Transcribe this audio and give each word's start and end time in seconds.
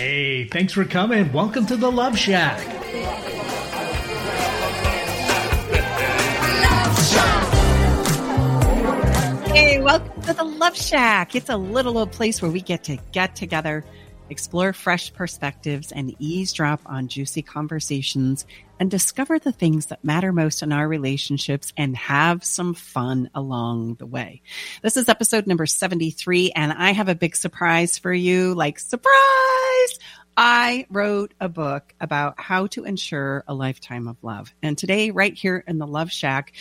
Hey, 0.00 0.44
thanks 0.44 0.72
for 0.72 0.86
coming. 0.86 1.30
Welcome 1.30 1.66
to 1.66 1.76
the 1.76 1.92
Love 1.92 2.16
Shack. 2.16 2.58
Hey, 9.52 9.78
welcome 9.78 10.22
to 10.22 10.32
the 10.32 10.42
Love 10.42 10.74
Shack. 10.74 11.34
It's 11.34 11.50
a 11.50 11.58
little 11.58 11.98
old 11.98 12.12
place 12.12 12.40
where 12.40 12.50
we 12.50 12.62
get 12.62 12.82
to 12.84 12.96
get 13.12 13.36
together, 13.36 13.84
explore 14.30 14.72
fresh 14.72 15.12
perspectives, 15.12 15.92
and 15.92 16.14
eavesdrop 16.18 16.80
on 16.86 17.08
juicy 17.08 17.42
conversations 17.42 18.46
and 18.78 18.90
discover 18.90 19.38
the 19.38 19.52
things 19.52 19.86
that 19.86 20.02
matter 20.02 20.32
most 20.32 20.62
in 20.62 20.72
our 20.72 20.88
relationships 20.88 21.72
and 21.76 21.96
have 21.96 22.42
some 22.42 22.72
fun 22.72 23.28
along 23.34 23.96
the 23.96 24.06
way. 24.06 24.40
This 24.82 24.96
is 24.96 25.08
episode 25.08 25.46
number 25.46 25.66
73, 25.66 26.52
and 26.56 26.72
I 26.72 26.92
have 26.92 27.08
a 27.08 27.14
big 27.14 27.36
surprise 27.36 27.98
for 27.98 28.12
you. 28.12 28.54
Like, 28.54 28.78
surprise! 28.78 29.98
I 30.36 30.86
wrote 30.88 31.34
a 31.38 31.50
book 31.50 31.94
about 32.00 32.40
how 32.40 32.68
to 32.68 32.84
ensure 32.84 33.44
a 33.46 33.52
lifetime 33.52 34.08
of 34.08 34.16
love. 34.22 34.54
And 34.62 34.78
today, 34.78 35.10
right 35.10 35.34
here 35.34 35.62
in 35.66 35.76
the 35.78 35.86
Love 35.86 36.10
Shack, 36.10 36.52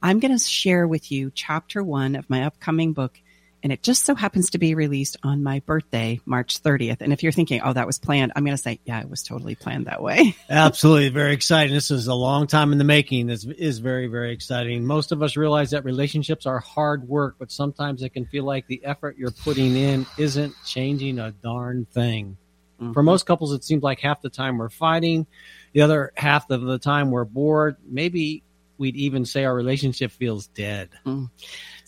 I'm 0.00 0.20
going 0.20 0.32
to 0.32 0.42
share 0.42 0.88
with 0.88 1.12
you 1.12 1.30
chapter 1.34 1.82
one 1.82 2.14
of 2.14 2.30
my 2.30 2.44
upcoming 2.44 2.94
book. 2.94 3.20
And 3.66 3.72
it 3.72 3.82
just 3.82 4.04
so 4.04 4.14
happens 4.14 4.50
to 4.50 4.58
be 4.58 4.76
released 4.76 5.16
on 5.24 5.42
my 5.42 5.58
birthday, 5.58 6.20
March 6.24 6.62
30th. 6.62 6.98
And 7.00 7.12
if 7.12 7.24
you're 7.24 7.32
thinking, 7.32 7.62
oh, 7.64 7.72
that 7.72 7.84
was 7.84 7.98
planned, 7.98 8.30
I'm 8.36 8.44
going 8.44 8.56
to 8.56 8.62
say, 8.62 8.78
yeah, 8.84 9.00
it 9.00 9.10
was 9.10 9.24
totally 9.24 9.56
planned 9.56 9.86
that 9.86 10.00
way. 10.00 10.36
Absolutely. 10.48 11.08
Very 11.08 11.32
exciting. 11.32 11.74
This 11.74 11.90
is 11.90 12.06
a 12.06 12.14
long 12.14 12.46
time 12.46 12.70
in 12.70 12.78
the 12.78 12.84
making. 12.84 13.26
This 13.26 13.44
is 13.44 13.80
very, 13.80 14.06
very 14.06 14.32
exciting. 14.32 14.84
Most 14.84 15.10
of 15.10 15.20
us 15.20 15.36
realize 15.36 15.72
that 15.72 15.84
relationships 15.84 16.46
are 16.46 16.60
hard 16.60 17.08
work, 17.08 17.34
but 17.40 17.50
sometimes 17.50 18.04
it 18.04 18.10
can 18.10 18.26
feel 18.26 18.44
like 18.44 18.68
the 18.68 18.84
effort 18.84 19.18
you're 19.18 19.32
putting 19.32 19.74
in 19.74 20.06
isn't 20.16 20.54
changing 20.64 21.18
a 21.18 21.32
darn 21.32 21.86
thing. 21.86 22.36
Mm-hmm. 22.80 22.92
For 22.92 23.02
most 23.02 23.26
couples, 23.26 23.52
it 23.52 23.64
seems 23.64 23.82
like 23.82 23.98
half 23.98 24.22
the 24.22 24.30
time 24.30 24.58
we're 24.58 24.68
fighting, 24.68 25.26
the 25.72 25.80
other 25.80 26.12
half 26.14 26.48
of 26.50 26.60
the 26.60 26.78
time 26.78 27.10
we're 27.10 27.24
bored. 27.24 27.78
Maybe 27.84 28.44
we'd 28.78 28.96
even 28.96 29.24
say 29.24 29.44
our 29.44 29.54
relationship 29.54 30.12
feels 30.12 30.46
dead. 30.48 30.90
Mm. 31.04 31.30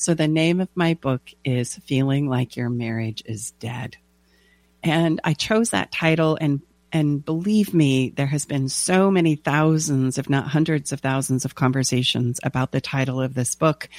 So 0.00 0.14
the 0.14 0.28
name 0.28 0.60
of 0.60 0.68
my 0.76 0.94
book 0.94 1.22
is 1.44 1.74
Feeling 1.74 2.28
Like 2.28 2.56
Your 2.56 2.70
Marriage 2.70 3.24
is 3.26 3.50
Dead. 3.58 3.96
And 4.80 5.20
I 5.24 5.34
chose 5.34 5.70
that 5.70 5.90
title 5.90 6.38
and 6.40 6.62
and 6.90 7.22
believe 7.22 7.74
me, 7.74 8.08
there 8.10 8.28
has 8.28 8.46
been 8.46 8.68
so 8.70 9.10
many 9.10 9.34
thousands, 9.34 10.16
if 10.16 10.30
not 10.30 10.46
hundreds 10.46 10.92
of 10.92 11.00
thousands 11.00 11.44
of 11.44 11.54
conversations 11.54 12.40
about 12.42 12.72
the 12.72 12.80
title 12.80 13.20
of 13.20 13.34
this 13.34 13.56
book. 13.56 13.90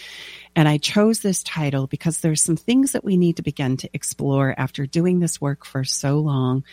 And 0.56 0.68
I 0.68 0.78
chose 0.78 1.20
this 1.20 1.44
title 1.44 1.86
because 1.86 2.20
there's 2.22 2.42
some 2.42 2.58
things 2.58 2.94
that 2.94 3.04
we 3.04 3.16
need 3.16 3.36
to 3.36 3.44
begin 3.44 3.78
to 3.78 3.90
explore 3.94 4.56
after 4.58 4.88
doing 4.88 5.20
this 5.20 5.40
work 5.40 5.66
for 5.66 5.84
so 5.84 6.18
long. 6.20 6.64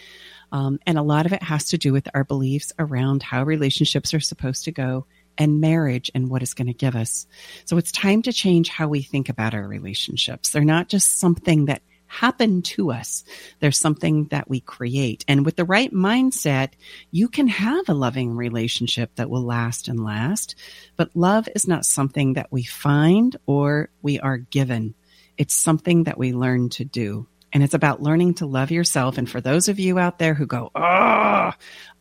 Um, 0.53 0.79
and 0.87 0.97
a 0.97 1.03
lot 1.03 1.27
of 1.27 1.35
it 1.35 1.43
has 1.43 1.67
to 1.67 1.79
do 1.79 1.93
with 1.93 2.09
our 2.15 2.25
beliefs 2.25 2.73
around 2.79 3.23
how 3.23 3.43
relationships 3.43 4.15
are 4.15 4.21
supposed 4.21 4.65
to 4.65 4.73
go 4.73 5.05
and 5.39 5.61
marriage 5.61 6.11
and 6.15 6.31
what 6.31 6.43
it's 6.43 6.55
going 6.55 6.67
to 6.69 6.73
give 6.73 6.97
us. 6.97 7.27
So 7.65 7.77
it's 7.79 7.93
time 7.93 8.23
to 8.23 8.33
change 8.33 8.69
how 8.69 8.89
we 8.89 9.03
think 9.03 9.29
about 9.29 9.55
our 9.55 9.67
relationships. 9.67 10.51
They're 10.51 10.65
not 10.65 10.89
just 10.89 11.19
something 11.19 11.67
that 11.67 11.83
happen 12.07 12.63
to 12.63 12.93
us. 12.93 13.25
There's 13.61 13.79
something 13.79 14.27
that 14.27 14.49
we 14.49 14.61
create. 14.61 15.25
And 15.29 15.45
with 15.45 15.57
the 15.57 15.65
right 15.65 15.93
mindset, 15.93 16.71
you 17.11 17.29
can 17.29 17.49
have 17.49 17.89
a 17.89 17.95
loving 17.95 18.35
relationship 18.37 19.15
that 19.17 19.31
will 19.31 19.43
last 19.43 19.89
and 19.89 20.03
last. 20.03 20.55
But 20.97 21.17
love 21.17 21.49
is 21.55 21.67
not 21.67 21.85
something 21.85 22.35
that 22.35 22.51
we 22.51 22.63
find 22.63 23.37
or 23.47 23.91
we 24.03 24.21
are 24.21 24.39
given. 24.39 24.95
It's 25.37 25.55
something 25.55 26.05
that 26.05 26.19
we 26.19 26.33
learn 26.33 26.71
to 26.71 26.85
do. 26.85 27.27
And 27.57 27.63
it's 27.63 27.73
about 27.73 28.03
learning 28.03 28.35
to 28.35 28.45
love 28.45 28.71
yourself. 28.71 29.17
And 29.17 29.31
for 29.31 29.41
those 29.41 29.71
of 29.71 29.81
you 29.81 29.99
out 29.99 30.19
there 30.19 30.35
who 30.35 30.45
go, 30.45 30.71
oh, 30.75 31.53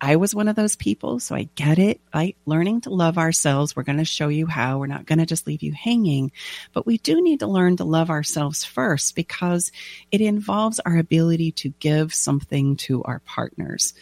I 0.02 0.16
was 0.18 0.36
one 0.36 0.50
of 0.50 0.58
those 0.58 0.76
people, 0.76 1.22
so 1.22 1.34
I 1.34 1.48
get 1.56 1.80
it. 1.80 2.02
Right? 2.14 2.36
Learning 2.46 2.82
to 2.82 2.90
love 2.90 3.18
ourselves. 3.18 3.74
We're 3.74 3.84
going 3.84 4.00
to 4.00 4.04
show 4.04 4.28
you 4.28 4.48
how. 4.48 4.80
We're 4.80 4.88
not 4.88 5.06
going 5.06 5.20
to 5.20 5.26
just 5.26 5.48
leave 5.48 5.64
you 5.64 5.72
hanging, 5.72 6.34
but 6.74 6.86
we 6.86 6.98
do 6.98 7.22
need 7.22 7.40
to 7.40 7.48
learn 7.48 7.78
to 7.78 7.86
love 7.86 8.10
ourselves 8.10 8.66
first 8.66 9.16
because 9.16 9.72
it 10.12 10.20
involves 10.20 10.82
our 10.82 10.98
ability 10.98 11.54
to 11.54 11.70
give 11.80 12.14
something 12.14 12.76
to 12.76 13.04
our 13.04 13.20
partners. 13.20 13.94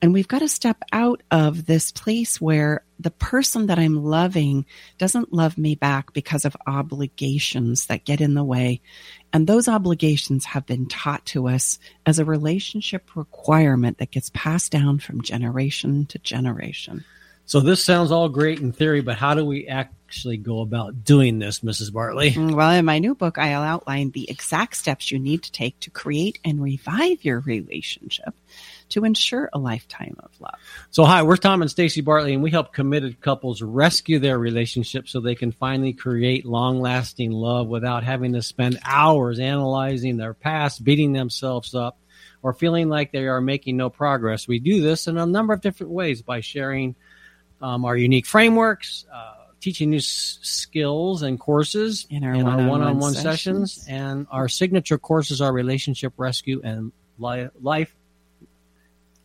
And 0.00 0.12
we've 0.12 0.28
got 0.28 0.38
to 0.38 0.48
step 0.48 0.82
out 0.92 1.22
of 1.30 1.66
this 1.66 1.90
place 1.90 2.40
where 2.40 2.84
the 2.98 3.10
person 3.10 3.66
that 3.66 3.78
I'm 3.78 4.02
loving 4.02 4.66
doesn't 4.98 5.32
love 5.32 5.58
me 5.58 5.74
back 5.74 6.12
because 6.12 6.44
of 6.44 6.56
obligations 6.66 7.86
that 7.86 8.04
get 8.04 8.20
in 8.20 8.34
the 8.34 8.44
way. 8.44 8.80
And 9.32 9.46
those 9.46 9.68
obligations 9.68 10.44
have 10.46 10.66
been 10.66 10.86
taught 10.86 11.24
to 11.26 11.48
us 11.48 11.78
as 12.06 12.18
a 12.18 12.24
relationship 12.24 13.14
requirement 13.14 13.98
that 13.98 14.10
gets 14.10 14.30
passed 14.32 14.72
down 14.72 14.98
from 14.98 15.22
generation 15.22 16.06
to 16.06 16.18
generation. 16.18 17.04
So 17.44 17.60
this 17.60 17.84
sounds 17.84 18.10
all 18.10 18.28
great 18.28 18.58
in 18.58 18.72
theory, 18.72 19.02
but 19.02 19.16
how 19.16 19.34
do 19.34 19.44
we 19.44 19.68
actually 19.68 20.36
go 20.36 20.62
about 20.62 21.04
doing 21.04 21.38
this, 21.38 21.60
Mrs. 21.60 21.92
Bartley? 21.92 22.32
Mm, 22.32 22.54
well, 22.54 22.72
in 22.72 22.84
my 22.84 22.98
new 22.98 23.14
book, 23.14 23.38
I'll 23.38 23.62
outline 23.62 24.10
the 24.10 24.28
exact 24.28 24.76
steps 24.76 25.12
you 25.12 25.18
need 25.20 25.44
to 25.44 25.52
take 25.52 25.78
to 25.80 25.90
create 25.90 26.40
and 26.44 26.60
revive 26.60 27.24
your 27.24 27.40
relationship 27.40 28.34
to 28.90 29.04
ensure 29.04 29.48
a 29.52 29.58
lifetime 29.58 30.16
of 30.20 30.30
love. 30.40 30.54
So, 30.90 31.04
hi, 31.04 31.22
we're 31.22 31.36
Tom 31.36 31.62
and 31.62 31.70
Stacy 31.70 32.00
Bartley, 32.00 32.34
and 32.34 32.42
we 32.42 32.50
help 32.50 32.72
committed 32.72 33.20
couples 33.20 33.62
rescue 33.62 34.18
their 34.18 34.38
relationship 34.38 35.08
so 35.08 35.20
they 35.20 35.34
can 35.34 35.52
finally 35.52 35.92
create 35.92 36.46
long 36.46 36.80
lasting 36.80 37.32
love 37.32 37.68
without 37.68 38.04
having 38.04 38.32
to 38.34 38.42
spend 38.42 38.78
hours 38.84 39.38
analyzing 39.38 40.16
their 40.16 40.34
past, 40.34 40.84
beating 40.84 41.12
themselves 41.12 41.74
up, 41.74 41.98
or 42.42 42.52
feeling 42.52 42.88
like 42.88 43.12
they 43.12 43.26
are 43.26 43.40
making 43.40 43.76
no 43.76 43.90
progress. 43.90 44.46
We 44.46 44.60
do 44.60 44.80
this 44.80 45.08
in 45.08 45.16
a 45.16 45.26
number 45.26 45.52
of 45.52 45.60
different 45.60 45.92
ways 45.92 46.22
by 46.22 46.40
sharing 46.40 46.94
um, 47.60 47.84
our 47.84 47.96
unique 47.96 48.26
frameworks. 48.26 49.04
Uh, 49.12 49.32
teaching 49.58 49.90
new 49.90 49.96
s- 49.96 50.38
skills 50.42 51.22
and 51.22 51.40
courses 51.40 52.06
in 52.10 52.22
our, 52.22 52.34
in 52.34 52.44
one-on-one, 52.44 52.68
one-on-one 52.68 53.14
sessions. 53.14 53.72
sessions. 53.72 53.88
and 53.88 54.26
our 54.30 54.48
signature 54.48 54.98
courses 54.98 55.40
are 55.40 55.52
relationship 55.52 56.12
rescue 56.18 56.60
and 56.62 56.92
li- 57.18 57.48
life 57.60 57.95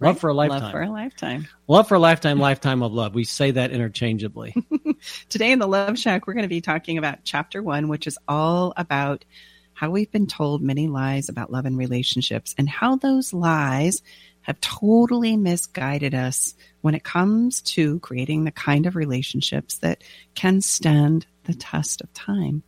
Love 0.02 0.20
for 0.20 0.30
a 0.30 0.34
lifetime. 0.34 0.62
Love 0.62 0.72
for 0.72 0.82
a 0.82 0.90
lifetime. 0.90 1.48
Love 1.68 1.88
for 1.88 1.96
a 1.96 2.00
lifetime, 2.00 2.40
lifetime 2.40 2.82
of 2.82 2.92
love. 2.92 3.14
We 3.14 3.24
say 3.24 3.52
that 3.52 3.72
interchangeably. 3.72 4.56
Today 5.30 5.52
in 5.52 5.60
the 5.60 5.68
Love 5.68 6.00
Shack, 6.00 6.26
we're 6.26 6.34
going 6.34 6.44
to 6.44 6.50
be 6.50 6.62
talking 6.62 6.98
about 6.98 7.20
chapter 7.24 7.62
one, 7.62 7.88
which 7.88 8.08
is 8.08 8.18
all 8.28 8.74
about 8.78 9.26
how 9.74 9.92
we've 9.92 10.12
been 10.12 10.28
told 10.28 10.62
many 10.62 10.88
lies 10.88 11.30
about 11.30 11.52
love 11.52 11.66
and 11.66 11.78
relationships 11.78 12.56
and 12.58 12.68
how 12.68 12.96
those 12.96 13.32
lies 13.32 14.02
have 14.42 14.60
totally 14.60 15.38
misguided 15.38 16.16
us 16.16 16.56
when 16.82 16.96
it 16.96 17.04
comes 17.04 17.62
to 17.62 18.00
creating 18.00 18.44
the 18.44 18.52
kind 18.52 18.88
of 18.88 18.96
relationships 18.96 19.78
that 19.80 20.04
can 20.34 20.62
stand 20.62 21.28
the 21.44 21.54
test 21.54 22.02
of 22.02 22.12
time. 22.14 22.64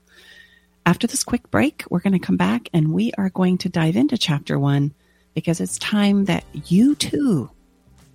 After 0.86 1.08
this 1.08 1.24
quick 1.24 1.50
break, 1.50 1.84
we're 1.90 2.00
going 2.00 2.14
to 2.14 2.20
come 2.20 2.38
back 2.38 2.70
and 2.74 2.94
we 2.94 3.12
are 3.18 3.30
going 3.30 3.58
to 3.60 3.70
dive 3.70 3.96
into 3.96 4.18
chapter 4.18 4.60
one 4.60 4.94
because 5.34 5.60
it's 5.60 5.78
time 5.78 6.26
that 6.26 6.44
you 6.66 6.96
too 6.96 7.50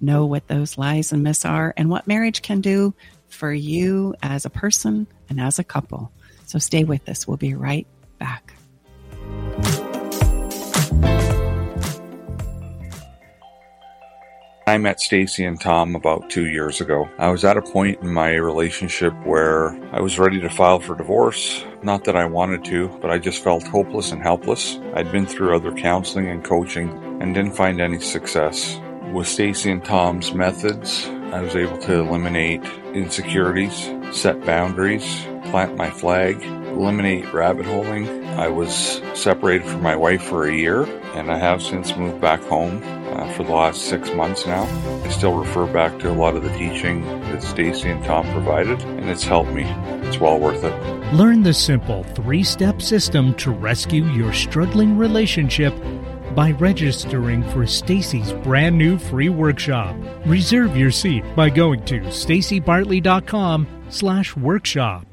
know 0.00 0.26
what 0.26 0.46
those 0.48 0.78
lies 0.78 1.12
and 1.12 1.22
myths 1.22 1.44
are 1.44 1.74
and 1.76 1.90
what 1.90 2.06
marriage 2.06 2.42
can 2.42 2.60
do 2.60 2.94
for 3.28 3.52
you 3.52 4.14
as 4.22 4.44
a 4.44 4.50
person 4.50 5.06
and 5.28 5.40
as 5.40 5.58
a 5.58 5.64
couple. 5.64 6.12
So 6.46 6.58
stay 6.58 6.84
with 6.84 7.08
us. 7.08 7.26
We'll 7.26 7.36
be 7.36 7.54
right 7.54 7.86
back. 8.18 8.54
I 14.66 14.76
met 14.76 15.00
Stacy 15.00 15.46
and 15.46 15.58
Tom 15.58 15.96
about 15.96 16.28
two 16.28 16.46
years 16.46 16.82
ago. 16.82 17.08
I 17.18 17.30
was 17.30 17.42
at 17.42 17.56
a 17.56 17.62
point 17.62 18.02
in 18.02 18.12
my 18.12 18.34
relationship 18.34 19.14
where 19.24 19.70
I 19.94 20.02
was 20.02 20.18
ready 20.18 20.40
to 20.40 20.50
file 20.50 20.78
for 20.78 20.94
divorce. 20.94 21.64
Not 21.83 22.05
that 22.05 22.16
I 22.16 22.25
wanted 22.25 22.65
to, 22.66 22.89
but 23.00 23.11
I 23.11 23.19
just 23.19 23.43
felt 23.43 23.62
hopeless 23.62 24.11
and 24.11 24.21
helpless. 24.21 24.81
I'd 24.94 25.12
been 25.12 25.27
through 25.27 25.55
other 25.55 25.72
counseling 25.72 26.28
and 26.28 26.42
coaching 26.42 26.91
and 27.21 27.34
didn't 27.34 27.54
find 27.54 27.80
any 27.80 28.01
success. 28.01 28.80
With 29.13 29.28
Stacy 29.28 29.71
and 29.71 29.84
Tom's 29.84 30.34
methods, 30.34 31.09
I 31.33 31.41
was 31.41 31.54
able 31.54 31.78
to 31.78 32.01
eliminate 32.01 32.65
insecurities, 32.95 33.91
set 34.10 34.45
boundaries, 34.45 35.25
plant 35.51 35.77
my 35.77 35.89
flag, 35.89 36.42
eliminate 36.42 37.33
rabbit 37.33 37.66
holing. 37.66 38.24
I 38.38 38.46
was 38.46 39.02
separated 39.14 39.66
from 39.66 39.82
my 39.82 39.96
wife 39.96 40.22
for 40.22 40.46
a 40.46 40.54
year, 40.54 40.84
and 41.16 41.28
I 41.28 41.36
have 41.38 41.60
since 41.60 41.96
moved 41.96 42.20
back 42.20 42.40
home 42.42 42.80
uh, 43.08 43.32
for 43.32 43.42
the 43.42 43.50
last 43.50 43.82
six 43.82 44.12
months 44.12 44.46
now. 44.46 44.62
I 45.04 45.08
still 45.08 45.36
refer 45.36 45.66
back 45.66 45.98
to 45.98 46.10
a 46.10 46.14
lot 46.14 46.36
of 46.36 46.44
the 46.44 46.56
teaching 46.56 47.02
that 47.02 47.42
Stacy 47.42 47.90
and 47.90 48.04
Tom 48.04 48.24
provided, 48.32 48.80
and 48.82 49.10
it's 49.10 49.24
helped 49.24 49.50
me. 49.50 49.64
It's 50.06 50.20
well 50.20 50.38
worth 50.38 50.62
it. 50.62 51.14
Learn 51.14 51.42
the 51.42 51.52
simple 51.52 52.04
three 52.04 52.44
step 52.44 52.80
system 52.80 53.34
to 53.34 53.50
rescue 53.50 54.04
your 54.04 54.32
struggling 54.32 54.96
relationship 54.96 55.74
by 56.36 56.52
registering 56.52 57.42
for 57.50 57.66
Stacy's 57.66 58.32
brand 58.32 58.78
new 58.78 58.98
free 58.98 59.30
workshop. 59.30 59.96
Reserve 60.26 60.76
your 60.76 60.92
seat 60.92 61.24
by 61.34 61.50
going 61.50 61.84
to 61.86 62.02
stacybartley.com 62.02 63.66
slash 63.88 64.36
workshop. 64.36 65.08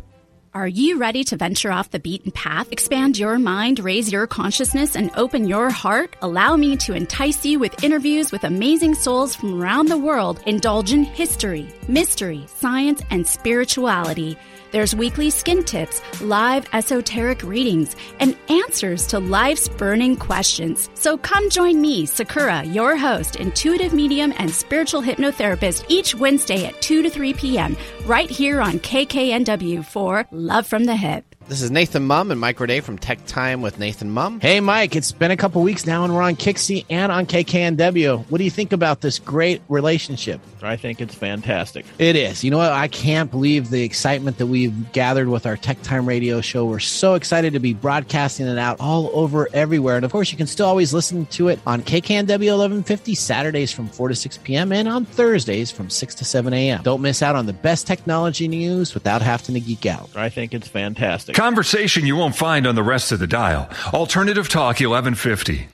Are 0.55 0.69
you 0.69 0.99
ready 0.99 1.25
to 1.25 1.35
venture 1.35 1.69
off 1.69 1.91
the 1.91 1.99
beaten 1.99 2.31
path, 2.31 2.71
expand 2.71 3.17
your 3.17 3.37
mind, 3.37 3.79
raise 3.79 4.09
your 4.09 4.25
consciousness, 4.25 4.95
and 4.95 5.11
open 5.17 5.49
your 5.49 5.69
heart? 5.69 6.15
Allow 6.21 6.55
me 6.55 6.77
to 6.77 6.93
entice 6.93 7.45
you 7.45 7.59
with 7.59 7.83
interviews 7.83 8.31
with 8.31 8.45
amazing 8.45 8.95
souls 8.95 9.35
from 9.35 9.61
around 9.61 9.89
the 9.89 9.97
world. 9.97 10.39
Indulge 10.45 10.93
in 10.93 11.03
history, 11.03 11.67
mystery, 11.89 12.45
science, 12.47 13.01
and 13.09 13.27
spirituality. 13.27 14.37
There's 14.75 14.93
weekly 14.93 15.29
skin 15.29 15.63
tips, 15.63 16.01
live 16.19 16.65
esoteric 16.73 17.43
readings, 17.43 17.95
and 18.19 18.35
answers 18.49 19.07
to 19.07 19.19
life's 19.19 19.69
burning 19.69 20.17
questions. 20.17 20.89
So 20.95 21.17
come 21.17 21.49
join 21.49 21.79
me, 21.79 22.05
Sakura, 22.05 22.65
your 22.65 22.97
host, 22.97 23.37
intuitive 23.37 23.93
medium, 23.93 24.33
and 24.37 24.51
spiritual 24.51 25.01
hypnotherapist, 25.01 25.85
each 25.87 26.13
Wednesday 26.13 26.65
at 26.65 26.81
2 26.81 27.03
to 27.03 27.09
3 27.09 27.33
p.m., 27.35 27.77
right 28.05 28.29
here 28.29 28.59
on 28.59 28.79
KKNW 28.79 29.85
for 29.85 30.27
Love 30.31 30.67
from 30.67 30.83
the 30.83 30.97
Hip. 30.97 31.34
This 31.47 31.61
is 31.61 31.69
Nathan 31.69 32.07
Mumm 32.07 32.31
and 32.31 32.41
Mike 32.41 32.57
Roday 32.57 32.81
from 32.81 32.97
Tech 32.97 33.23
Time 33.27 33.61
with 33.61 33.77
Nathan 33.77 34.09
Mumm. 34.09 34.39
Hey, 34.39 34.59
Mike, 34.61 34.95
it's 34.95 35.11
been 35.11 35.29
a 35.29 35.37
couple 35.37 35.61
weeks 35.61 35.85
now, 35.85 36.03
and 36.03 36.15
we're 36.15 36.23
on 36.23 36.35
KIXI 36.35 36.85
and 36.89 37.11
on 37.11 37.27
KKNW. 37.27 38.31
What 38.31 38.39
do 38.39 38.43
you 38.43 38.49
think 38.49 38.73
about 38.73 39.01
this 39.01 39.19
great 39.19 39.61
relationship? 39.69 40.41
I 40.63 40.75
think 40.75 41.01
it's 41.01 41.13
fantastic. 41.13 41.85
It 41.99 42.15
is. 42.15 42.43
You 42.43 42.49
know 42.49 42.57
what? 42.57 42.71
I 42.71 42.87
can't 42.87 43.29
believe 43.29 43.69
the 43.69 43.83
excitement 43.83 44.39
that 44.39 44.47
we've 44.47 44.91
gathered 44.91 45.27
with 45.27 45.45
our 45.45 45.55
Tech 45.55 45.79
Time 45.83 46.07
radio 46.07 46.41
show. 46.41 46.65
We're 46.65 46.79
so 46.79 47.13
excited 47.13 47.53
to 47.53 47.59
be 47.59 47.75
broadcasting 47.75 48.47
it 48.47 48.57
out 48.57 48.79
all 48.79 49.11
over 49.13 49.47
everywhere. 49.53 49.97
And 49.97 50.03
of 50.05 50.11
course, 50.11 50.31
you 50.31 50.39
can 50.39 50.47
still 50.47 50.65
always 50.65 50.95
listen 50.95 51.27
to 51.27 51.49
it 51.49 51.59
on 51.67 51.83
KKNW 51.83 52.27
1150 52.27 53.13
Saturdays 53.13 53.71
from 53.71 53.87
4 53.87 54.07
to 54.07 54.15
6 54.15 54.39
p.m. 54.39 54.71
and 54.71 54.87
on 54.87 55.05
Thursdays 55.05 55.69
from 55.69 55.91
6 55.91 56.15
to 56.15 56.25
7 56.25 56.51
a.m. 56.55 56.81
Don't 56.81 57.01
miss 57.01 57.21
out 57.21 57.35
on 57.35 57.45
the 57.45 57.53
best 57.53 57.85
technology 57.85 58.47
news 58.47 58.95
without 58.95 59.21
having 59.21 59.53
to 59.53 59.59
geek 59.59 59.85
out. 59.85 60.09
I 60.15 60.29
think 60.29 60.55
it's 60.55 60.67
fantastic. 60.67 61.34
Conversation 61.35 62.05
you 62.05 62.15
won't 62.15 62.33
find 62.33 62.65
on 62.65 62.75
the 62.75 62.83
rest 62.83 63.11
of 63.11 63.19
the 63.19 63.27
dial. 63.27 63.69
Alternative 63.93 64.47
Talk 64.47 64.79
1150. 64.79 65.67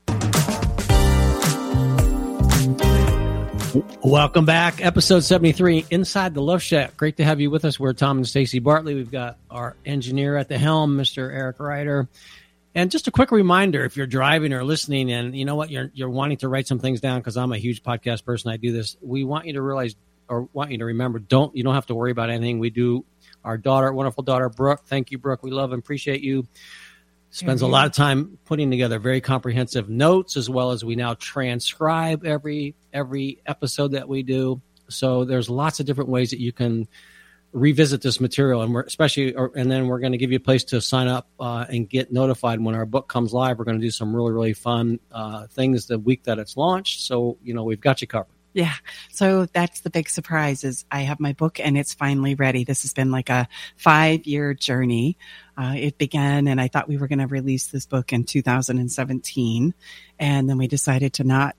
Welcome 4.01 4.45
back, 4.45 4.83
episode 4.83 5.19
73, 5.19 5.85
Inside 5.91 6.33
the 6.33 6.41
Love 6.41 6.63
Shack. 6.63 6.97
Great 6.97 7.17
to 7.17 7.23
have 7.23 7.39
you 7.39 7.51
with 7.51 7.63
us. 7.63 7.79
We're 7.79 7.93
Tom 7.93 8.17
and 8.17 8.27
Stacy 8.27 8.57
Bartley. 8.57 8.95
We've 8.95 9.11
got 9.11 9.37
our 9.51 9.75
engineer 9.85 10.35
at 10.35 10.47
the 10.47 10.57
helm, 10.57 10.97
Mr. 10.97 11.31
Eric 11.31 11.59
Ryder. 11.59 12.09
And 12.73 12.89
just 12.89 13.07
a 13.07 13.11
quick 13.11 13.29
reminder 13.29 13.85
if 13.85 13.95
you're 13.95 14.07
driving 14.07 14.53
or 14.53 14.63
listening 14.63 15.11
and 15.11 15.37
you 15.37 15.45
know 15.45 15.53
what, 15.53 15.69
you're, 15.69 15.91
you're 15.93 16.09
wanting 16.09 16.37
to 16.37 16.49
write 16.49 16.65
some 16.65 16.79
things 16.79 17.01
down 17.01 17.19
because 17.19 17.37
I'm 17.37 17.51
a 17.51 17.59
huge 17.59 17.83
podcast 17.83 18.25
person, 18.25 18.49
I 18.49 18.57
do 18.57 18.71
this. 18.71 18.97
We 18.99 19.25
want 19.25 19.45
you 19.45 19.53
to 19.53 19.61
realize 19.61 19.95
or 20.27 20.49
want 20.53 20.71
you 20.71 20.79
to 20.79 20.85
remember 20.85 21.19
don't, 21.19 21.55
you 21.55 21.63
don't 21.63 21.75
have 21.75 21.85
to 21.85 21.93
worry 21.93 22.09
about 22.09 22.31
anything. 22.31 22.57
We 22.57 22.71
do 22.71 23.05
our 23.43 23.57
daughter, 23.57 23.91
wonderful 23.91 24.23
daughter, 24.23 24.49
Brooke. 24.49 24.85
Thank 24.85 25.11
you, 25.11 25.17
Brooke. 25.17 25.43
We 25.43 25.51
love 25.51 25.71
and 25.71 25.79
appreciate 25.79 26.21
you. 26.21 26.47
Spends 27.29 27.61
mm-hmm. 27.61 27.69
a 27.69 27.73
lot 27.73 27.85
of 27.85 27.93
time 27.93 28.37
putting 28.45 28.69
together 28.69 28.99
very 28.99 29.21
comprehensive 29.21 29.89
notes, 29.89 30.35
as 30.35 30.49
well 30.49 30.71
as 30.71 30.83
we 30.83 30.95
now 30.95 31.13
transcribe 31.13 32.25
every 32.25 32.75
every 32.91 33.41
episode 33.45 33.93
that 33.93 34.09
we 34.09 34.21
do. 34.21 34.61
So 34.89 35.23
there's 35.23 35.49
lots 35.49 35.79
of 35.79 35.85
different 35.85 36.09
ways 36.09 36.31
that 36.31 36.39
you 36.39 36.51
can 36.51 36.89
revisit 37.53 38.01
this 38.01 38.19
material, 38.19 38.61
and 38.61 38.73
we're 38.73 38.83
especially, 38.83 39.33
or, 39.33 39.51
and 39.55 39.71
then 39.71 39.87
we're 39.87 39.99
going 39.99 40.11
to 40.11 40.17
give 40.17 40.31
you 40.31 40.37
a 40.37 40.41
place 40.41 40.65
to 40.65 40.81
sign 40.81 41.07
up 41.07 41.27
uh, 41.39 41.65
and 41.69 41.89
get 41.89 42.11
notified 42.11 42.59
when 42.59 42.75
our 42.75 42.85
book 42.85 43.07
comes 43.07 43.33
live. 43.33 43.59
We're 43.59 43.65
going 43.65 43.79
to 43.79 43.85
do 43.85 43.91
some 43.91 44.13
really 44.15 44.33
really 44.33 44.53
fun 44.53 44.99
uh, 45.11 45.47
things 45.47 45.87
the 45.87 45.99
week 45.99 46.23
that 46.23 46.37
it's 46.37 46.57
launched. 46.57 47.01
So 47.05 47.37
you 47.41 47.53
know 47.53 47.63
we've 47.63 47.81
got 47.81 48.01
you 48.01 48.07
covered. 48.07 48.35
Yeah. 48.53 48.73
So 49.11 49.45
that's 49.45 49.81
the 49.81 49.89
big 49.89 50.09
surprise 50.09 50.63
is 50.63 50.83
I 50.91 51.01
have 51.01 51.19
my 51.19 51.33
book 51.33 51.59
and 51.59 51.77
it's 51.77 51.93
finally 51.93 52.35
ready. 52.35 52.63
This 52.65 52.81
has 52.81 52.93
been 52.93 53.11
like 53.11 53.29
a 53.29 53.47
five 53.77 54.25
year 54.25 54.53
journey. 54.53 55.17
Uh, 55.57 55.75
it 55.77 55.97
began 55.97 56.47
and 56.47 56.59
I 56.59 56.67
thought 56.67 56.89
we 56.89 56.97
were 56.97 57.07
going 57.07 57.19
to 57.19 57.27
release 57.27 57.67
this 57.67 57.85
book 57.85 58.11
in 58.11 58.25
2017. 58.25 59.73
And 60.19 60.49
then 60.49 60.57
we 60.57 60.67
decided 60.67 61.13
to 61.13 61.23
not 61.23 61.55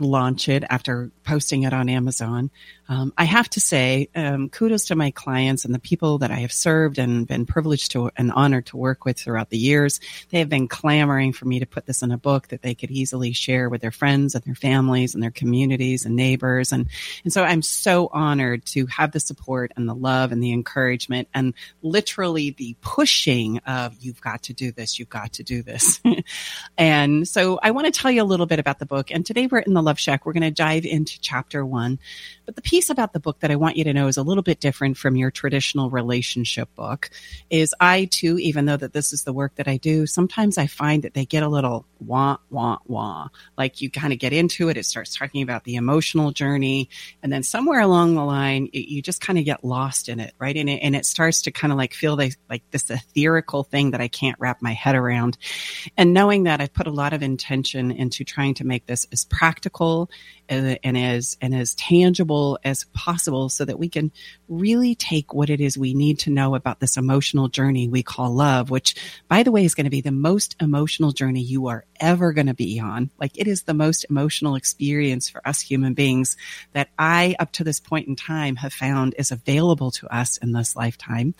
launch 0.00 0.48
it 0.48 0.64
after 0.68 1.10
posting 1.24 1.62
it 1.62 1.72
on 1.72 1.88
Amazon. 1.88 2.50
Um, 2.88 3.12
I 3.16 3.24
have 3.24 3.48
to 3.50 3.60
say, 3.60 4.08
um, 4.14 4.50
kudos 4.50 4.84
to 4.86 4.94
my 4.94 5.10
clients 5.10 5.64
and 5.64 5.74
the 5.74 5.78
people 5.78 6.18
that 6.18 6.30
I 6.30 6.40
have 6.40 6.52
served 6.52 6.98
and 6.98 7.26
been 7.26 7.46
privileged 7.46 7.92
to 7.92 8.10
and 8.16 8.30
honored 8.30 8.66
to 8.66 8.76
work 8.76 9.04
with 9.04 9.18
throughout 9.18 9.48
the 9.48 9.58
years. 9.58 10.00
They 10.30 10.38
have 10.38 10.50
been 10.50 10.68
clamoring 10.68 11.32
for 11.32 11.46
me 11.46 11.60
to 11.60 11.66
put 11.66 11.86
this 11.86 12.02
in 12.02 12.12
a 12.12 12.18
book 12.18 12.48
that 12.48 12.62
they 12.62 12.74
could 12.74 12.90
easily 12.90 13.32
share 13.32 13.68
with 13.68 13.80
their 13.80 13.90
friends 13.90 14.34
and 14.34 14.44
their 14.44 14.54
families 14.54 15.14
and 15.14 15.22
their 15.22 15.30
communities 15.30 16.04
and 16.04 16.14
neighbors. 16.14 16.72
And, 16.72 16.88
and 17.24 17.32
so 17.32 17.42
I'm 17.42 17.62
so 17.62 18.10
honored 18.12 18.66
to 18.66 18.86
have 18.86 19.12
the 19.12 19.20
support 19.20 19.72
and 19.76 19.88
the 19.88 19.94
love 19.94 20.30
and 20.30 20.42
the 20.42 20.52
encouragement 20.52 21.28
and 21.32 21.54
literally 21.82 22.50
the 22.50 22.76
pushing 22.82 23.58
of 23.66 23.96
you've 24.00 24.20
got 24.20 24.42
to 24.44 24.52
do 24.52 24.72
this, 24.72 24.98
you've 24.98 25.08
got 25.08 25.32
to 25.34 25.42
do 25.42 25.62
this. 25.62 26.00
and 26.78 27.26
so 27.26 27.58
I 27.62 27.70
want 27.70 27.86
to 27.86 27.98
tell 27.98 28.10
you 28.10 28.22
a 28.22 28.24
little 28.24 28.46
bit 28.46 28.58
about 28.58 28.78
the 28.78 28.86
book. 28.86 29.10
And 29.10 29.24
today 29.24 29.46
we're 29.46 29.60
in 29.60 29.72
the 29.72 29.82
Love 29.82 29.98
Shack. 29.98 30.26
We're 30.26 30.34
going 30.34 30.42
to 30.42 30.50
dive 30.50 30.84
into 30.84 31.13
chapter 31.20 31.64
one. 31.64 31.98
But 32.46 32.56
the 32.56 32.62
piece 32.62 32.90
about 32.90 33.12
the 33.12 33.20
book 33.20 33.40
that 33.40 33.50
I 33.50 33.56
want 33.56 33.76
you 33.76 33.84
to 33.84 33.92
know 33.92 34.06
is 34.06 34.16
a 34.16 34.22
little 34.22 34.42
bit 34.42 34.60
different 34.60 34.96
from 34.96 35.16
your 35.16 35.30
traditional 35.30 35.90
relationship 35.90 36.74
book. 36.74 37.10
Is 37.50 37.74
I 37.80 38.06
too, 38.06 38.38
even 38.38 38.66
though 38.66 38.76
that 38.76 38.92
this 38.92 39.12
is 39.12 39.24
the 39.24 39.32
work 39.32 39.54
that 39.56 39.68
I 39.68 39.76
do, 39.76 40.06
sometimes 40.06 40.58
I 40.58 40.66
find 40.66 41.02
that 41.02 41.14
they 41.14 41.24
get 41.24 41.42
a 41.42 41.48
little 41.48 41.86
wah 42.00 42.36
wah 42.50 42.78
wah. 42.86 43.28
Like 43.56 43.80
you 43.80 43.90
kind 43.90 44.12
of 44.12 44.18
get 44.18 44.32
into 44.32 44.68
it, 44.68 44.76
it 44.76 44.86
starts 44.86 45.16
talking 45.16 45.42
about 45.42 45.64
the 45.64 45.76
emotional 45.76 46.32
journey, 46.32 46.88
and 47.22 47.32
then 47.32 47.42
somewhere 47.42 47.80
along 47.80 48.14
the 48.14 48.24
line, 48.24 48.68
it, 48.72 48.88
you 48.88 49.02
just 49.02 49.20
kind 49.20 49.38
of 49.38 49.44
get 49.44 49.64
lost 49.64 50.08
in 50.08 50.20
it, 50.20 50.34
right? 50.38 50.56
And 50.56 50.68
it, 50.68 50.80
and 50.82 50.94
it 50.94 51.06
starts 51.06 51.42
to 51.42 51.50
kind 51.50 51.72
of 51.72 51.78
like 51.78 51.94
feel 51.94 52.16
like, 52.16 52.36
like 52.48 52.62
this 52.70 52.90
ethereal 52.90 53.64
thing 53.64 53.92
that 53.92 54.00
I 54.00 54.08
can't 54.08 54.38
wrap 54.38 54.62
my 54.62 54.72
head 54.72 54.94
around. 54.94 55.38
And 55.96 56.12
knowing 56.12 56.44
that, 56.44 56.60
I've 56.60 56.72
put 56.72 56.86
a 56.86 56.90
lot 56.90 57.12
of 57.12 57.22
intention 57.22 57.90
into 57.90 58.24
trying 58.24 58.54
to 58.54 58.64
make 58.64 58.86
this 58.86 59.06
as 59.12 59.24
practical 59.24 60.10
and, 60.48 60.96
as 60.96 61.36
and 61.40 61.54
as 61.54 61.74
tangible 61.74 62.58
as 62.64 62.84
possible 62.94 63.48
so 63.48 63.64
that 63.64 63.78
we 63.78 63.88
can 63.88 64.12
really 64.48 64.94
take 64.94 65.32
what 65.32 65.50
it 65.50 65.60
is 65.60 65.78
we 65.78 65.94
need 65.94 66.18
to 66.20 66.30
know 66.30 66.54
about 66.54 66.80
this 66.80 66.96
emotional 66.96 67.48
journey 67.48 67.88
we 67.88 68.02
call 68.02 68.32
love 68.32 68.70
which 68.70 68.94
by 69.28 69.42
the 69.42 69.50
way 69.50 69.64
is 69.64 69.74
going 69.74 69.84
to 69.84 69.90
be 69.90 70.00
the 70.00 70.12
most 70.12 70.56
emotional 70.60 71.12
journey 71.12 71.40
you 71.40 71.68
are 71.68 71.84
ever 72.00 72.32
going 72.32 72.46
to 72.46 72.54
be 72.54 72.78
on. 72.80 73.10
Like 73.18 73.38
it 73.38 73.46
is 73.46 73.62
the 73.62 73.74
most 73.74 74.04
emotional 74.10 74.56
experience 74.56 75.28
for 75.28 75.46
us 75.46 75.60
human 75.60 75.94
beings 75.94 76.36
that 76.72 76.88
i 76.98 77.34
up 77.38 77.52
to 77.52 77.64
this 77.64 77.80
point 77.80 78.08
in 78.08 78.16
time 78.16 78.56
have 78.56 78.72
found 78.72 79.14
is 79.18 79.30
available 79.30 79.90
to 79.92 80.06
us 80.14 80.36
in 80.38 80.52
this 80.52 80.76
lifetime. 80.76 81.34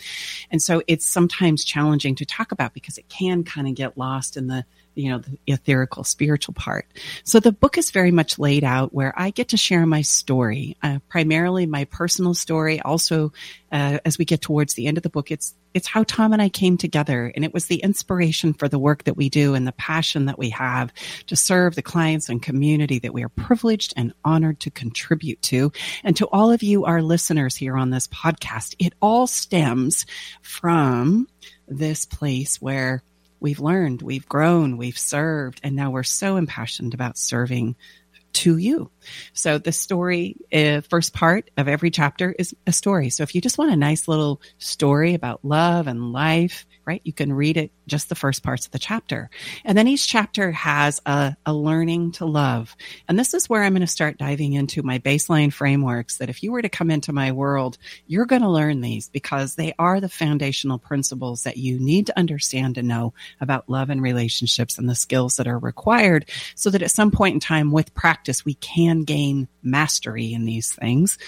And 0.50 0.62
so 0.62 0.82
it's 0.86 1.06
sometimes 1.06 1.64
challenging 1.64 2.14
to 2.16 2.24
talk 2.24 2.52
about 2.52 2.74
because 2.74 2.98
it 2.98 3.08
can 3.08 3.44
kind 3.44 3.68
of 3.68 3.74
get 3.74 3.98
lost 3.98 4.36
in 4.36 4.46
the 4.46 4.64
you 4.94 5.10
know, 5.10 5.18
the 5.18 5.38
etherical 5.46 6.04
spiritual 6.04 6.54
part. 6.54 6.86
So 7.24 7.40
the 7.40 7.52
book 7.52 7.78
is 7.78 7.90
very 7.90 8.10
much 8.10 8.38
laid 8.38 8.64
out 8.64 8.94
where 8.94 9.12
I 9.16 9.30
get 9.30 9.48
to 9.48 9.56
share 9.56 9.86
my 9.86 10.02
story, 10.02 10.76
uh, 10.82 10.98
primarily 11.08 11.66
my 11.66 11.84
personal 11.84 12.34
story. 12.34 12.80
Also, 12.80 13.32
uh, 13.72 13.98
as 14.04 14.18
we 14.18 14.24
get 14.24 14.40
towards 14.40 14.74
the 14.74 14.86
end 14.86 14.96
of 14.96 15.02
the 15.02 15.10
book, 15.10 15.30
it's, 15.30 15.54
it's 15.74 15.88
how 15.88 16.04
Tom 16.04 16.32
and 16.32 16.40
I 16.40 16.48
came 16.48 16.76
together 16.76 17.32
and 17.34 17.44
it 17.44 17.52
was 17.52 17.66
the 17.66 17.82
inspiration 17.82 18.52
for 18.52 18.68
the 18.68 18.78
work 18.78 19.04
that 19.04 19.16
we 19.16 19.28
do 19.28 19.54
and 19.54 19.66
the 19.66 19.72
passion 19.72 20.26
that 20.26 20.38
we 20.38 20.50
have 20.50 20.92
to 21.26 21.34
serve 21.34 21.74
the 21.74 21.82
clients 21.82 22.28
and 22.28 22.40
community 22.40 23.00
that 23.00 23.12
we 23.12 23.24
are 23.24 23.28
privileged 23.28 23.92
and 23.96 24.14
honored 24.24 24.60
to 24.60 24.70
contribute 24.70 25.42
to. 25.42 25.72
And 26.04 26.16
to 26.16 26.28
all 26.28 26.52
of 26.52 26.62
you, 26.62 26.84
our 26.84 27.02
listeners 27.02 27.56
here 27.56 27.76
on 27.76 27.90
this 27.90 28.06
podcast, 28.06 28.76
it 28.78 28.92
all 29.02 29.26
stems 29.26 30.06
from 30.42 31.26
this 31.66 32.06
place 32.06 32.60
where 32.60 33.02
we've 33.44 33.60
learned, 33.60 34.00
we've 34.00 34.26
grown, 34.26 34.78
we've 34.78 34.98
served, 34.98 35.60
and 35.62 35.76
now 35.76 35.90
we're 35.90 36.02
so 36.02 36.36
impassioned 36.36 36.94
about 36.94 37.18
serving 37.18 37.76
to 38.32 38.56
you. 38.56 38.90
So 39.34 39.58
the 39.58 39.70
story, 39.70 40.36
uh, 40.50 40.80
first 40.80 41.12
part 41.12 41.50
of 41.58 41.68
every 41.68 41.90
chapter 41.90 42.34
is 42.38 42.56
a 42.66 42.72
story. 42.72 43.10
So 43.10 43.22
if 43.22 43.34
you 43.34 43.42
just 43.42 43.58
want 43.58 43.70
a 43.70 43.76
nice 43.76 44.08
little 44.08 44.40
story 44.56 45.12
about 45.12 45.44
love 45.44 45.88
and 45.88 46.10
life, 46.10 46.64
right, 46.86 47.00
you 47.04 47.12
can 47.12 47.32
read 47.32 47.56
it 47.56 47.70
just 47.86 48.08
the 48.08 48.14
first 48.14 48.42
parts 48.42 48.66
of 48.66 48.72
the 48.72 48.78
chapter. 48.78 49.30
And 49.64 49.76
then 49.76 49.88
each 49.88 50.08
chapter 50.08 50.52
has 50.52 51.00
a, 51.06 51.36
a 51.44 51.52
learning 51.52 52.12
to 52.12 52.26
love. 52.26 52.76
And 53.08 53.18
this 53.18 53.34
is 53.34 53.48
where 53.48 53.62
I'm 53.62 53.72
going 53.72 53.80
to 53.80 53.86
start 53.86 54.18
diving 54.18 54.52
into 54.52 54.82
my 54.82 54.98
baseline 54.98 55.52
frameworks 55.52 56.18
that 56.18 56.30
if 56.30 56.42
you 56.42 56.52
were 56.52 56.62
to 56.62 56.68
come 56.68 56.90
into 56.90 57.12
my 57.12 57.32
world, 57.32 57.78
you're 58.06 58.26
going 58.26 58.42
to 58.42 58.48
learn 58.48 58.80
these 58.80 59.08
because 59.08 59.54
they 59.54 59.74
are 59.78 60.00
the 60.00 60.08
foundational 60.08 60.78
principles 60.78 61.44
that 61.44 61.56
you 61.56 61.78
need 61.78 62.06
to 62.06 62.18
understand 62.18 62.78
and 62.78 62.88
know 62.88 63.14
about 63.40 63.68
love 63.68 63.90
and 63.90 64.02
relationships 64.02 64.78
and 64.78 64.88
the 64.88 64.94
skills 64.94 65.36
that 65.36 65.48
are 65.48 65.58
required 65.58 66.28
so 66.54 66.70
that 66.70 66.82
at 66.82 66.90
some 66.90 67.10
point 67.10 67.34
in 67.34 67.40
time 67.40 67.72
with 67.72 67.94
practice, 67.94 68.44
we 68.44 68.54
can 68.54 69.04
gain 69.04 69.48
mastery 69.62 70.32
in 70.32 70.44
these 70.44 70.72
things. 70.72 71.18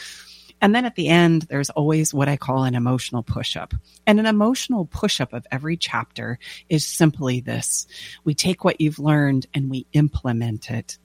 And 0.60 0.74
then 0.74 0.84
at 0.84 0.94
the 0.94 1.08
end, 1.08 1.42
there's 1.42 1.70
always 1.70 2.14
what 2.14 2.28
I 2.28 2.36
call 2.36 2.64
an 2.64 2.74
emotional 2.74 3.22
push 3.22 3.56
up. 3.56 3.74
And 4.06 4.18
an 4.18 4.26
emotional 4.26 4.86
push 4.86 5.20
up 5.20 5.32
of 5.32 5.46
every 5.50 5.76
chapter 5.76 6.38
is 6.68 6.86
simply 6.86 7.40
this. 7.40 7.86
We 8.24 8.34
take 8.34 8.64
what 8.64 8.80
you've 8.80 8.98
learned 8.98 9.46
and 9.54 9.70
we 9.70 9.86
implement 9.92 10.70
it. 10.70 10.98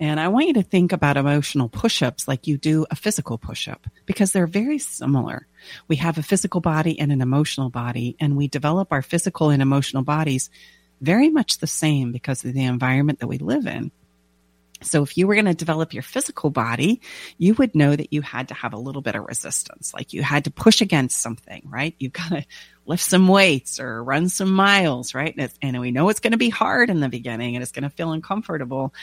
And 0.00 0.20
I 0.20 0.28
want 0.28 0.46
you 0.46 0.54
to 0.54 0.62
think 0.62 0.92
about 0.92 1.16
emotional 1.16 1.68
push 1.68 2.02
ups 2.02 2.28
like 2.28 2.46
you 2.46 2.56
do 2.56 2.86
a 2.90 2.96
physical 2.96 3.36
push 3.36 3.66
up 3.66 3.86
because 4.06 4.32
they're 4.32 4.46
very 4.46 4.78
similar. 4.78 5.46
We 5.88 5.96
have 5.96 6.18
a 6.18 6.22
physical 6.22 6.60
body 6.60 6.98
and 7.00 7.10
an 7.10 7.20
emotional 7.20 7.68
body, 7.68 8.16
and 8.20 8.36
we 8.36 8.46
develop 8.46 8.92
our 8.92 9.02
physical 9.02 9.50
and 9.50 9.60
emotional 9.60 10.04
bodies 10.04 10.50
very 11.00 11.30
much 11.30 11.58
the 11.58 11.66
same 11.66 12.12
because 12.12 12.44
of 12.44 12.54
the 12.54 12.64
environment 12.64 13.20
that 13.20 13.26
we 13.26 13.38
live 13.38 13.66
in. 13.66 13.90
So 14.82 15.02
if 15.02 15.16
you 15.16 15.26
were 15.26 15.34
going 15.34 15.46
to 15.46 15.54
develop 15.54 15.92
your 15.92 16.02
physical 16.02 16.50
body, 16.50 17.00
you 17.36 17.54
would 17.54 17.74
know 17.74 17.94
that 17.94 18.12
you 18.12 18.22
had 18.22 18.48
to 18.48 18.54
have 18.54 18.72
a 18.72 18.78
little 18.78 19.02
bit 19.02 19.16
of 19.16 19.24
resistance, 19.24 19.92
like 19.92 20.12
you 20.12 20.22
had 20.22 20.44
to 20.44 20.50
push 20.50 20.80
against 20.80 21.20
something, 21.20 21.62
right? 21.66 21.94
You've 21.98 22.12
got 22.12 22.28
to 22.28 22.46
lift 22.86 23.02
some 23.02 23.28
weights 23.28 23.78
or 23.80 24.02
run 24.02 24.28
some 24.28 24.52
miles, 24.52 25.14
right? 25.14 25.34
And, 25.36 25.52
and 25.60 25.80
we 25.80 25.90
know 25.90 26.08
it's 26.08 26.20
going 26.20 26.32
to 26.32 26.38
be 26.38 26.48
hard 26.48 26.90
in 26.90 27.00
the 27.00 27.08
beginning 27.08 27.54
and 27.54 27.62
it's 27.62 27.72
going 27.72 27.82
to 27.82 27.90
feel 27.90 28.12
uncomfortable. 28.12 28.94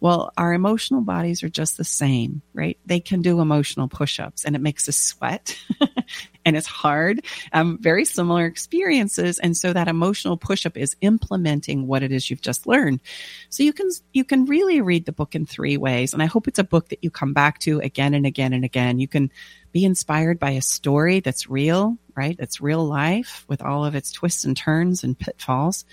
Well, 0.00 0.32
our 0.36 0.52
emotional 0.52 1.00
bodies 1.00 1.42
are 1.42 1.48
just 1.48 1.76
the 1.76 1.84
same, 1.84 2.42
right? 2.54 2.78
They 2.86 3.00
can 3.00 3.20
do 3.20 3.40
emotional 3.40 3.88
push 3.88 4.20
ups 4.20 4.44
and 4.44 4.54
it 4.54 4.60
makes 4.60 4.88
us 4.88 4.96
sweat 4.96 5.58
and 6.44 6.56
it's 6.56 6.66
hard. 6.66 7.24
Um, 7.52 7.78
very 7.80 8.04
similar 8.04 8.46
experiences. 8.46 9.38
And 9.38 9.56
so 9.56 9.72
that 9.72 9.88
emotional 9.88 10.36
push 10.36 10.66
up 10.66 10.76
is 10.76 10.96
implementing 11.00 11.86
what 11.86 12.02
it 12.02 12.12
is 12.12 12.30
you've 12.30 12.40
just 12.40 12.66
learned. 12.66 13.00
So 13.48 13.62
you 13.62 13.72
can, 13.72 13.88
you 14.12 14.24
can 14.24 14.46
really 14.46 14.80
read 14.80 15.06
the 15.06 15.12
book 15.12 15.34
in 15.34 15.46
three 15.46 15.76
ways. 15.76 16.12
And 16.12 16.22
I 16.22 16.26
hope 16.26 16.48
it's 16.48 16.58
a 16.58 16.64
book 16.64 16.88
that 16.88 17.02
you 17.02 17.10
come 17.10 17.32
back 17.32 17.58
to 17.60 17.80
again 17.80 18.14
and 18.14 18.26
again 18.26 18.52
and 18.52 18.64
again. 18.64 18.98
You 18.98 19.08
can 19.08 19.30
be 19.72 19.84
inspired 19.84 20.38
by 20.38 20.50
a 20.50 20.62
story 20.62 21.20
that's 21.20 21.48
real, 21.48 21.96
right? 22.14 22.36
That's 22.36 22.60
real 22.60 22.84
life 22.84 23.44
with 23.48 23.62
all 23.62 23.84
of 23.84 23.94
its 23.94 24.12
twists 24.12 24.44
and 24.44 24.56
turns 24.56 25.02
and 25.04 25.18
pitfalls. 25.18 25.84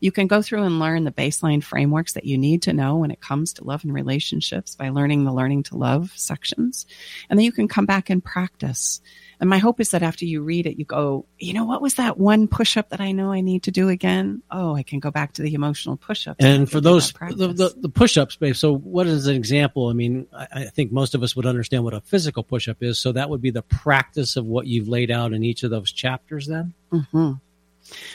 You 0.00 0.10
can 0.10 0.26
go 0.26 0.42
through 0.42 0.62
and 0.62 0.80
learn 0.80 1.04
the 1.04 1.12
baseline 1.12 1.62
frameworks 1.62 2.14
that 2.14 2.24
you 2.24 2.38
need 2.38 2.62
to 2.62 2.72
know 2.72 2.96
when 2.96 3.10
it 3.10 3.20
comes 3.20 3.52
to 3.54 3.64
love 3.64 3.84
and 3.84 3.94
relationships 3.94 4.74
by 4.74 4.88
learning 4.88 5.24
the 5.24 5.32
learning 5.32 5.64
to 5.64 5.76
love 5.76 6.12
sections. 6.16 6.86
And 7.28 7.38
then 7.38 7.44
you 7.44 7.52
can 7.52 7.68
come 7.68 7.86
back 7.86 8.10
and 8.10 8.24
practice 8.24 9.00
and 9.40 9.48
my 9.48 9.56
hope 9.56 9.80
is 9.80 9.90
that 9.92 10.02
after 10.02 10.26
you 10.26 10.42
read 10.42 10.66
it, 10.66 10.78
you 10.78 10.84
go, 10.84 11.24
you 11.38 11.54
know, 11.54 11.64
what 11.64 11.80
was 11.80 11.94
that 11.94 12.18
one 12.18 12.46
push 12.46 12.76
up 12.76 12.90
that 12.90 13.00
I 13.00 13.12
know 13.12 13.32
I 13.32 13.40
need 13.40 13.62
to 13.64 13.70
do 13.70 13.88
again? 13.88 14.42
Oh, 14.50 14.76
I 14.76 14.82
can 14.82 15.00
go 15.00 15.10
back 15.10 15.32
to 15.34 15.42
the 15.42 15.54
emotional 15.54 15.96
push 15.96 16.28
up. 16.28 16.36
And 16.38 16.70
for 16.70 16.78
those, 16.78 17.10
the, 17.12 17.48
the, 17.48 17.74
the 17.74 17.88
push 17.88 18.18
ups, 18.18 18.36
babe. 18.36 18.54
So 18.54 18.76
what 18.76 19.06
is 19.06 19.26
an 19.26 19.34
example? 19.34 19.88
I 19.88 19.94
mean, 19.94 20.26
I, 20.30 20.46
I, 20.52 20.64
think 20.66 20.92
most 20.92 21.14
of 21.14 21.22
us 21.22 21.34
would 21.34 21.46
understand 21.46 21.84
what 21.84 21.94
a 21.94 22.02
physical 22.02 22.44
push 22.44 22.68
up 22.68 22.82
is. 22.82 22.98
So 22.98 23.12
that 23.12 23.30
would 23.30 23.40
be 23.40 23.50
the 23.50 23.62
practice 23.62 24.36
of 24.36 24.44
what 24.44 24.66
you've 24.66 24.88
laid 24.88 25.10
out 25.10 25.32
in 25.32 25.42
each 25.42 25.62
of 25.62 25.70
those 25.70 25.90
chapters 25.90 26.46
then? 26.46 26.74
Mm-hmm. 26.92 27.32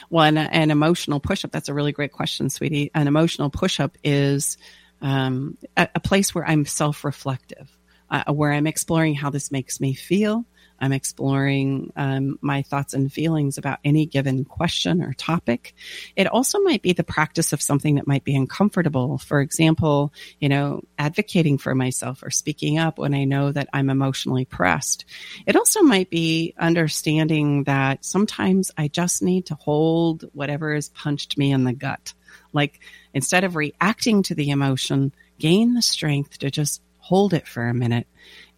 Well, 0.09 0.25
an, 0.25 0.37
an 0.37 0.71
emotional 0.71 1.19
push 1.19 1.45
up, 1.45 1.51
that's 1.51 1.69
a 1.69 1.73
really 1.73 1.91
great 1.91 2.11
question, 2.11 2.49
sweetie. 2.49 2.91
An 2.93 3.07
emotional 3.07 3.49
push 3.49 3.79
up 3.79 3.97
is 4.03 4.57
um, 5.01 5.57
a, 5.75 5.87
a, 5.95 5.99
place 5.99 6.33
where 6.33 6.47
I'm 6.47 6.65
self 6.65 7.03
reflective, 7.03 7.69
uh, 8.09 8.31
where 8.33 8.51
I'm 8.51 8.67
exploring 8.67 9.15
how 9.15 9.29
this 9.29 9.51
makes 9.51 9.79
me 9.79 9.93
feel 9.93 10.45
I'm 10.79 10.91
exploring 10.91 11.91
um, 11.95 12.37
my 12.41 12.61
thoughts 12.61 12.93
and 12.93 13.11
feelings 13.11 13.57
about 13.57 13.79
any 13.83 14.05
given 14.05 14.45
question 14.45 15.01
or 15.01 15.13
topic. 15.13 15.73
It 16.15 16.27
also 16.27 16.59
might 16.59 16.81
be 16.81 16.93
the 16.93 17.03
practice 17.03 17.53
of 17.53 17.61
something 17.61 17.95
that 17.95 18.07
might 18.07 18.23
be 18.23 18.35
uncomfortable. 18.35 19.17
For 19.17 19.41
example, 19.41 20.13
you 20.39 20.49
know, 20.49 20.81
advocating 20.97 21.57
for 21.57 21.73
myself 21.75 22.23
or 22.23 22.29
speaking 22.29 22.77
up 22.77 22.97
when 22.97 23.13
I 23.13 23.23
know 23.23 23.51
that 23.51 23.69
I'm 23.73 23.89
emotionally 23.89 24.45
pressed. 24.45 25.05
It 25.45 25.55
also 25.55 25.81
might 25.81 26.09
be 26.09 26.53
understanding 26.57 27.63
that 27.63 28.03
sometimes 28.03 28.71
I 28.77 28.87
just 28.87 29.21
need 29.21 29.47
to 29.47 29.55
hold 29.55 30.25
whatever 30.33 30.73
has 30.75 30.89
punched 30.89 31.37
me 31.37 31.51
in 31.51 31.63
the 31.63 31.73
gut. 31.73 32.13
Like 32.53 32.79
instead 33.13 33.43
of 33.43 33.55
reacting 33.55 34.23
to 34.23 34.35
the 34.35 34.49
emotion, 34.49 35.13
gain 35.39 35.73
the 35.73 35.81
strength 35.81 36.39
to 36.39 36.51
just 36.51 36.81
hold 36.99 37.33
it 37.33 37.47
for 37.47 37.67
a 37.67 37.73
minute 37.73 38.07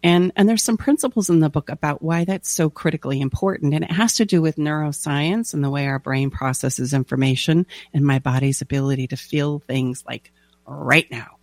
and, 0.02 0.32
and 0.36 0.48
there's 0.48 0.64
some 0.64 0.76
principles 0.76 1.28
in 1.30 1.40
the 1.40 1.50
book 1.50 1.68
about 1.70 2.02
why 2.02 2.24
that's 2.24 2.50
so 2.50 2.70
critically 2.70 3.20
important. 3.20 3.74
And 3.74 3.84
it 3.84 3.90
has 3.90 4.14
to 4.16 4.24
do 4.24 4.40
with 4.40 4.56
neuroscience 4.56 5.54
and 5.54 5.64
the 5.64 5.70
way 5.70 5.86
our 5.86 5.98
brain 5.98 6.30
processes 6.30 6.94
information 6.94 7.66
and 7.92 8.04
my 8.04 8.18
body's 8.18 8.60
ability 8.60 9.08
to 9.08 9.16
feel 9.16 9.58
things 9.58 10.04
like 10.06 10.32
right 10.66 11.10
now. 11.10 11.37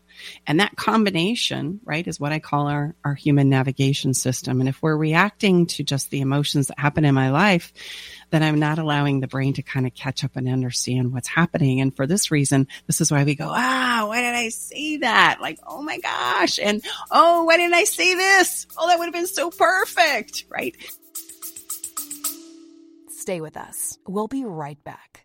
And 0.47 0.59
that 0.59 0.75
combination, 0.75 1.79
right, 1.83 2.05
is 2.07 2.19
what 2.19 2.31
I 2.31 2.39
call 2.39 2.67
our, 2.67 2.95
our 3.03 3.13
human 3.13 3.49
navigation 3.49 4.13
system. 4.13 4.59
And 4.59 4.69
if 4.69 4.81
we're 4.81 4.95
reacting 4.95 5.67
to 5.67 5.83
just 5.83 6.09
the 6.09 6.21
emotions 6.21 6.67
that 6.67 6.79
happen 6.79 7.05
in 7.05 7.15
my 7.15 7.31
life, 7.31 7.73
then 8.29 8.43
I'm 8.43 8.59
not 8.59 8.79
allowing 8.79 9.19
the 9.19 9.27
brain 9.27 9.53
to 9.53 9.61
kind 9.61 9.85
of 9.85 9.93
catch 9.93 10.23
up 10.23 10.35
and 10.35 10.47
understand 10.47 11.13
what's 11.13 11.27
happening. 11.27 11.81
And 11.81 11.95
for 11.95 12.07
this 12.07 12.31
reason, 12.31 12.67
this 12.87 13.01
is 13.01 13.11
why 13.11 13.23
we 13.23 13.35
go, 13.35 13.49
ah, 13.49 14.05
why 14.07 14.21
did 14.21 14.35
I 14.35 14.49
say 14.49 14.97
that? 14.97 15.37
Like, 15.41 15.59
oh 15.65 15.81
my 15.81 15.99
gosh. 15.99 16.59
And 16.59 16.83
oh, 17.11 17.43
why 17.43 17.57
didn't 17.57 17.75
I 17.75 17.83
say 17.83 18.13
this? 18.15 18.67
Oh, 18.77 18.87
that 18.87 18.99
would 18.99 19.05
have 19.05 19.13
been 19.13 19.27
so 19.27 19.49
perfect, 19.49 20.45
right? 20.49 20.75
Stay 23.09 23.41
with 23.41 23.57
us. 23.57 23.97
We'll 24.07 24.27
be 24.27 24.45
right 24.45 24.81
back. 24.83 25.24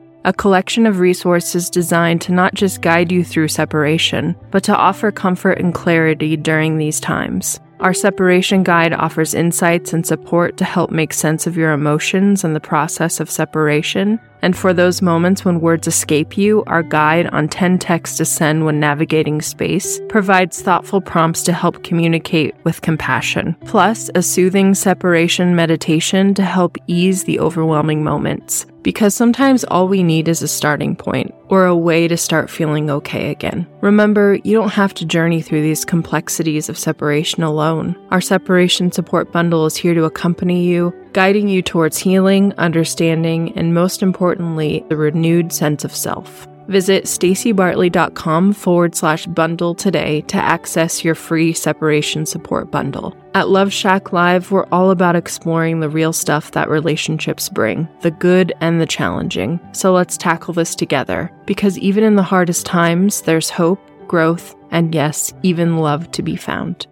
a 0.23 0.33
collection 0.33 0.85
of 0.85 0.99
resources 0.99 1.69
designed 1.69 2.21
to 2.21 2.31
not 2.31 2.53
just 2.53 2.81
guide 2.81 3.11
you 3.11 3.23
through 3.23 3.47
separation, 3.47 4.35
but 4.51 4.63
to 4.63 4.75
offer 4.75 5.11
comfort 5.11 5.59
and 5.59 5.73
clarity 5.73 6.37
during 6.37 6.77
these 6.77 6.99
times. 6.99 7.59
Our 7.81 7.95
separation 7.95 8.61
guide 8.61 8.93
offers 8.93 9.33
insights 9.33 9.91
and 9.91 10.05
support 10.05 10.55
to 10.57 10.65
help 10.65 10.91
make 10.91 11.13
sense 11.13 11.47
of 11.47 11.57
your 11.57 11.71
emotions 11.71 12.43
and 12.43 12.55
the 12.55 12.59
process 12.59 13.19
of 13.19 13.27
separation. 13.27 14.19
And 14.43 14.55
for 14.55 14.71
those 14.71 15.01
moments 15.01 15.43
when 15.43 15.61
words 15.61 15.87
escape 15.87 16.37
you, 16.37 16.63
our 16.67 16.83
guide 16.83 17.25
on 17.27 17.49
10 17.49 17.79
texts 17.79 18.17
to 18.17 18.25
send 18.25 18.65
when 18.65 18.79
navigating 18.79 19.41
space 19.41 19.99
provides 20.09 20.61
thoughtful 20.61 21.01
prompts 21.01 21.41
to 21.43 21.53
help 21.53 21.83
communicate 21.83 22.53
with 22.63 22.83
compassion, 22.83 23.55
plus 23.65 24.11
a 24.13 24.21
soothing 24.21 24.75
separation 24.75 25.55
meditation 25.55 26.35
to 26.35 26.43
help 26.43 26.77
ease 26.85 27.23
the 27.23 27.39
overwhelming 27.39 28.03
moments. 28.03 28.67
Because 28.83 29.13
sometimes 29.13 29.63
all 29.65 29.87
we 29.87 30.01
need 30.01 30.27
is 30.27 30.41
a 30.41 30.47
starting 30.47 30.95
point 30.95 31.33
or 31.49 31.65
a 31.65 31.75
way 31.75 32.07
to 32.07 32.17
start 32.17 32.49
feeling 32.49 32.89
okay 32.89 33.29
again. 33.29 33.67
Remember, 33.81 34.39
you 34.43 34.53
don't 34.53 34.69
have 34.69 34.93
to 34.95 35.05
journey 35.05 35.41
through 35.41 35.61
these 35.61 35.85
complexities 35.85 36.69
of 36.69 36.79
separation 36.79 37.43
alone. 37.43 37.95
Our 38.09 38.21
separation 38.21 38.91
support 38.91 39.31
bundle 39.31 39.65
is 39.65 39.75
here 39.75 39.93
to 39.93 40.05
accompany 40.05 40.65
you, 40.65 40.93
guiding 41.13 41.47
you 41.47 41.61
towards 41.61 41.97
healing, 41.97 42.53
understanding, 42.57 43.55
and 43.57 43.73
most 43.73 44.01
importantly, 44.01 44.83
the 44.89 44.97
renewed 44.97 45.53
sense 45.53 45.83
of 45.83 45.95
self. 45.95 46.47
Visit 46.71 47.03
stacybartley.com 47.03 48.53
forward 48.53 48.95
slash 48.95 49.25
bundle 49.25 49.75
today 49.75 50.21
to 50.21 50.37
access 50.37 51.03
your 51.03 51.15
free 51.15 51.51
separation 51.51 52.25
support 52.25 52.71
bundle. 52.71 53.13
At 53.33 53.49
Love 53.49 53.73
Shack 53.73 54.13
Live, 54.13 54.51
we're 54.51 54.65
all 54.71 54.89
about 54.89 55.17
exploring 55.17 55.81
the 55.81 55.89
real 55.89 56.13
stuff 56.13 56.51
that 56.51 56.69
relationships 56.69 57.49
bring, 57.49 57.89
the 58.03 58.11
good 58.11 58.53
and 58.61 58.79
the 58.79 58.85
challenging. 58.85 59.59
So 59.73 59.91
let's 59.91 60.15
tackle 60.15 60.53
this 60.53 60.73
together, 60.73 61.29
because 61.45 61.77
even 61.77 62.05
in 62.05 62.15
the 62.15 62.23
hardest 62.23 62.65
times, 62.65 63.21
there's 63.23 63.49
hope, 63.49 63.81
growth, 64.07 64.55
and 64.69 64.95
yes, 64.95 65.33
even 65.43 65.75
love 65.75 66.09
to 66.11 66.23
be 66.23 66.37
found. 66.37 66.87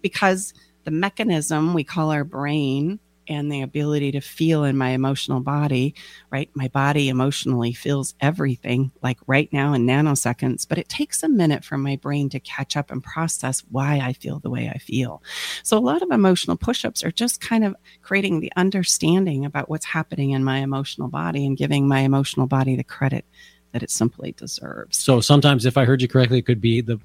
Because 0.00 0.54
the 0.84 0.92
mechanism 0.92 1.74
we 1.74 1.82
call 1.82 2.12
our 2.12 2.22
brain 2.22 3.00
and 3.30 3.50
the 3.50 3.62
ability 3.62 4.10
to 4.12 4.20
feel 4.20 4.64
in 4.64 4.76
my 4.76 4.90
emotional 4.90 5.40
body, 5.40 5.94
right? 6.30 6.50
My 6.54 6.68
body 6.68 7.08
emotionally 7.08 7.72
feels 7.72 8.14
everything 8.20 8.90
like 9.02 9.18
right 9.26 9.50
now 9.52 9.72
in 9.72 9.86
nanoseconds, 9.86 10.68
but 10.68 10.78
it 10.78 10.88
takes 10.88 11.22
a 11.22 11.28
minute 11.28 11.64
for 11.64 11.78
my 11.78 11.96
brain 11.96 12.28
to 12.30 12.40
catch 12.40 12.76
up 12.76 12.90
and 12.90 13.02
process 13.02 13.62
why 13.70 14.00
I 14.02 14.12
feel 14.12 14.40
the 14.40 14.50
way 14.50 14.68
I 14.68 14.78
feel. 14.78 15.22
So 15.62 15.78
a 15.78 15.80
lot 15.80 16.02
of 16.02 16.10
emotional 16.10 16.56
push-ups 16.56 17.04
are 17.04 17.12
just 17.12 17.40
kind 17.40 17.64
of 17.64 17.76
creating 18.02 18.40
the 18.40 18.52
understanding 18.56 19.44
about 19.44 19.70
what's 19.70 19.86
happening 19.86 20.32
in 20.32 20.42
my 20.42 20.58
emotional 20.58 21.08
body 21.08 21.46
and 21.46 21.56
giving 21.56 21.86
my 21.86 22.00
emotional 22.00 22.48
body 22.48 22.74
the 22.74 22.84
credit 22.84 23.24
that 23.72 23.84
it 23.84 23.90
simply 23.90 24.32
deserves. 24.32 24.98
So 24.98 25.20
sometimes 25.20 25.64
if 25.64 25.78
I 25.78 25.84
heard 25.84 26.02
you 26.02 26.08
correctly, 26.08 26.38
it 26.38 26.46
could 26.46 26.60
be 26.60 26.80
the 26.80 26.98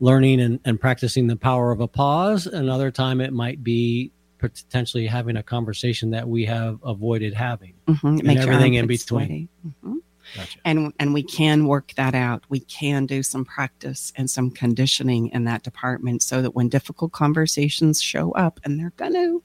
learning 0.00 0.40
and, 0.40 0.58
and 0.64 0.80
practicing 0.80 1.28
the 1.28 1.36
power 1.36 1.70
of 1.70 1.80
a 1.80 1.86
pause. 1.86 2.48
Another 2.48 2.90
time 2.90 3.20
it 3.20 3.32
might 3.32 3.62
be 3.62 4.10
potentially 4.42 5.06
having 5.06 5.36
a 5.36 5.42
conversation 5.42 6.10
that 6.10 6.28
we 6.28 6.44
have 6.44 6.78
avoided 6.84 7.34
having 7.34 7.74
mm-hmm. 7.86 8.28
and 8.28 8.38
everything 8.38 8.74
in 8.74 8.86
between. 8.86 9.48
Mm-hmm. 9.66 9.98
Gotcha. 10.36 10.58
And 10.64 10.92
and 10.98 11.12
we 11.12 11.22
can 11.22 11.66
work 11.66 11.92
that 11.96 12.14
out. 12.14 12.44
We 12.48 12.60
can 12.60 13.06
do 13.06 13.22
some 13.22 13.44
practice 13.44 14.12
and 14.16 14.30
some 14.30 14.50
conditioning 14.50 15.28
in 15.28 15.44
that 15.44 15.62
department 15.62 16.22
so 16.22 16.42
that 16.42 16.54
when 16.54 16.68
difficult 16.68 17.12
conversations 17.12 18.00
show 18.00 18.32
up 18.32 18.60
and 18.64 18.78
they're 18.78 18.92
gonna 18.96 19.38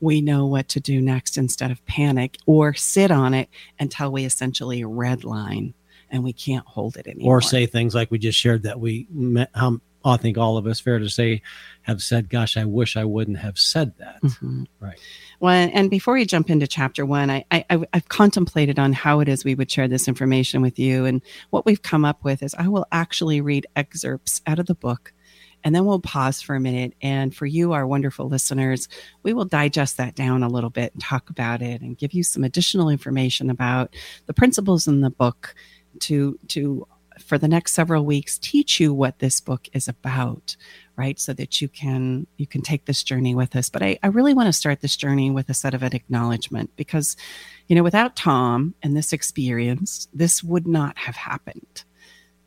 we 0.00 0.20
know 0.20 0.46
what 0.46 0.68
to 0.70 0.80
do 0.80 1.00
next 1.00 1.36
instead 1.36 1.70
of 1.70 1.84
panic 1.84 2.38
or 2.46 2.74
sit 2.74 3.10
on 3.10 3.34
it 3.34 3.48
until 3.78 4.10
we 4.10 4.24
essentially 4.24 4.82
redline 4.82 5.74
and 6.10 6.22
we 6.22 6.32
can't 6.32 6.66
hold 6.66 6.96
it 6.96 7.06
anymore. 7.06 7.38
Or 7.38 7.40
say 7.40 7.66
things 7.66 7.94
like 7.94 8.10
we 8.10 8.18
just 8.18 8.38
shared 8.38 8.62
that 8.64 8.80
we 8.80 9.06
met, 9.10 9.50
um, 9.54 9.80
I 10.04 10.16
think 10.16 10.36
all 10.38 10.56
of 10.56 10.66
us, 10.66 10.80
fair 10.80 10.98
to 10.98 11.08
say, 11.08 11.42
have 11.82 12.02
said, 12.02 12.28
"Gosh, 12.28 12.56
I 12.56 12.64
wish 12.64 12.96
I 12.96 13.04
wouldn't 13.04 13.38
have 13.38 13.58
said 13.58 13.96
that." 13.98 14.20
Mhm. 14.22 14.66
Right. 14.80 14.98
Well, 15.40 15.70
and 15.72 15.90
before 15.90 16.14
we 16.14 16.24
jump 16.24 16.50
into 16.50 16.66
chapter 16.66 17.04
one, 17.06 17.30
I, 17.30 17.44
I, 17.50 17.64
I- 17.70 17.86
I've 17.92 18.08
contemplated 18.08 18.78
on 18.78 18.92
how 18.92 19.20
it 19.20 19.28
is 19.28 19.44
we 19.44 19.54
would 19.54 19.70
share 19.70 19.88
this 19.88 20.08
information 20.08 20.62
with 20.62 20.78
you. 20.78 21.04
And 21.04 21.20
what 21.50 21.66
we've 21.66 21.82
come 21.82 22.04
up 22.04 22.22
with 22.24 22.42
is 22.42 22.54
I 22.54 22.68
will 22.68 22.86
actually 22.92 23.40
read 23.40 23.66
excerpts 23.76 24.40
out 24.46 24.58
of 24.58 24.66
the 24.66 24.74
book 24.74 25.12
and 25.64 25.74
then 25.74 25.84
we'll 25.84 26.00
pause 26.00 26.40
for 26.42 26.54
a 26.56 26.60
minute. 26.60 26.94
And 27.02 27.34
for 27.34 27.46
you, 27.46 27.72
our 27.72 27.86
wonderful 27.86 28.28
listeners, 28.28 28.88
we 29.22 29.32
will 29.32 29.44
digest 29.44 29.96
that 29.96 30.14
down 30.16 30.42
a 30.42 30.48
little 30.48 30.70
bit 30.70 30.92
and 30.92 31.02
talk 31.02 31.30
about 31.30 31.62
it 31.62 31.80
and 31.82 31.96
give 31.98 32.12
you 32.12 32.22
some 32.24 32.42
additional 32.44 32.88
information 32.88 33.48
about 33.50 33.94
the 34.26 34.34
principles 34.34 34.86
in 34.88 35.00
the 35.02 35.10
book 35.10 35.54
to, 36.00 36.38
to, 36.48 36.86
for 37.22 37.38
the 37.38 37.48
next 37.48 37.72
several 37.72 38.04
weeks, 38.04 38.38
teach 38.38 38.80
you 38.80 38.92
what 38.92 39.18
this 39.18 39.40
book 39.40 39.68
is 39.72 39.88
about 39.88 40.56
right? 40.96 41.18
So 41.18 41.32
that 41.34 41.60
you 41.60 41.68
can 41.68 42.26
you 42.36 42.46
can 42.46 42.62
take 42.62 42.84
this 42.84 43.02
journey 43.02 43.34
with 43.34 43.56
us. 43.56 43.70
But 43.70 43.82
i, 43.82 43.98
I 44.02 44.08
really 44.08 44.34
want 44.34 44.46
to 44.46 44.52
start 44.52 44.80
this 44.80 44.96
journey 44.96 45.30
with 45.30 45.48
a 45.48 45.54
set 45.54 45.74
of 45.74 45.82
an 45.82 45.94
acknowledgement 45.94 46.70
because 46.76 47.16
you 47.68 47.76
know 47.76 47.82
without 47.82 48.16
tom 48.16 48.74
and 48.82 48.96
this 48.96 49.12
experience 49.12 50.08
this 50.12 50.42
would 50.42 50.66
not 50.66 50.98
have 50.98 51.16
happened 51.16 51.84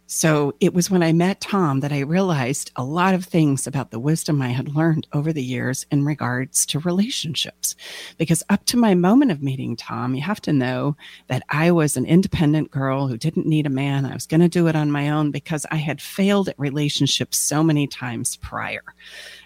so 0.07 0.53
it 0.59 0.73
was 0.73 0.91
when 0.91 1.01
I 1.01 1.13
met 1.13 1.41
Tom 1.41 1.79
that 1.79 1.91
I 1.91 1.99
realized 2.01 2.71
a 2.75 2.83
lot 2.83 3.15
of 3.15 3.25
things 3.25 3.65
about 3.65 3.89
the 3.89 3.99
wisdom 3.99 4.41
I 4.41 4.49
had 4.49 4.75
learned 4.75 5.07
over 5.13 5.33
the 5.33 5.43
years 5.43 5.85
in 5.89 6.05
regards 6.05 6.65
to 6.67 6.79
relationships. 6.79 7.75
Because 8.17 8.43
up 8.49 8.65
to 8.65 8.77
my 8.77 8.93
moment 8.93 9.31
of 9.31 9.41
meeting 9.41 9.75
Tom, 9.75 10.13
you 10.13 10.21
have 10.21 10.41
to 10.41 10.53
know 10.53 10.95
that 11.27 11.41
I 11.49 11.71
was 11.71 11.97
an 11.97 12.05
independent 12.05 12.69
girl 12.69 13.07
who 13.07 13.17
didn't 13.17 13.47
need 13.47 13.65
a 13.65 13.71
man. 13.71 14.05
I 14.05 14.13
was 14.13 14.27
going 14.27 14.41
to 14.41 14.47
do 14.47 14.67
it 14.67 14.75
on 14.75 14.91
my 14.91 15.09
own 15.09 15.31
because 15.31 15.65
I 15.71 15.77
had 15.77 16.01
failed 16.01 16.49
at 16.49 16.59
relationships 16.59 17.37
so 17.37 17.63
many 17.63 17.87
times 17.87 18.35
prior, 18.37 18.83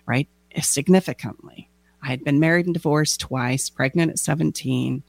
right? 0.06 0.28
Eh, 0.56 0.62
significantly. 0.62 1.70
I 2.04 2.08
had 2.08 2.24
been 2.24 2.40
married 2.40 2.66
and 2.66 2.74
divorced 2.74 3.22
twice, 3.22 3.70
pregnant 3.70 4.12
at 4.12 4.20
17. 4.20 5.04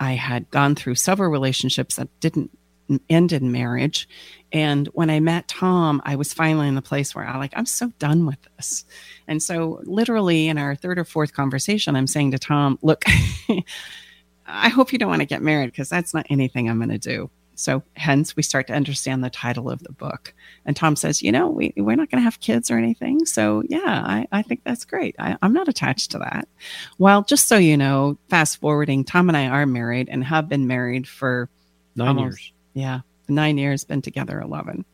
I 0.00 0.12
had 0.12 0.50
gone 0.50 0.74
through 0.74 0.94
several 0.96 1.30
relationships 1.30 1.96
that 1.96 2.08
didn't 2.20 2.50
end 3.08 3.32
in 3.32 3.52
marriage. 3.52 4.08
And 4.52 4.88
when 4.88 5.10
I 5.10 5.20
met 5.20 5.46
Tom, 5.46 6.02
I 6.04 6.16
was 6.16 6.32
finally 6.32 6.66
in 6.66 6.74
the 6.74 6.82
place 6.82 7.14
where 7.14 7.24
I 7.24 7.36
like, 7.38 7.52
I'm 7.54 7.66
so 7.66 7.92
done 7.98 8.26
with 8.26 8.38
this. 8.56 8.84
And 9.28 9.42
so 9.42 9.80
literally 9.84 10.48
in 10.48 10.58
our 10.58 10.74
third 10.74 10.98
or 10.98 11.04
fourth 11.04 11.32
conversation, 11.32 11.94
I'm 11.94 12.08
saying 12.08 12.32
to 12.32 12.38
Tom, 12.38 12.78
look, 12.82 13.04
I 14.46 14.68
hope 14.68 14.92
you 14.92 14.98
don't 14.98 15.10
want 15.10 15.20
to 15.20 15.26
get 15.26 15.42
married 15.42 15.70
because 15.70 15.88
that's 15.88 16.12
not 16.12 16.26
anything 16.30 16.68
I'm 16.68 16.78
going 16.78 16.88
to 16.90 16.98
do. 16.98 17.30
So 17.54 17.82
hence 17.94 18.34
we 18.36 18.42
start 18.42 18.66
to 18.68 18.72
understand 18.72 19.22
the 19.22 19.28
title 19.28 19.70
of 19.70 19.82
the 19.82 19.92
book. 19.92 20.32
And 20.64 20.74
Tom 20.74 20.96
says, 20.96 21.22
you 21.22 21.30
know, 21.30 21.50
we, 21.50 21.74
we're 21.76 21.94
not 21.94 22.10
going 22.10 22.20
to 22.20 22.24
have 22.24 22.40
kids 22.40 22.70
or 22.70 22.78
anything. 22.78 23.26
So 23.26 23.62
yeah, 23.68 24.02
I, 24.06 24.26
I 24.32 24.40
think 24.40 24.62
that's 24.64 24.86
great. 24.86 25.14
I, 25.18 25.36
I'm 25.42 25.52
not 25.52 25.68
attached 25.68 26.10
to 26.12 26.18
that. 26.20 26.48
Well, 26.96 27.22
just 27.22 27.48
so 27.48 27.58
you 27.58 27.76
know, 27.76 28.16
fast 28.30 28.60
forwarding, 28.60 29.04
Tom 29.04 29.28
and 29.28 29.36
I 29.36 29.46
are 29.48 29.66
married 29.66 30.08
and 30.08 30.24
have 30.24 30.48
been 30.48 30.66
married 30.66 31.06
for 31.06 31.50
Nine 31.96 32.08
almost- 32.08 32.40
years. 32.40 32.52
Yeah, 32.74 33.00
nine 33.28 33.58
years, 33.58 33.84
been 33.84 34.02
together 34.02 34.40
11. 34.40 34.84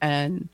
And 0.00 0.48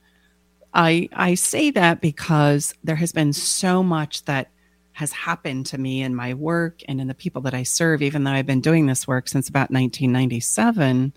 I, 0.73 1.09
I 1.13 1.35
say 1.35 1.71
that 1.71 2.01
because 2.01 2.73
there 2.83 2.95
has 2.95 3.11
been 3.11 3.33
so 3.33 3.81
much 3.81 4.25
that 4.25 4.49
has 4.93 5.11
happened 5.11 5.65
to 5.67 5.77
me 5.77 6.01
in 6.01 6.15
my 6.15 6.33
work 6.33 6.81
and 6.87 7.01
in 7.01 7.07
the 7.07 7.13
people 7.13 7.41
that 7.41 7.53
I 7.53 7.63
serve, 7.63 8.01
even 8.01 8.23
though 8.23 8.31
I've 8.31 8.45
been 8.45 8.61
doing 8.61 8.85
this 8.85 9.07
work 9.07 9.27
since 9.27 9.49
about 9.49 9.71
1997. 9.71 11.13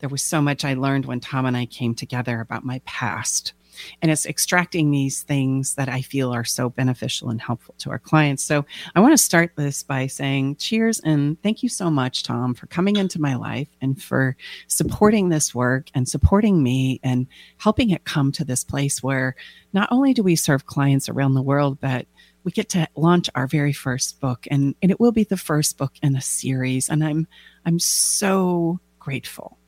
There 0.00 0.08
was 0.10 0.22
so 0.22 0.42
much 0.42 0.64
I 0.64 0.74
learned 0.74 1.06
when 1.06 1.20
Tom 1.20 1.46
and 1.46 1.56
I 1.56 1.64
came 1.64 1.94
together 1.94 2.40
about 2.40 2.64
my 2.64 2.80
past. 2.84 3.54
And 4.02 4.10
it's 4.10 4.26
extracting 4.26 4.90
these 4.90 5.22
things 5.22 5.74
that 5.74 5.88
I 5.88 6.02
feel 6.02 6.32
are 6.32 6.44
so 6.44 6.68
beneficial 6.68 7.30
and 7.30 7.40
helpful 7.40 7.74
to 7.78 7.90
our 7.90 7.98
clients. 7.98 8.42
So 8.42 8.64
I 8.94 9.00
want 9.00 9.12
to 9.12 9.18
start 9.18 9.52
this 9.56 9.82
by 9.82 10.06
saying 10.06 10.56
cheers 10.56 11.00
and 11.00 11.40
thank 11.42 11.62
you 11.62 11.68
so 11.68 11.90
much, 11.90 12.22
Tom, 12.22 12.54
for 12.54 12.66
coming 12.66 12.96
into 12.96 13.20
my 13.20 13.34
life 13.34 13.68
and 13.80 14.00
for 14.00 14.36
supporting 14.66 15.28
this 15.28 15.54
work 15.54 15.90
and 15.94 16.08
supporting 16.08 16.62
me 16.62 17.00
and 17.02 17.26
helping 17.58 17.90
it 17.90 18.04
come 18.04 18.32
to 18.32 18.44
this 18.44 18.64
place 18.64 19.02
where 19.02 19.34
not 19.72 19.88
only 19.90 20.14
do 20.14 20.22
we 20.22 20.36
serve 20.36 20.66
clients 20.66 21.08
around 21.08 21.34
the 21.34 21.42
world, 21.42 21.78
but 21.80 22.06
we 22.44 22.52
get 22.52 22.68
to 22.70 22.86
launch 22.94 23.30
our 23.34 23.46
very 23.46 23.72
first 23.72 24.20
book 24.20 24.46
and, 24.50 24.74
and 24.82 24.90
it 24.90 25.00
will 25.00 25.12
be 25.12 25.24
the 25.24 25.36
first 25.36 25.78
book 25.78 25.92
in 26.02 26.14
a 26.14 26.20
series. 26.20 26.88
And 26.88 27.02
I'm 27.02 27.26
I'm 27.64 27.78
so 27.78 28.80
grateful. 28.98 29.58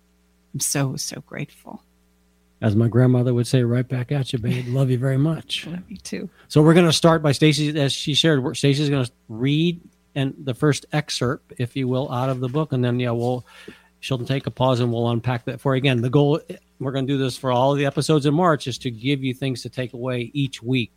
I'm 0.55 0.61
so, 0.61 0.97
so 0.97 1.21
grateful. 1.21 1.83
As 2.63 2.75
my 2.75 2.89
grandmother 2.89 3.35
would 3.35 3.47
say, 3.47 3.63
right 3.63 3.87
back 3.87 4.11
at 4.11 4.33
you, 4.33 4.39
babe. 4.39 4.67
Love 4.69 4.91
you 4.91 4.97
very 4.97 5.19
much. 5.19 5.67
Love 5.71 5.83
you 5.89 5.99
too. 5.99 6.29
So 6.49 6.63
we're 6.63 6.75
going 6.75 6.87
to 6.87 6.93
start 6.93 7.23
by 7.23 7.33
Stacy, 7.33 7.79
as 7.79 7.93
she 7.93 8.15
shared. 8.15 8.57
Stacy's 8.57 8.89
going 8.89 9.05
to 9.05 9.13
read 9.29 9.81
and 10.17 10.35
the 10.39 10.55
first 10.55 10.87
excerpt, 10.93 11.53
if 11.59 11.77
you 11.77 11.87
will, 11.87 12.11
out 12.11 12.31
of 12.31 12.41
the 12.41 12.49
book, 12.49 12.73
and 12.73 12.83
then 12.83 12.99
yeah, 12.99 13.11
we'll 13.11 13.47
she'll 14.01 14.19
take 14.19 14.47
a 14.47 14.51
pause 14.51 14.81
and 14.81 14.93
we'll 14.93 15.09
unpack 15.11 15.45
that 15.45 15.61
for 15.61 15.77
you. 15.77 15.79
again. 15.79 16.01
The 16.01 16.11
goal 16.11 16.41
we're 16.81 16.93
going 16.93 17.07
to 17.07 17.13
do 17.13 17.19
this 17.19 17.37
for 17.37 17.53
all 17.53 17.73
of 17.73 17.79
the 17.79 17.87
episodes 17.87 18.27
in 18.27 18.35
March 18.35 18.67
is 18.67 18.79
to 18.79 18.91
give 18.91 19.23
you 19.23 19.35
things 19.35 19.63
to 19.63 19.69
take 19.69 19.93
away 19.93 20.31
each 20.33 20.63
week, 20.63 20.93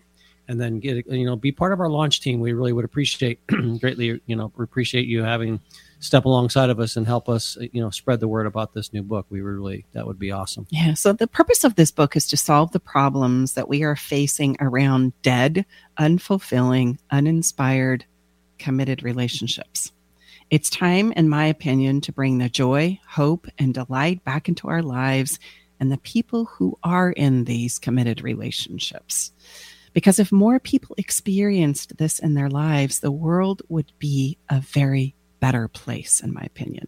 and 0.47 0.59
then 0.59 0.79
get 0.79 1.05
you 1.07 1.25
know 1.25 1.35
be 1.35 1.51
part 1.51 1.73
of 1.73 1.81
our 1.81 1.89
launch 1.89 2.21
team. 2.21 2.39
We 2.39 2.53
really 2.53 2.71
would 2.71 2.85
appreciate 2.85 3.45
greatly 3.81 4.21
you 4.25 4.35
know 4.37 4.51
appreciate 4.57 5.05
you 5.05 5.21
having 5.21 5.59
step 5.99 6.25
alongside 6.25 6.69
of 6.69 6.79
us 6.79 6.95
and 6.95 7.05
help 7.05 7.29
us 7.29 7.57
uh, 7.57 7.65
you 7.71 7.81
know 7.81 7.89
spread 7.89 8.19
the 8.19 8.27
word 8.27 8.45
about 8.45 8.73
this 8.73 8.93
new 8.93 9.03
book. 9.03 9.25
We 9.29 9.41
really 9.41 9.85
that 9.93 10.07
would 10.07 10.19
be 10.19 10.31
awesome. 10.31 10.65
Yeah. 10.69 10.93
So 10.93 11.13
the 11.13 11.27
purpose 11.27 11.63
of 11.63 11.75
this 11.75 11.91
book 11.91 12.15
is 12.15 12.27
to 12.27 12.37
solve 12.37 12.71
the 12.71 12.79
problems 12.79 13.53
that 13.53 13.69
we 13.69 13.83
are 13.83 13.95
facing 13.95 14.57
around 14.59 15.13
dead, 15.21 15.65
unfulfilling, 15.99 16.97
uninspired, 17.11 18.05
committed 18.57 19.03
relationships. 19.03 19.91
It's 20.49 20.69
time, 20.69 21.11
in 21.11 21.29
my 21.29 21.45
opinion, 21.45 22.01
to 22.01 22.11
bring 22.11 22.39
the 22.39 22.49
joy, 22.49 22.99
hope, 23.07 23.47
and 23.59 23.73
delight 23.73 24.23
back 24.23 24.49
into 24.49 24.67
our 24.67 24.81
lives 24.81 25.37
and 25.79 25.91
the 25.91 25.99
people 25.99 26.45
who 26.45 26.77
are 26.83 27.11
in 27.11 27.43
these 27.43 27.77
committed 27.77 28.21
relationships. 28.21 29.31
Because 29.93 30.19
if 30.19 30.31
more 30.31 30.59
people 30.59 30.95
experienced 30.97 31.97
this 31.97 32.19
in 32.19 32.33
their 32.33 32.49
lives, 32.49 32.99
the 32.99 33.11
world 33.11 33.61
would 33.69 33.91
be 33.99 34.37
a 34.49 34.59
very 34.59 35.15
better 35.39 35.67
place, 35.67 36.21
in 36.21 36.33
my 36.33 36.41
opinion. 36.41 36.87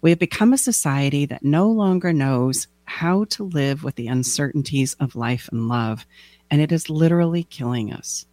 We 0.00 0.10
have 0.10 0.18
become 0.18 0.52
a 0.52 0.58
society 0.58 1.26
that 1.26 1.42
no 1.42 1.70
longer 1.70 2.12
knows 2.12 2.68
how 2.84 3.24
to 3.24 3.44
live 3.44 3.82
with 3.82 3.94
the 3.94 4.08
uncertainties 4.08 4.94
of 5.00 5.16
life 5.16 5.48
and 5.50 5.68
love, 5.68 6.06
and 6.50 6.60
it 6.60 6.72
is 6.72 6.90
literally 6.90 7.44
killing 7.44 7.92
us. 7.92 8.26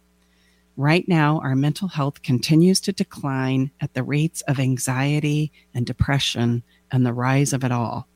Right 0.76 1.06
now, 1.06 1.40
our 1.40 1.54
mental 1.54 1.88
health 1.88 2.22
continues 2.22 2.80
to 2.82 2.92
decline 2.92 3.70
at 3.80 3.92
the 3.94 4.02
rates 4.02 4.40
of 4.42 4.58
anxiety 4.58 5.52
and 5.74 5.84
depression 5.84 6.62
and 6.90 7.04
the 7.04 7.12
rise 7.12 7.52
of 7.52 7.64
it 7.64 7.72
all. 7.72 8.08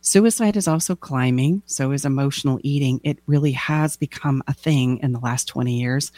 Suicide 0.00 0.56
is 0.56 0.68
also 0.68 0.94
climbing, 0.94 1.62
so 1.66 1.90
is 1.90 2.04
emotional 2.04 2.60
eating. 2.62 3.00
It 3.02 3.18
really 3.26 3.52
has 3.52 3.96
become 3.96 4.42
a 4.46 4.54
thing 4.54 4.98
in 5.02 5.12
the 5.12 5.18
last 5.18 5.48
20 5.48 5.76
years, 5.78 6.12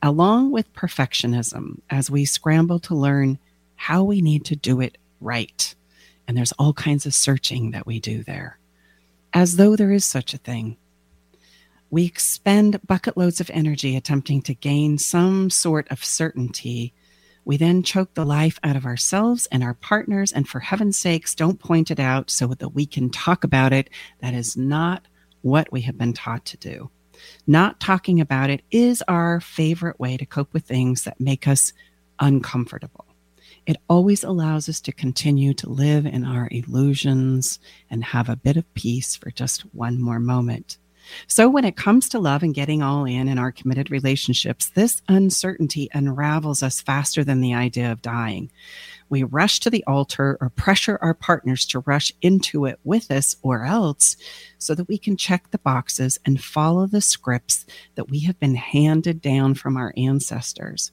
along 0.00 0.52
with 0.52 0.72
perfectionism, 0.74 1.80
as 1.90 2.10
we 2.10 2.24
scramble 2.24 2.78
to 2.80 2.94
learn 2.94 3.38
how 3.76 4.02
we 4.02 4.20
need 4.20 4.44
to 4.46 4.56
do 4.56 4.80
it 4.80 4.98
right. 5.20 5.74
And 6.26 6.36
there's 6.36 6.52
all 6.52 6.72
kinds 6.72 7.06
of 7.06 7.14
searching 7.14 7.70
that 7.70 7.86
we 7.86 8.00
do 8.00 8.22
there, 8.24 8.58
as 9.32 9.56
though 9.56 9.76
there 9.76 9.92
is 9.92 10.04
such 10.04 10.34
a 10.34 10.38
thing. 10.38 10.76
We 11.88 12.04
expend 12.04 12.84
bucket 12.86 13.16
loads 13.16 13.40
of 13.40 13.50
energy 13.50 13.96
attempting 13.96 14.42
to 14.42 14.54
gain 14.54 14.98
some 14.98 15.50
sort 15.50 15.86
of 15.90 16.04
certainty. 16.04 16.92
We 17.44 17.56
then 17.56 17.84
choke 17.84 18.14
the 18.14 18.24
life 18.24 18.58
out 18.64 18.74
of 18.74 18.86
ourselves 18.86 19.46
and 19.52 19.62
our 19.62 19.74
partners, 19.74 20.32
and 20.32 20.48
for 20.48 20.58
heaven's 20.58 20.98
sakes, 20.98 21.34
don't 21.34 21.60
point 21.60 21.92
it 21.92 22.00
out 22.00 22.28
so 22.28 22.48
that 22.48 22.70
we 22.70 22.86
can 22.86 23.08
talk 23.08 23.44
about 23.44 23.72
it. 23.72 23.88
That 24.20 24.34
is 24.34 24.56
not 24.56 25.06
what 25.42 25.70
we 25.70 25.82
have 25.82 25.96
been 25.96 26.12
taught 26.12 26.44
to 26.46 26.56
do. 26.56 26.90
Not 27.46 27.78
talking 27.78 28.20
about 28.20 28.50
it 28.50 28.62
is 28.70 29.02
our 29.06 29.40
favorite 29.40 30.00
way 30.00 30.16
to 30.16 30.26
cope 30.26 30.52
with 30.52 30.64
things 30.64 31.04
that 31.04 31.20
make 31.20 31.46
us 31.46 31.72
uncomfortable. 32.18 33.05
It 33.66 33.78
always 33.88 34.22
allows 34.22 34.68
us 34.68 34.80
to 34.82 34.92
continue 34.92 35.52
to 35.54 35.68
live 35.68 36.06
in 36.06 36.24
our 36.24 36.48
illusions 36.52 37.58
and 37.90 38.04
have 38.04 38.28
a 38.28 38.36
bit 38.36 38.56
of 38.56 38.72
peace 38.74 39.16
for 39.16 39.32
just 39.32 39.62
one 39.74 40.00
more 40.00 40.20
moment. 40.20 40.78
So, 41.26 41.48
when 41.48 41.64
it 41.64 41.76
comes 41.76 42.08
to 42.08 42.18
love 42.18 42.42
and 42.42 42.54
getting 42.54 42.82
all 42.82 43.04
in 43.04 43.28
in 43.28 43.38
our 43.38 43.52
committed 43.52 43.90
relationships, 43.90 44.70
this 44.70 45.02
uncertainty 45.08 45.88
unravels 45.94 46.62
us 46.62 46.80
faster 46.80 47.22
than 47.24 47.40
the 47.40 47.54
idea 47.54 47.90
of 47.92 48.02
dying. 48.02 48.50
we 49.08 49.22
rush 49.22 49.60
to 49.60 49.70
the 49.70 49.84
altar 49.86 50.36
or 50.40 50.50
pressure 50.50 50.98
our 51.00 51.14
partners 51.14 51.64
to 51.64 51.78
rush 51.80 52.12
into 52.22 52.64
it 52.64 52.80
with 52.82 53.08
us 53.10 53.36
or 53.40 53.64
else 53.64 54.16
so 54.58 54.74
that 54.74 54.88
we 54.88 54.98
can 54.98 55.16
check 55.16 55.48
the 55.50 55.58
boxes 55.58 56.18
and 56.24 56.42
follow 56.42 56.88
the 56.88 57.00
scripts 57.00 57.64
that 57.94 58.10
we 58.10 58.20
have 58.20 58.38
been 58.40 58.56
handed 58.56 59.20
down 59.20 59.54
from 59.54 59.76
our 59.76 59.94
ancestors. 59.96 60.90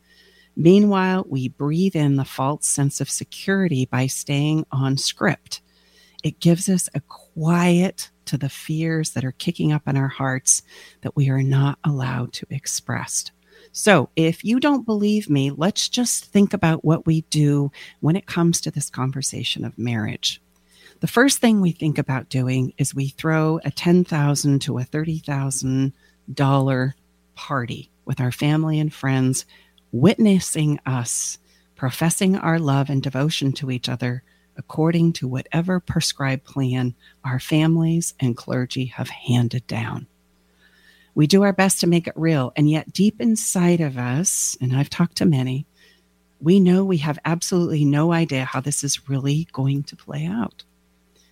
Meanwhile, 0.56 1.26
we 1.28 1.50
breathe 1.50 1.96
in 1.96 2.16
the 2.16 2.26
false 2.26 2.68
sense 2.68 3.02
of 3.02 3.10
security 3.10 3.86
by 3.86 4.08
staying 4.08 4.66
on 4.72 4.98
script. 4.98 5.62
It 6.24 6.40
gives 6.40 6.70
us 6.70 6.90
a 6.94 7.02
quiet 7.02 8.12
to 8.26 8.38
the 8.38 8.50
fears 8.50 9.12
that 9.12 9.26
are 9.26 9.34
kicking 9.34 9.72
up 9.72 9.88
in 9.88 9.98
our 9.98 10.08
hearts 10.08 10.62
that 11.02 11.16
we 11.16 11.30
are 11.30 11.44
not 11.44 11.80
allowed 11.84 12.34
to 12.34 12.48
express. 12.50 13.26
So, 13.72 14.10
if 14.16 14.44
you 14.44 14.60
don't 14.60 14.86
believe 14.86 15.30
me, 15.30 15.50
let's 15.50 15.90
just 15.90 16.26
think 16.26 16.54
about 16.54 16.86
what 16.86 17.08
we 17.08 17.22
do 17.30 17.72
when 18.02 18.16
it 18.16 18.28
comes 18.28 18.62
to 18.62 18.72
this 18.72 18.90
conversation 18.90 19.66
of 19.66 19.78
marriage. 19.78 20.42
The 21.00 21.08
first 21.08 21.40
thing 21.40 21.60
we 21.60 21.72
think 21.72 21.98
about 21.98 22.30
doing 22.30 22.74
is 22.78 22.96
we 22.96 23.10
throw 23.10 23.60
a 23.66 23.72
10,000 23.72 24.62
to 24.62 24.78
a 24.78 24.84
$30,000 24.84 26.94
party 27.36 27.90
with 28.06 28.22
our 28.22 28.32
family 28.32 28.80
and 28.80 28.94
friends, 28.94 29.46
witnessing 29.94 30.80
us 30.86 31.38
professing 31.76 32.36
our 32.38 32.60
love 32.60 32.90
and 32.90 33.04
devotion 33.04 33.52
to 33.52 33.70
each 33.70 33.90
other 33.90 34.24
according 34.56 35.12
to 35.12 35.28
whatever 35.28 35.80
prescribed 35.80 36.44
plan 36.46 36.96
our 37.24 37.40
families 37.40 38.14
and 38.20 38.38
clergy 38.38 38.86
have 38.86 39.10
handed 39.10 39.66
down. 39.68 40.08
We 41.16 41.28
do 41.28 41.44
our 41.44 41.54
best 41.54 41.80
to 41.82 41.88
make 41.88 42.08
it 42.08 42.14
real. 42.16 42.54
And 42.56 42.70
yet, 42.70 42.94
deep 42.94 43.20
inside 43.20 43.82
of 43.82 43.98
us, 43.98 44.58
and 44.62 44.76
I've 44.76 44.90
talked 44.90 45.18
to 45.18 45.26
many, 45.26 45.66
we 46.40 46.60
know 46.60 46.84
we 46.84 46.98
have 46.98 47.20
absolutely 47.26 47.86
no 47.86 48.12
idea 48.12 48.46
how 48.46 48.62
this 48.62 48.84
is 48.84 49.10
really 49.10 49.48
going 49.52 49.84
to 49.84 49.96
play 49.96 50.26
out. 50.26 50.64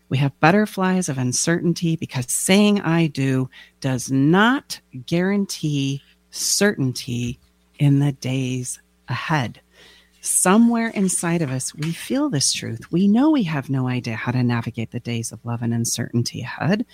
We 0.10 0.18
have 0.18 0.40
butterflies 0.40 1.10
of 1.10 1.18
uncertainty 1.18 1.96
because 1.96 2.32
saying 2.32 2.82
I 2.82 3.08
do 3.08 3.50
does 3.80 4.12
not 4.12 4.82
guarantee 5.06 6.02
certainty 6.30 7.40
in 7.82 7.98
the 7.98 8.12
days 8.12 8.80
ahead. 9.10 9.60
Somewhere 10.22 10.90
inside 10.90 11.42
of 11.42 11.50
us, 11.50 11.74
we 11.74 11.92
feel 11.92 12.30
this 12.30 12.54
truth. 12.54 12.92
We 12.92 13.08
know 13.08 13.32
we 13.32 13.42
have 13.42 13.72
no 13.72 13.88
idea 13.88 14.14
how 14.16 14.32
to 14.32 14.44
navigate 14.44 14.92
the 14.92 15.00
days 15.00 15.32
of 15.32 15.44
love 15.44 15.64
and 15.64 15.74
uncertainty 15.74 16.42
ahead. 16.42 16.86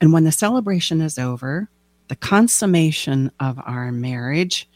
And 0.00 0.12
when 0.12 0.24
the 0.24 0.32
celebration 0.32 1.00
is 1.00 1.16
over, 1.16 1.68
the 2.08 2.16
consummation 2.16 3.30
of 3.38 3.60
our 3.64 3.92
marriage, 3.92 4.68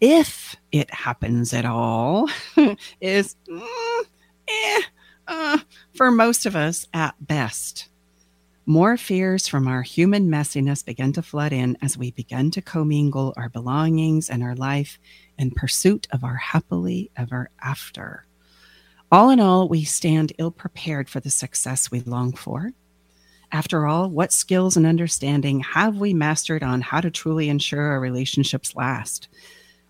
if 0.00 0.54
it 0.70 0.88
happens 0.94 1.52
at 1.52 1.64
all, 1.64 2.30
is 3.00 3.34
mm, 3.50 4.04
eh, 4.46 4.82
uh, 5.26 5.58
for 5.96 6.12
most 6.12 6.46
of 6.46 6.54
us 6.54 6.86
at 6.94 7.16
best. 7.20 7.88
More 8.64 8.96
fears 8.96 9.48
from 9.48 9.66
our 9.66 9.82
human 9.82 10.28
messiness 10.28 10.84
begin 10.84 11.12
to 11.14 11.22
flood 11.22 11.52
in 11.52 11.76
as 11.82 11.98
we 11.98 12.12
begin 12.12 12.52
to 12.52 12.62
commingle 12.62 13.34
our 13.36 13.48
belongings 13.48 14.30
and 14.30 14.40
our 14.40 14.54
life 14.54 15.00
in 15.36 15.50
pursuit 15.50 16.06
of 16.12 16.22
our 16.22 16.36
happily 16.36 17.10
ever 17.16 17.50
after. 17.60 18.24
All 19.10 19.30
in 19.30 19.40
all, 19.40 19.68
we 19.68 19.82
stand 19.82 20.32
ill 20.38 20.52
prepared 20.52 21.10
for 21.10 21.18
the 21.18 21.28
success 21.28 21.90
we 21.90 22.02
long 22.02 22.34
for. 22.34 22.70
After 23.50 23.84
all, 23.84 24.08
what 24.08 24.32
skills 24.32 24.76
and 24.76 24.86
understanding 24.86 25.58
have 25.60 25.96
we 25.96 26.14
mastered 26.14 26.62
on 26.62 26.82
how 26.82 27.00
to 27.00 27.10
truly 27.10 27.48
ensure 27.48 27.82
our 27.82 28.00
relationships 28.00 28.76
last? 28.76 29.26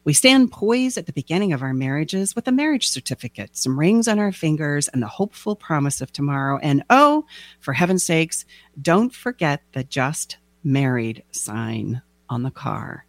We 0.04 0.12
stand 0.12 0.50
poised 0.50 0.98
at 0.98 1.06
the 1.06 1.12
beginning 1.12 1.52
of 1.52 1.62
our 1.62 1.72
marriages 1.72 2.34
with 2.34 2.48
a 2.48 2.52
marriage 2.52 2.88
certificate, 2.88 3.56
some 3.56 3.78
rings 3.78 4.08
on 4.08 4.18
our 4.18 4.32
fingers, 4.32 4.88
and 4.88 5.00
the 5.00 5.06
hopeful 5.06 5.54
promise 5.54 6.00
of 6.00 6.12
tomorrow. 6.12 6.58
And 6.58 6.82
oh, 6.90 7.24
for 7.60 7.72
heaven's 7.72 8.04
sakes, 8.04 8.44
don't 8.80 9.14
forget 9.14 9.62
the 9.72 9.84
just 9.84 10.38
married 10.64 11.22
sign 11.30 12.02
on 12.28 12.42
the 12.42 12.50
car. 12.50 13.06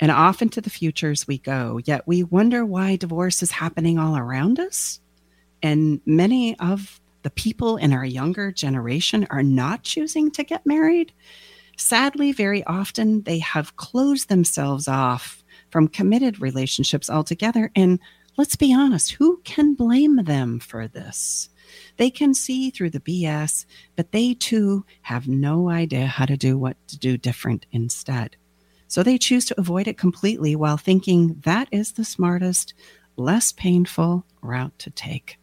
And 0.00 0.10
off 0.10 0.40
into 0.40 0.60
the 0.62 0.70
futures 0.70 1.26
we 1.26 1.38
go, 1.38 1.80
yet 1.84 2.06
we 2.06 2.22
wonder 2.22 2.64
why 2.64 2.96
divorce 2.96 3.42
is 3.42 3.50
happening 3.50 3.98
all 3.98 4.16
around 4.16 4.58
us. 4.58 5.00
And 5.62 6.00
many 6.06 6.58
of 6.58 7.00
the 7.22 7.30
people 7.30 7.76
in 7.76 7.92
our 7.92 8.04
younger 8.04 8.50
generation 8.52 9.26
are 9.28 9.42
not 9.42 9.82
choosing 9.82 10.30
to 10.30 10.44
get 10.44 10.64
married. 10.64 11.12
Sadly, 11.76 12.32
very 12.32 12.64
often 12.64 13.22
they 13.22 13.40
have 13.40 13.76
closed 13.76 14.28
themselves 14.28 14.88
off 14.88 15.44
from 15.70 15.88
committed 15.88 16.40
relationships 16.40 17.10
altogether. 17.10 17.70
And 17.74 17.98
let's 18.36 18.56
be 18.56 18.74
honest, 18.74 19.12
who 19.12 19.40
can 19.44 19.74
blame 19.74 20.24
them 20.24 20.60
for 20.60 20.88
this? 20.88 21.50
They 21.96 22.10
can 22.10 22.34
see 22.34 22.70
through 22.70 22.90
the 22.90 23.00
BS, 23.00 23.66
but 23.96 24.12
they 24.12 24.34
too 24.34 24.84
have 25.02 25.28
no 25.28 25.68
idea 25.68 26.06
how 26.06 26.24
to 26.24 26.36
do 26.36 26.56
what 26.56 26.76
to 26.88 26.98
do 26.98 27.16
different 27.16 27.66
instead. 27.72 28.36
So 28.86 29.02
they 29.02 29.18
choose 29.18 29.44
to 29.46 29.60
avoid 29.60 29.86
it 29.86 29.98
completely 29.98 30.56
while 30.56 30.78
thinking 30.78 31.40
that 31.44 31.68
is 31.70 31.92
the 31.92 32.04
smartest, 32.04 32.72
less 33.16 33.52
painful 33.52 34.24
route 34.40 34.78
to 34.78 34.90
take. 34.90 35.38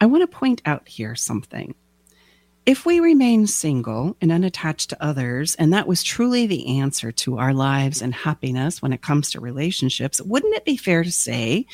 I 0.00 0.06
want 0.06 0.22
to 0.22 0.38
point 0.38 0.62
out 0.64 0.88
here 0.88 1.16
something. 1.16 1.74
If 2.66 2.84
we 2.84 3.00
remain 3.00 3.46
single 3.46 4.16
and 4.20 4.30
unattached 4.30 4.90
to 4.90 5.02
others, 5.02 5.54
and 5.54 5.72
that 5.72 5.88
was 5.88 6.02
truly 6.02 6.46
the 6.46 6.78
answer 6.78 7.10
to 7.10 7.38
our 7.38 7.54
lives 7.54 8.02
and 8.02 8.14
happiness 8.14 8.82
when 8.82 8.92
it 8.92 9.00
comes 9.00 9.30
to 9.30 9.40
relationships, 9.40 10.20
wouldn't 10.20 10.54
it 10.54 10.66
be 10.66 10.76
fair 10.76 11.02
to 11.02 11.10
say 11.10 11.64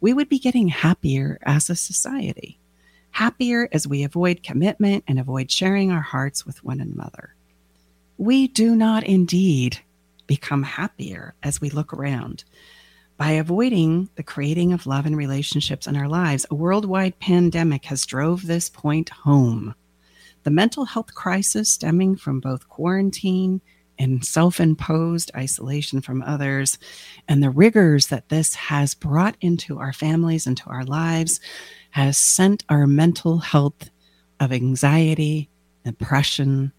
we 0.00 0.14
would 0.14 0.28
be 0.28 0.38
getting 0.38 0.68
happier 0.68 1.38
as 1.42 1.68
a 1.68 1.74
society? 1.74 2.60
Happier 3.10 3.68
as 3.72 3.88
we 3.88 4.04
avoid 4.04 4.44
commitment 4.44 5.02
and 5.08 5.18
avoid 5.18 5.50
sharing 5.50 5.90
our 5.90 6.00
hearts 6.00 6.46
with 6.46 6.62
one 6.62 6.80
another. 6.80 7.34
We 8.16 8.46
do 8.46 8.76
not 8.76 9.02
indeed 9.02 9.80
become 10.28 10.62
happier 10.62 11.34
as 11.42 11.60
we 11.60 11.70
look 11.70 11.92
around. 11.92 12.44
By 13.16 13.32
avoiding 13.32 14.10
the 14.14 14.22
creating 14.22 14.72
of 14.72 14.86
love 14.86 15.06
and 15.06 15.16
relationships 15.16 15.88
in 15.88 15.96
our 15.96 16.08
lives, 16.08 16.46
a 16.50 16.54
worldwide 16.54 17.18
pandemic 17.18 17.86
has 17.86 18.06
drove 18.06 18.46
this 18.46 18.68
point 18.68 19.08
home. 19.08 19.74
The 20.46 20.52
mental 20.52 20.84
health 20.84 21.12
crisis 21.12 21.72
stemming 21.72 22.14
from 22.14 22.38
both 22.38 22.68
quarantine 22.68 23.60
and 23.98 24.24
self 24.24 24.60
imposed 24.60 25.32
isolation 25.34 26.00
from 26.00 26.22
others, 26.22 26.78
and 27.26 27.42
the 27.42 27.50
rigors 27.50 28.06
that 28.06 28.28
this 28.28 28.54
has 28.54 28.94
brought 28.94 29.34
into 29.40 29.80
our 29.80 29.92
families, 29.92 30.46
into 30.46 30.62
our 30.70 30.84
lives, 30.84 31.40
has 31.90 32.16
sent 32.16 32.62
our 32.68 32.86
mental 32.86 33.38
health 33.38 33.90
of 34.38 34.52
anxiety, 34.52 35.50
depression, 35.84 36.70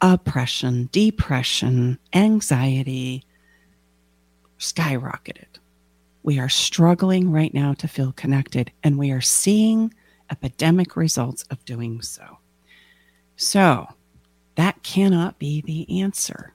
oppression, 0.00 0.88
depression, 0.90 2.00
anxiety 2.12 3.22
skyrocketed. 4.58 5.60
We 6.24 6.40
are 6.40 6.48
struggling 6.48 7.30
right 7.30 7.54
now 7.54 7.74
to 7.74 7.86
feel 7.86 8.10
connected, 8.10 8.72
and 8.82 8.98
we 8.98 9.12
are 9.12 9.20
seeing 9.20 9.94
epidemic 10.28 10.96
results 10.96 11.44
of 11.52 11.64
doing 11.64 12.02
so. 12.02 12.38
So, 13.36 13.86
that 14.56 14.82
cannot 14.82 15.38
be 15.38 15.60
the 15.62 16.00
answer. 16.00 16.54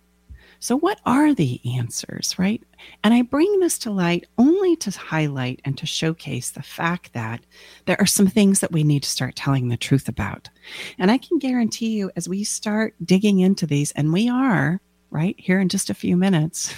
So, 0.61 0.77
what 0.77 0.99
are 1.05 1.33
the 1.33 1.61
answers, 1.77 2.37
right? 2.37 2.61
And 3.03 3.13
I 3.13 3.21
bring 3.21 3.59
this 3.59 3.79
to 3.79 3.91
light 3.91 4.27
only 4.37 4.75
to 4.77 4.91
highlight 4.91 5.61
and 5.63 5.77
to 5.77 5.85
showcase 5.85 6.51
the 6.51 6.63
fact 6.63 7.13
that 7.13 7.41
there 7.85 7.99
are 7.99 8.05
some 8.05 8.27
things 8.27 8.59
that 8.59 8.73
we 8.73 8.83
need 8.83 9.03
to 9.03 9.09
start 9.09 9.37
telling 9.37 9.69
the 9.69 9.77
truth 9.77 10.09
about. 10.09 10.49
And 10.97 11.11
I 11.11 11.17
can 11.17 11.39
guarantee 11.39 11.91
you, 11.91 12.11
as 12.17 12.27
we 12.27 12.43
start 12.43 12.93
digging 13.03 13.39
into 13.39 13.65
these, 13.65 13.91
and 13.91 14.11
we 14.11 14.27
are 14.27 14.81
right 15.11 15.35
here 15.39 15.61
in 15.61 15.69
just 15.69 15.89
a 15.89 15.93
few 15.95 16.17
minutes, 16.17 16.73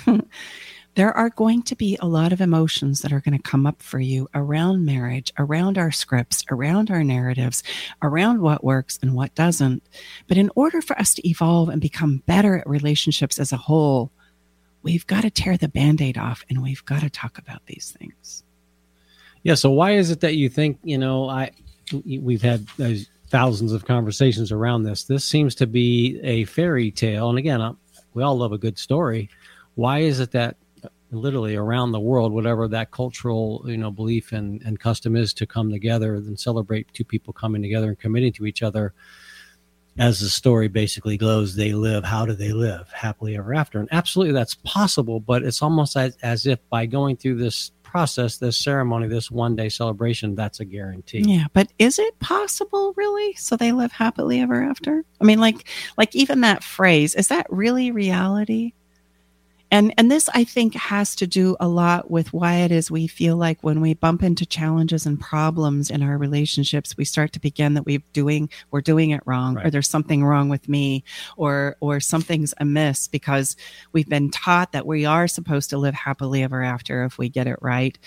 there 0.95 1.15
are 1.15 1.29
going 1.29 1.63
to 1.63 1.75
be 1.75 1.97
a 2.01 2.07
lot 2.07 2.33
of 2.33 2.41
emotions 2.41 3.01
that 3.01 3.13
are 3.13 3.21
going 3.21 3.37
to 3.37 3.49
come 3.49 3.65
up 3.65 3.81
for 3.81 3.99
you 3.99 4.27
around 4.33 4.85
marriage, 4.85 5.31
around 5.37 5.77
our 5.77 5.91
scripts, 5.91 6.43
around 6.51 6.91
our 6.91 7.03
narratives, 7.03 7.63
around 8.01 8.41
what 8.41 8.63
works 8.63 8.99
and 9.01 9.13
what 9.13 9.33
doesn't. 9.35 9.83
But 10.27 10.37
in 10.37 10.51
order 10.55 10.81
for 10.81 10.99
us 10.99 11.13
to 11.15 11.27
evolve 11.27 11.69
and 11.69 11.79
become 11.79 12.23
better 12.25 12.57
at 12.57 12.69
relationships 12.69 13.39
as 13.39 13.51
a 13.51 13.57
whole, 13.57 14.11
we've 14.83 15.07
got 15.07 15.21
to 15.21 15.29
tear 15.29 15.57
the 15.57 15.69
band 15.69 16.01
aid 16.01 16.17
off 16.17 16.43
and 16.49 16.61
we've 16.61 16.85
got 16.85 17.01
to 17.01 17.09
talk 17.09 17.37
about 17.37 17.65
these 17.67 17.95
things. 17.97 18.43
Yeah. 19.43 19.55
So, 19.55 19.71
why 19.71 19.93
is 19.93 20.11
it 20.11 20.19
that 20.19 20.35
you 20.35 20.49
think, 20.49 20.77
you 20.83 20.97
know, 20.97 21.29
I, 21.29 21.51
we've 22.05 22.41
had 22.41 22.67
uh, 22.79 22.93
thousands 23.31 23.71
of 23.71 23.85
conversations 23.85 24.51
around 24.51 24.83
this. 24.83 25.05
This 25.05 25.23
seems 25.23 25.55
to 25.55 25.65
be 25.65 26.19
a 26.21 26.43
fairy 26.45 26.91
tale. 26.91 27.29
And 27.29 27.39
again, 27.39 27.61
uh, 27.61 27.73
we 28.13 28.21
all 28.21 28.37
love 28.37 28.51
a 28.51 28.57
good 28.57 28.77
story. 28.77 29.29
Why 29.75 29.99
is 29.99 30.19
it 30.19 30.31
that 30.31 30.57
literally 31.11 31.55
around 31.55 31.91
the 31.91 31.99
world, 31.99 32.31
whatever 32.31 32.67
that 32.67 32.91
cultural 32.91 33.63
you 33.65 33.77
know 33.77 33.91
belief 33.91 34.31
and, 34.31 34.61
and 34.63 34.79
custom 34.79 35.15
is 35.15 35.33
to 35.35 35.45
come 35.45 35.69
together 35.71 36.15
and 36.15 36.39
celebrate 36.39 36.93
two 36.93 37.03
people 37.03 37.33
coming 37.33 37.61
together 37.61 37.89
and 37.89 37.99
committing 37.99 38.33
to 38.33 38.45
each 38.45 38.63
other. 38.63 38.93
As 39.97 40.21
the 40.21 40.29
story 40.29 40.69
basically 40.69 41.17
goes, 41.17 41.55
they 41.55 41.73
live. 41.73 42.05
How 42.05 42.25
do 42.25 42.31
they 42.33 42.53
live? 42.53 42.89
Happily 42.93 43.35
ever 43.35 43.53
after. 43.53 43.77
And 43.77 43.89
absolutely, 43.91 44.33
that's 44.33 44.55
possible. 44.55 45.19
But 45.19 45.43
it's 45.43 45.61
almost 45.61 45.97
as, 45.97 46.15
as 46.23 46.45
if 46.45 46.59
by 46.69 46.85
going 46.85 47.17
through 47.17 47.35
this 47.35 47.71
process, 47.83 48.37
this 48.37 48.55
ceremony, 48.57 49.09
this 49.09 49.29
one 49.29 49.53
day 49.57 49.67
celebration, 49.67 50.33
that's 50.33 50.61
a 50.61 50.65
guarantee. 50.65 51.23
Yeah, 51.25 51.47
but 51.51 51.73
is 51.77 51.99
it 51.99 52.17
possible 52.19 52.93
really? 52.95 53.33
So 53.33 53.57
they 53.57 53.73
live 53.73 53.91
happily 53.91 54.39
ever 54.39 54.63
after? 54.63 55.03
I 55.19 55.25
mean, 55.25 55.39
like, 55.39 55.67
like 55.97 56.15
even 56.15 56.39
that 56.41 56.63
phrase, 56.63 57.13
is 57.13 57.27
that 57.27 57.47
really 57.49 57.91
reality? 57.91 58.73
And 59.71 59.93
and 59.97 60.11
this 60.11 60.29
i 60.33 60.43
think 60.43 60.75
has 60.75 61.15
to 61.15 61.25
do 61.25 61.55
a 61.59 61.67
lot 61.67 62.11
with 62.11 62.31
why 62.33 62.57
it 62.57 62.71
is 62.71 62.91
we 62.91 63.07
feel 63.07 63.37
like 63.37 63.63
when 63.63 63.81
we 63.81 63.93
bump 63.93 64.21
into 64.21 64.45
challenges 64.45 65.05
and 65.05 65.19
problems 65.19 65.89
in 65.89 66.03
our 66.03 66.17
relationships 66.17 66.95
we 66.97 67.05
start 67.05 67.31
to 67.31 67.39
begin 67.39 67.73
that 67.73 67.85
we're 67.85 68.03
doing 68.13 68.49
we're 68.69 68.81
doing 68.81 69.09
it 69.11 69.23
wrong 69.25 69.55
right. 69.55 69.65
or 69.65 69.69
there's 69.71 69.89
something 69.89 70.23
wrong 70.23 70.49
with 70.49 70.69
me 70.69 71.03
or 71.37 71.75
or 71.79 71.99
something's 71.99 72.53
amiss 72.59 73.07
because 73.07 73.55
we've 73.93 74.09
been 74.09 74.29
taught 74.29 74.73
that 74.73 74.85
we 74.85 75.05
are 75.05 75.27
supposed 75.27 75.69
to 75.69 75.77
live 75.77 75.95
happily 75.95 76.43
ever 76.43 76.61
after 76.61 77.03
if 77.03 77.17
we 77.17 77.29
get 77.29 77.47
it 77.47 77.57
right 77.61 77.97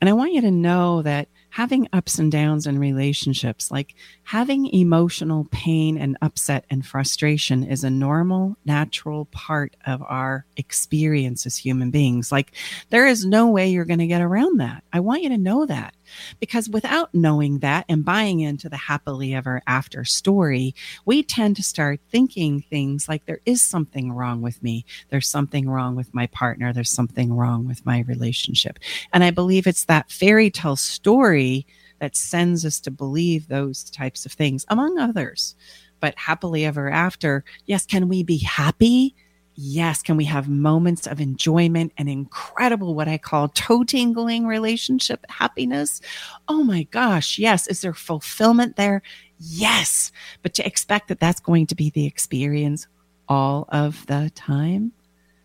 and 0.00 0.10
i 0.10 0.12
want 0.12 0.32
you 0.32 0.40
to 0.40 0.50
know 0.50 1.00
that 1.02 1.28
having 1.52 1.86
ups 1.92 2.18
and 2.18 2.32
downs 2.32 2.66
in 2.66 2.78
relationships, 2.78 3.70
like 3.70 3.94
having 4.24 4.66
emotional 4.68 5.46
pain 5.50 5.98
and 5.98 6.16
upset 6.22 6.64
and 6.70 6.84
frustration 6.84 7.62
is 7.62 7.84
a 7.84 7.90
normal, 7.90 8.56
natural 8.64 9.26
part 9.26 9.76
of 9.86 10.02
our 10.08 10.46
experience 10.56 11.44
as 11.44 11.58
human 11.58 11.90
beings. 11.90 12.32
Like 12.32 12.52
there 12.88 13.06
is 13.06 13.26
no 13.26 13.50
way 13.50 13.68
you're 13.68 13.84
going 13.84 13.98
to 13.98 14.06
get 14.06 14.22
around 14.22 14.60
that. 14.60 14.82
I 14.94 15.00
want 15.00 15.22
you 15.22 15.28
to 15.28 15.36
know 15.36 15.66
that. 15.66 15.94
Because 16.40 16.68
without 16.68 17.14
knowing 17.14 17.60
that 17.60 17.84
and 17.88 18.04
buying 18.04 18.40
into 18.40 18.68
the 18.68 18.76
happily 18.76 19.34
ever 19.34 19.62
after 19.66 20.04
story, 20.04 20.74
we 21.04 21.22
tend 21.22 21.56
to 21.56 21.62
start 21.62 22.00
thinking 22.10 22.60
things 22.60 23.08
like 23.08 23.26
there 23.26 23.40
is 23.44 23.62
something 23.62 24.12
wrong 24.12 24.42
with 24.42 24.62
me. 24.62 24.84
There's 25.10 25.28
something 25.28 25.68
wrong 25.68 25.94
with 25.94 26.14
my 26.14 26.26
partner. 26.28 26.72
There's 26.72 26.94
something 26.94 27.32
wrong 27.32 27.66
with 27.66 27.84
my 27.86 28.00
relationship. 28.00 28.78
And 29.12 29.24
I 29.24 29.30
believe 29.30 29.66
it's 29.66 29.84
that 29.86 30.10
fairy 30.10 30.50
tale 30.50 30.76
story 30.76 31.66
that 31.98 32.16
sends 32.16 32.66
us 32.66 32.80
to 32.80 32.90
believe 32.90 33.46
those 33.46 33.84
types 33.84 34.26
of 34.26 34.32
things, 34.32 34.64
among 34.68 34.98
others. 34.98 35.54
But 36.00 36.18
happily 36.18 36.64
ever 36.64 36.90
after, 36.90 37.44
yes, 37.66 37.86
can 37.86 38.08
we 38.08 38.24
be 38.24 38.38
happy? 38.38 39.14
Yes, 39.54 40.02
can 40.02 40.16
we 40.16 40.24
have 40.24 40.48
moments 40.48 41.06
of 41.06 41.20
enjoyment 41.20 41.92
and 41.96 42.08
incredible, 42.08 42.94
what 42.94 43.08
I 43.08 43.18
call 43.18 43.48
toe 43.48 43.84
tingling 43.84 44.46
relationship 44.46 45.24
happiness? 45.28 46.00
Oh 46.48 46.62
my 46.64 46.84
gosh, 46.84 47.38
yes. 47.38 47.66
Is 47.66 47.80
there 47.80 47.94
fulfillment 47.94 48.76
there? 48.76 49.02
Yes. 49.38 50.12
But 50.42 50.54
to 50.54 50.66
expect 50.66 51.08
that 51.08 51.20
that's 51.20 51.40
going 51.40 51.66
to 51.68 51.74
be 51.74 51.90
the 51.90 52.06
experience 52.06 52.86
all 53.28 53.66
of 53.68 54.06
the 54.06 54.30
time, 54.34 54.92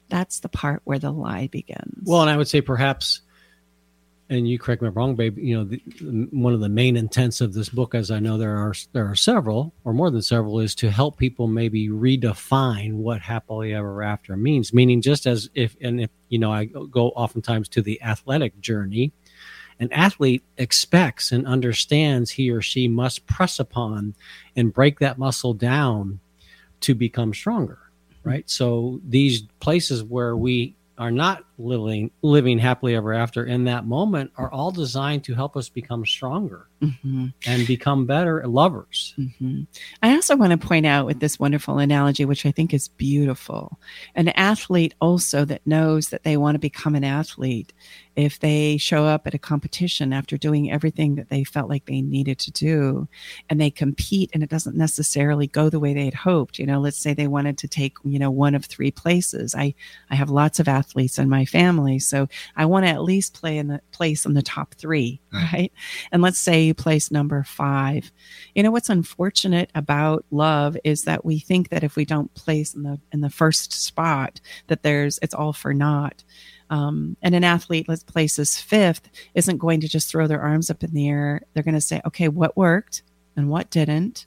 that's 0.09 0.39
the 0.39 0.49
part 0.49 0.81
where 0.85 0.99
the 0.99 1.11
lie 1.11 1.47
begins. 1.47 2.03
Well, 2.05 2.21
and 2.21 2.29
I 2.29 2.37
would 2.37 2.47
say 2.47 2.61
perhaps 2.61 3.21
and 4.29 4.47
you 4.47 4.59
correct 4.59 4.81
me 4.81 4.87
if 4.87 4.91
I'm 4.91 4.97
wrong, 4.97 5.15
babe. 5.15 5.37
You 5.37 5.57
know, 5.57 5.63
the, 5.63 5.81
one 6.31 6.53
of 6.53 6.59
the 6.59 6.69
main 6.69 6.97
intents 6.97 7.39
of 7.39 7.53
this 7.53 7.69
book, 7.69 7.95
as 7.95 8.11
I 8.11 8.19
know 8.19 8.37
there 8.37 8.57
are 8.57 8.73
there 8.91 9.09
are 9.09 9.15
several 9.15 9.73
or 9.85 9.93
more 9.93 10.11
than 10.11 10.21
several, 10.21 10.59
is 10.59 10.75
to 10.75 10.91
help 10.91 11.17
people 11.17 11.47
maybe 11.47 11.89
redefine 11.89 12.93
what 12.93 13.21
happily 13.21 13.73
ever 13.73 14.03
after 14.03 14.35
means. 14.35 14.73
Meaning, 14.73 15.01
just 15.01 15.25
as 15.25 15.49
if 15.53 15.75
and 15.81 16.01
if 16.01 16.09
you 16.29 16.39
know, 16.39 16.51
I 16.51 16.65
go 16.65 17.09
oftentimes 17.09 17.69
to 17.69 17.81
the 17.81 18.01
athletic 18.01 18.59
journey. 18.59 19.13
An 19.79 19.93
athlete 19.93 20.43
expects 20.57 21.31
and 21.31 21.45
understands 21.45 22.31
he 22.31 22.49
or 22.49 22.63
she 22.63 22.87
must 22.87 23.27
press 23.27 23.59
upon 23.59 24.15
and 24.55 24.73
break 24.73 24.97
that 24.99 25.19
muscle 25.19 25.53
down 25.53 26.19
to 26.81 26.95
become 26.95 27.31
stronger, 27.33 27.77
hmm. 28.23 28.29
right? 28.29 28.49
So 28.49 28.99
these 29.07 29.43
places 29.59 30.03
where 30.03 30.35
we 30.35 30.75
are 30.97 31.11
not 31.11 31.43
living 31.57 32.11
living 32.21 32.59
happily 32.59 32.95
ever 32.95 33.13
after 33.13 33.45
in 33.45 33.63
that 33.63 33.85
moment 33.85 34.31
are 34.37 34.51
all 34.51 34.71
designed 34.71 35.23
to 35.23 35.33
help 35.33 35.57
us 35.57 35.69
become 35.69 36.05
stronger 36.05 36.67
mm-hmm. 36.81 37.27
and 37.45 37.67
become 37.67 38.05
better 38.05 38.45
lovers. 38.47 39.13
Mm-hmm. 39.17 39.61
I 40.03 40.11
also 40.11 40.35
want 40.35 40.51
to 40.51 40.67
point 40.67 40.85
out 40.85 41.05
with 41.05 41.19
this 41.19 41.39
wonderful 41.39 41.79
analogy, 41.79 42.25
which 42.25 42.45
I 42.45 42.51
think 42.51 42.73
is 42.73 42.87
beautiful, 42.87 43.79
an 44.15 44.29
athlete 44.29 44.93
also 45.01 45.45
that 45.45 45.65
knows 45.65 46.09
that 46.09 46.23
they 46.23 46.37
want 46.37 46.55
to 46.55 46.59
become 46.59 46.95
an 46.95 47.03
athlete. 47.03 47.73
If 48.15 48.39
they 48.39 48.77
show 48.77 49.05
up 49.05 49.27
at 49.27 49.35
a 49.35 49.39
competition 49.39 50.11
after 50.11 50.37
doing 50.37 50.71
everything 50.71 51.15
that 51.15 51.29
they 51.29 51.43
felt 51.43 51.69
like 51.69 51.85
they 51.85 52.01
needed 52.01 52.39
to 52.39 52.51
do 52.51 53.07
and 53.47 53.61
they 53.61 53.69
compete 53.69 54.31
and 54.33 54.41
it 54.41 54.49
doesn't 54.49 54.75
necessarily 54.75 55.45
go 55.45 55.69
the 55.69 55.79
way 55.79 55.93
they 55.93 56.05
had 56.05 56.15
hoped, 56.15 56.57
you 56.57 56.65
know, 56.65 56.79
let's 56.79 56.97
say 56.97 57.13
they 57.13 57.27
wanted 57.27 57.59
to 57.59 57.67
take, 57.67 57.93
you 58.03 58.17
know, 58.17 58.31
one 58.31 58.55
of 58.55 58.65
three 58.65 58.89
places. 58.89 59.53
I, 59.53 59.75
I 60.09 60.15
have 60.15 60.31
lots 60.31 60.59
of 60.59 60.67
athletes 60.67 61.19
in 61.19 61.29
my 61.29 61.45
family. 61.47 61.99
So 61.99 62.27
I 62.55 62.65
want 62.65 62.86
to 62.86 62.91
at 62.91 63.03
least 63.03 63.33
play 63.33 63.57
in 63.57 63.67
the 63.67 63.81
place 63.91 64.25
in 64.25 64.33
the 64.33 64.41
top 64.41 64.75
three, 64.75 65.21
right? 65.33 65.71
And 66.12 66.21
let's 66.21 66.39
say 66.39 66.63
you 66.63 66.73
place 66.73 67.12
number 67.12 67.43
five. 67.43 68.12
You 68.53 68.63
know 68.63 68.71
what's 68.71 68.89
unfortunate 68.89 69.71
about 69.73 70.25
love 70.31 70.77
is 70.83 71.03
that 71.03 71.25
we 71.25 71.39
think 71.39 71.69
that 71.69 71.83
if 71.83 71.95
we 71.95 72.05
don't 72.05 72.33
place 72.33 72.73
in 72.73 72.83
the 72.83 72.99
in 73.12 73.21
the 73.21 73.29
first 73.29 73.73
spot, 73.73 74.39
that 74.67 74.83
there's 74.83 75.19
it's 75.21 75.33
all 75.33 75.53
for 75.53 75.73
naught. 75.73 76.23
Um, 76.69 77.15
and 77.21 77.33
an 77.33 77.43
athlete, 77.43 77.88
let's 77.88 78.03
places 78.03 78.60
fifth, 78.60 79.10
isn't 79.33 79.57
going 79.57 79.81
to 79.81 79.88
just 79.88 80.10
throw 80.10 80.27
their 80.27 80.41
arms 80.41 80.69
up 80.69 80.83
in 80.83 80.93
the 80.93 81.07
air. 81.07 81.41
They're 81.53 81.63
going 81.63 81.75
to 81.75 81.81
say, 81.81 82.01
okay, 82.05 82.27
what 82.27 82.57
worked 82.57 83.03
and 83.38 83.49
what 83.49 83.69
didn't? 83.69 84.25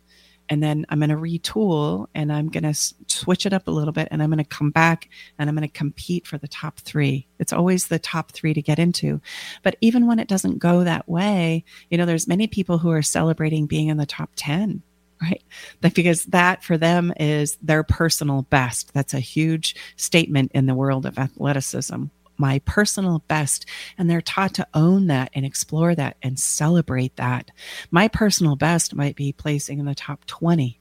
And 0.51 0.61
then 0.63 0.85
I'm 0.89 0.99
going 0.99 1.11
to 1.11 1.17
retool 1.17 2.09
and 2.13 2.33
I'm 2.33 2.49
going 2.49 2.65
to 2.65 2.75
switch 3.07 3.47
it 3.47 3.53
up 3.53 3.69
a 3.69 3.71
little 3.71 3.93
bit 3.93 4.09
and 4.11 4.21
I'm 4.21 4.31
going 4.31 4.39
to 4.39 4.45
come 4.45 4.71
back 4.71 5.09
and 5.39 5.49
I'm 5.49 5.55
going 5.55 5.67
to 5.67 5.73
compete 5.73 6.27
for 6.27 6.39
the 6.39 6.49
top 6.49 6.81
three. 6.81 7.29
It's 7.39 7.53
always 7.53 7.87
the 7.87 8.01
top 8.01 8.33
three 8.33 8.53
to 8.53 8.61
get 8.61 8.81
into. 8.81 9.21
But 9.63 9.77
even 9.81 10.09
when 10.09 10.19
it 10.19 10.29
doesn't 10.29 10.59
go 10.59 10.83
that 10.83 11.09
way, 11.09 11.65
you 11.89 11.97
know, 11.97 12.05
there's 12.05 12.27
many 12.27 12.49
people 12.49 12.79
who 12.79 12.91
are 12.91 13.01
celebrating 13.01 13.67
being 13.67 13.89
in 13.89 13.97
the 13.97 14.07
top 14.07 14.31
10 14.35 14.83
right? 15.23 15.43
Because 15.81 16.25
that 16.27 16.65
for 16.65 16.79
them 16.79 17.13
is 17.21 17.59
their 17.63 17.83
personal 17.83 18.43
best. 18.43 18.95
That's 18.95 19.13
a 19.13 19.21
huge 19.21 19.77
statement 19.97 20.53
in 20.55 20.65
the 20.65 20.75
world 20.75 21.05
of 21.05 21.19
athleticism 21.19 22.05
my 22.41 22.59
personal 22.61 23.23
best. 23.29 23.67
And 23.97 24.11
they're 24.11 24.21
taught 24.21 24.55
to 24.55 24.67
own 24.75 25.07
that 25.09 25.31
and 25.35 25.47
explore 25.47 25.95
that 25.95 26.17
and 26.23 26.39
celebrate 26.39 27.15
that. 27.17 27.51
My 27.91 28.09
personal 28.09 28.57
best 28.57 28.95
might 28.95 29.15
be 29.15 29.33
placing 29.33 29.79
in 29.79 29.85
the 29.85 29.95
top 29.95 30.25
20. 30.25 30.81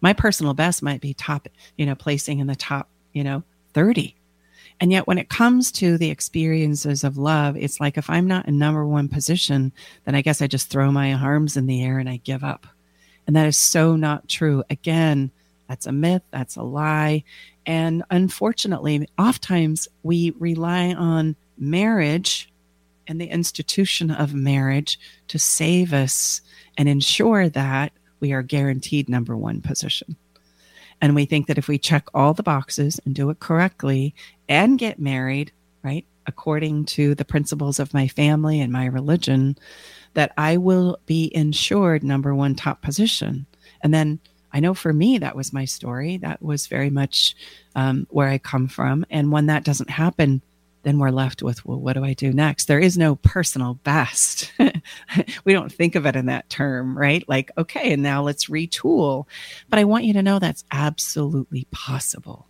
My 0.00 0.12
personal 0.12 0.54
best 0.54 0.82
might 0.82 1.00
be 1.00 1.14
top, 1.14 1.48
you 1.76 1.86
know, 1.86 1.94
placing 1.94 2.38
in 2.38 2.46
the 2.46 2.54
top, 2.54 2.88
you 3.12 3.24
know, 3.24 3.42
30. 3.72 4.14
And 4.80 4.92
yet, 4.92 5.06
when 5.06 5.18
it 5.18 5.28
comes 5.28 5.72
to 5.72 5.96
the 5.96 6.10
experiences 6.10 7.04
of 7.04 7.16
love, 7.16 7.56
it's 7.56 7.80
like 7.80 7.96
if 7.96 8.10
I'm 8.10 8.26
not 8.26 8.46
in 8.46 8.58
number 8.58 8.84
one 8.86 9.08
position, 9.08 9.72
then 10.04 10.14
I 10.14 10.20
guess 10.20 10.42
I 10.42 10.46
just 10.46 10.68
throw 10.68 10.90
my 10.90 11.14
arms 11.14 11.56
in 11.56 11.66
the 11.66 11.82
air 11.82 11.98
and 11.98 12.08
I 12.08 12.16
give 12.18 12.44
up. 12.44 12.66
And 13.26 13.36
that 13.36 13.46
is 13.46 13.58
so 13.58 13.96
not 13.96 14.28
true. 14.28 14.64
Again, 14.68 15.30
that's 15.68 15.86
a 15.86 15.92
myth, 15.92 16.22
that's 16.30 16.56
a 16.56 16.62
lie. 16.62 17.24
And 17.66 18.02
unfortunately, 18.10 19.08
oftentimes 19.18 19.88
we 20.02 20.34
rely 20.38 20.92
on 20.92 21.36
marriage 21.56 22.50
and 23.06 23.20
the 23.20 23.28
institution 23.28 24.10
of 24.10 24.34
marriage 24.34 24.98
to 25.28 25.38
save 25.38 25.92
us 25.92 26.40
and 26.76 26.88
ensure 26.88 27.48
that 27.48 27.92
we 28.20 28.32
are 28.32 28.42
guaranteed 28.42 29.08
number 29.08 29.36
one 29.36 29.60
position. 29.60 30.16
And 31.00 31.14
we 31.14 31.26
think 31.26 31.46
that 31.46 31.58
if 31.58 31.68
we 31.68 31.78
check 31.78 32.06
all 32.14 32.34
the 32.34 32.42
boxes 32.42 33.00
and 33.04 33.14
do 33.14 33.30
it 33.30 33.40
correctly 33.40 34.14
and 34.48 34.78
get 34.78 34.98
married, 34.98 35.52
right, 35.82 36.06
according 36.26 36.86
to 36.86 37.14
the 37.14 37.24
principles 37.24 37.78
of 37.78 37.92
my 37.92 38.08
family 38.08 38.60
and 38.60 38.72
my 38.72 38.86
religion, 38.86 39.58
that 40.14 40.32
I 40.38 40.56
will 40.56 40.98
be 41.06 41.30
ensured 41.34 42.02
number 42.02 42.34
one 42.34 42.54
top 42.54 42.80
position. 42.80 43.46
And 43.82 43.92
then 43.92 44.20
I 44.54 44.60
know 44.60 44.72
for 44.72 44.92
me, 44.92 45.18
that 45.18 45.34
was 45.34 45.52
my 45.52 45.64
story. 45.64 46.18
That 46.18 46.40
was 46.40 46.68
very 46.68 46.88
much 46.88 47.34
um, 47.74 48.06
where 48.08 48.28
I 48.28 48.38
come 48.38 48.68
from. 48.68 49.04
And 49.10 49.32
when 49.32 49.46
that 49.46 49.64
doesn't 49.64 49.90
happen, 49.90 50.42
then 50.84 50.98
we're 50.98 51.10
left 51.10 51.42
with, 51.42 51.64
well, 51.64 51.80
what 51.80 51.94
do 51.94 52.04
I 52.04 52.12
do 52.12 52.32
next? 52.32 52.66
There 52.66 52.78
is 52.78 52.96
no 52.96 53.16
personal 53.16 53.74
best. 53.74 54.52
we 55.44 55.52
don't 55.52 55.72
think 55.72 55.96
of 55.96 56.06
it 56.06 56.14
in 56.14 56.26
that 56.26 56.48
term, 56.50 56.96
right? 56.96 57.28
Like, 57.28 57.50
okay, 57.58 57.92
and 57.92 58.02
now 58.02 58.22
let's 58.22 58.46
retool. 58.46 59.26
But 59.68 59.80
I 59.80 59.84
want 59.84 60.04
you 60.04 60.12
to 60.12 60.22
know 60.22 60.38
that's 60.38 60.62
absolutely 60.70 61.66
possible 61.72 62.46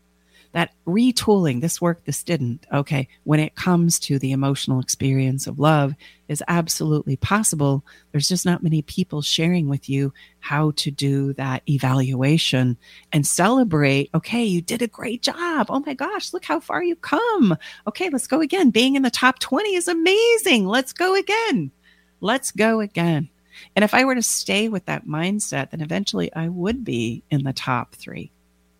that 0.54 0.72
retooling, 0.86 1.60
this 1.60 1.80
work, 1.80 2.04
this 2.04 2.22
didn't, 2.22 2.64
okay, 2.72 3.08
when 3.24 3.40
it 3.40 3.56
comes 3.56 3.98
to 3.98 4.20
the 4.20 4.30
emotional 4.30 4.78
experience 4.78 5.48
of 5.48 5.58
love 5.58 5.94
is 6.28 6.44
absolutely 6.46 7.16
possible. 7.16 7.84
There's 8.12 8.28
just 8.28 8.46
not 8.46 8.62
many 8.62 8.80
people 8.80 9.20
sharing 9.20 9.68
with 9.68 9.88
you 9.88 10.12
how 10.38 10.70
to 10.76 10.92
do 10.92 11.32
that 11.32 11.64
evaluation 11.68 12.76
and 13.12 13.26
celebrate, 13.26 14.10
okay, 14.14 14.44
you 14.44 14.62
did 14.62 14.80
a 14.80 14.86
great 14.86 15.22
job. 15.22 15.66
Oh 15.70 15.82
my 15.84 15.92
gosh, 15.92 16.32
look 16.32 16.44
how 16.44 16.60
far 16.60 16.84
you 16.84 16.94
come. 16.94 17.58
Okay, 17.88 18.08
let's 18.08 18.28
go 18.28 18.40
again. 18.40 18.70
Being 18.70 18.94
in 18.94 19.02
the 19.02 19.10
top 19.10 19.40
20 19.40 19.74
is 19.74 19.88
amazing. 19.88 20.68
Let's 20.68 20.92
go 20.92 21.16
again. 21.16 21.72
Let's 22.20 22.52
go 22.52 22.78
again. 22.78 23.28
And 23.74 23.84
if 23.84 23.92
I 23.92 24.04
were 24.04 24.14
to 24.14 24.22
stay 24.22 24.68
with 24.68 24.86
that 24.86 25.04
mindset, 25.04 25.72
then 25.72 25.80
eventually 25.80 26.32
I 26.32 26.48
would 26.48 26.84
be 26.84 27.24
in 27.28 27.42
the 27.42 27.52
top 27.52 27.96
three, 27.96 28.30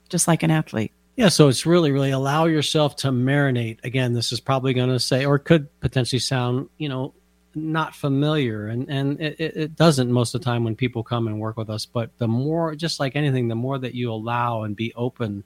just 0.08 0.28
like 0.28 0.44
an 0.44 0.52
athlete 0.52 0.92
Yeah, 1.16 1.28
so 1.28 1.48
it's 1.48 1.64
really, 1.64 1.92
really 1.92 2.10
allow 2.10 2.46
yourself 2.46 2.96
to 2.96 3.08
marinate. 3.10 3.78
Again, 3.84 4.14
this 4.14 4.32
is 4.32 4.40
probably 4.40 4.74
going 4.74 4.88
to 4.88 4.98
say, 4.98 5.24
or 5.24 5.38
could 5.38 5.68
potentially 5.80 6.18
sound, 6.18 6.68
you 6.76 6.88
know, 6.88 7.14
not 7.54 7.94
familiar, 7.94 8.66
and 8.66 8.90
and 8.90 9.20
it, 9.20 9.38
it 9.38 9.76
doesn't 9.76 10.10
most 10.10 10.34
of 10.34 10.40
the 10.40 10.44
time 10.44 10.64
when 10.64 10.74
people 10.74 11.04
come 11.04 11.28
and 11.28 11.38
work 11.38 11.56
with 11.56 11.70
us. 11.70 11.86
But 11.86 12.10
the 12.18 12.26
more, 12.26 12.74
just 12.74 12.98
like 12.98 13.14
anything, 13.14 13.46
the 13.46 13.54
more 13.54 13.78
that 13.78 13.94
you 13.94 14.10
allow 14.10 14.64
and 14.64 14.74
be 14.74 14.92
open, 14.94 15.44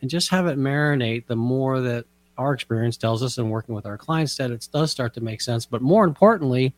and 0.00 0.08
just 0.08 0.30
have 0.30 0.46
it 0.46 0.58
marinate, 0.58 1.26
the 1.26 1.36
more 1.36 1.80
that 1.82 2.06
our 2.38 2.54
experience 2.54 2.96
tells 2.96 3.22
us, 3.22 3.36
and 3.36 3.50
working 3.50 3.74
with 3.74 3.84
our 3.84 3.98
clients, 3.98 4.36
that 4.36 4.50
it 4.50 4.66
does 4.72 4.90
start 4.90 5.12
to 5.14 5.20
make 5.20 5.42
sense. 5.42 5.66
But 5.66 5.82
more 5.82 6.04
importantly, 6.04 6.74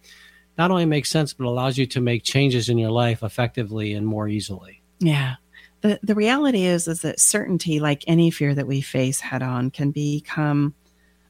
not 0.59 0.73
only 0.73 0.87
makes 0.87 1.09
sense, 1.09 1.33
but 1.33 1.47
allows 1.47 1.79
you 1.79 1.87
to 1.87 2.01
make 2.01 2.25
changes 2.25 2.69
in 2.69 2.79
your 2.79 2.91
life 2.91 3.23
effectively 3.23 3.95
and 3.95 4.05
more 4.05 4.27
easily. 4.27 4.83
Yeah 4.99 5.37
the, 5.85 6.01
the 6.03 6.15
reality 6.15 6.65
is 6.65 6.89
is 6.89 7.03
that 7.03 7.21
certainty 7.21 7.79
like 7.79 8.05
any 8.07 8.31
fear 8.31 8.55
that 8.55 8.67
we 8.67 8.81
face 8.81 9.21
head 9.21 9.43
on 9.43 9.71
can 9.71 9.91
become 9.91 10.75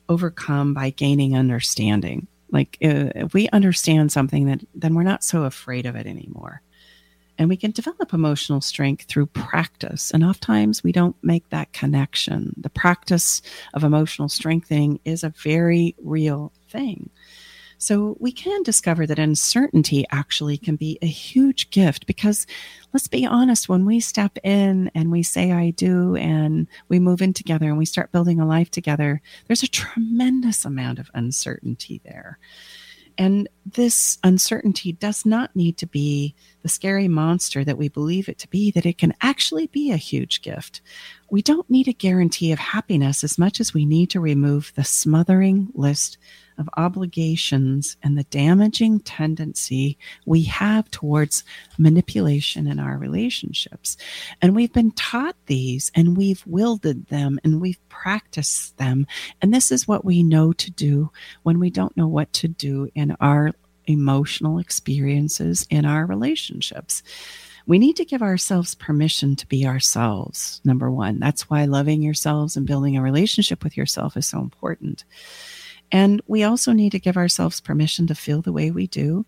overcome 0.08 0.72
by 0.72 0.90
gaining 0.90 1.36
understanding. 1.36 2.28
Like 2.52 2.78
uh, 2.80 3.10
if 3.16 3.34
we 3.34 3.48
understand 3.48 4.12
something 4.12 4.46
that 4.46 4.60
then 4.72 4.94
we're 4.94 5.02
not 5.02 5.24
so 5.24 5.42
afraid 5.42 5.86
of 5.86 5.96
it 5.96 6.06
anymore. 6.06 6.62
And 7.36 7.48
we 7.48 7.56
can 7.56 7.72
develop 7.72 8.12
emotional 8.12 8.60
strength 8.60 9.06
through 9.06 9.26
practice. 9.26 10.12
And 10.12 10.22
oftentimes 10.22 10.84
we 10.84 10.92
don't 10.92 11.16
make 11.20 11.48
that 11.48 11.72
connection. 11.72 12.54
The 12.56 12.70
practice 12.70 13.42
of 13.74 13.82
emotional 13.82 14.28
strengthening 14.28 15.00
is 15.04 15.24
a 15.24 15.34
very 15.42 15.96
real 16.00 16.52
thing 16.68 17.10
so 17.78 18.16
we 18.20 18.32
can 18.32 18.62
discover 18.62 19.06
that 19.06 19.18
uncertainty 19.18 20.04
actually 20.10 20.56
can 20.56 20.76
be 20.76 20.98
a 21.02 21.06
huge 21.06 21.70
gift 21.70 22.06
because 22.06 22.46
let's 22.92 23.08
be 23.08 23.26
honest, 23.26 23.68
when 23.68 23.84
we 23.84 24.00
step 24.00 24.38
in 24.44 24.90
and 24.94 25.10
we 25.10 25.22
say, 25.22 25.52
I 25.52 25.70
do, 25.70 26.14
and 26.16 26.68
we 26.88 27.00
move 27.00 27.20
in 27.20 27.32
together 27.32 27.66
and 27.66 27.76
we 27.76 27.84
start 27.84 28.12
building 28.12 28.40
a 28.40 28.46
life 28.46 28.70
together, 28.70 29.20
there's 29.46 29.62
a 29.62 29.68
tremendous 29.68 30.64
amount 30.64 30.98
of 30.98 31.10
uncertainty 31.12 32.00
there. 32.04 32.38
And 33.18 33.48
this 33.64 34.18
uncertainty 34.24 34.92
does 34.92 35.24
not 35.24 35.54
need 35.54 35.78
to 35.78 35.87
be 35.87 36.34
the 36.64 36.68
scary 36.70 37.09
monster 37.09 37.62
that 37.62 37.77
we 37.77 37.90
believe 37.90 38.27
it 38.27 38.38
to 38.38 38.48
be, 38.48 38.70
that 38.70 38.87
it 38.87 38.96
can 38.96 39.12
actually 39.20 39.66
be 39.66 39.92
a 39.92 39.98
huge 39.98 40.40
gift. 40.40 40.81
We 41.31 41.42
don't 41.42 41.68
need 41.68 41.88
a 41.88 41.92
guarantee 41.92 42.53
of 42.53 42.59
happiness 42.59 43.22
as 43.22 43.38
much 43.38 43.61
as 43.61 43.74
we 43.74 43.85
need 43.85 44.09
to 44.11 44.20
remove 44.20 44.72
the 44.74 44.83
smothering 44.83 45.68
list 45.74 46.16
of 46.57 46.70
obligations 46.79 47.98
and 48.03 48.16
the 48.16 48.24
damaging 48.24 49.00
tendency 49.00 49.98
we 50.24 50.44
have 50.44 50.90
towards 50.90 51.44
manipulation 51.77 52.66
in 52.66 52.79
our 52.79 52.96
relationships. 52.96 53.98
And 54.40 54.57
we've 54.57 54.72
been 54.72 54.92
taught 54.92 55.37
these 55.44 55.90
and 55.94 56.16
we've 56.16 56.46
wielded 56.46 57.09
them 57.09 57.38
and 57.44 57.61
we've 57.61 57.88
practiced 57.90 58.79
them. 58.79 59.07
And 59.42 59.53
this 59.53 59.70
is 59.70 59.87
what 59.87 60.05
we 60.05 60.22
know 60.22 60.55
to 60.55 60.70
do 60.70 61.11
when 61.42 61.59
we 61.59 61.68
don't 61.68 61.96
know 61.96 62.09
what 62.09 62.33
to 62.35 62.48
do 62.48 62.88
in 62.94 63.16
our 63.20 63.53
emotional 63.86 64.58
experiences 64.58 65.66
in 65.70 65.84
our 65.84 66.06
relationships. 66.06 67.02
We 67.66 67.78
need 67.78 67.96
to 67.96 68.04
give 68.04 68.22
ourselves 68.22 68.74
permission 68.74 69.36
to 69.36 69.46
be 69.46 69.66
ourselves, 69.66 70.60
number 70.64 70.90
one. 70.90 71.18
That's 71.18 71.48
why 71.48 71.64
loving 71.64 72.02
yourselves 72.02 72.56
and 72.56 72.66
building 72.66 72.96
a 72.96 73.02
relationship 73.02 73.64
with 73.64 73.76
yourself 73.76 74.16
is 74.16 74.26
so 74.26 74.40
important. 74.40 75.04
And 75.90 76.20
we 76.26 76.44
also 76.44 76.72
need 76.72 76.92
to 76.92 76.98
give 76.98 77.16
ourselves 77.16 77.60
permission 77.60 78.06
to 78.08 78.14
feel 78.14 78.42
the 78.42 78.52
way 78.52 78.70
we 78.70 78.86
do. 78.86 79.24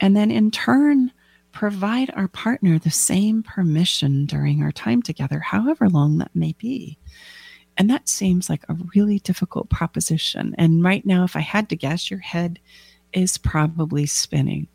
And 0.00 0.16
then 0.16 0.30
in 0.30 0.50
turn, 0.50 1.12
provide 1.52 2.10
our 2.14 2.28
partner 2.28 2.78
the 2.78 2.90
same 2.90 3.42
permission 3.42 4.24
during 4.26 4.62
our 4.62 4.72
time 4.72 5.02
together, 5.02 5.40
however 5.40 5.88
long 5.88 6.18
that 6.18 6.34
may 6.34 6.54
be. 6.58 6.98
And 7.76 7.90
that 7.90 8.08
seems 8.08 8.48
like 8.48 8.64
a 8.68 8.76
really 8.94 9.18
difficult 9.20 9.68
proposition. 9.70 10.54
And 10.58 10.82
right 10.82 11.04
now, 11.04 11.24
if 11.24 11.36
I 11.36 11.40
had 11.40 11.68
to 11.68 11.76
guess, 11.76 12.10
your 12.10 12.20
head 12.20 12.58
is 13.12 13.38
probably 13.38 14.06
spinning. 14.06 14.68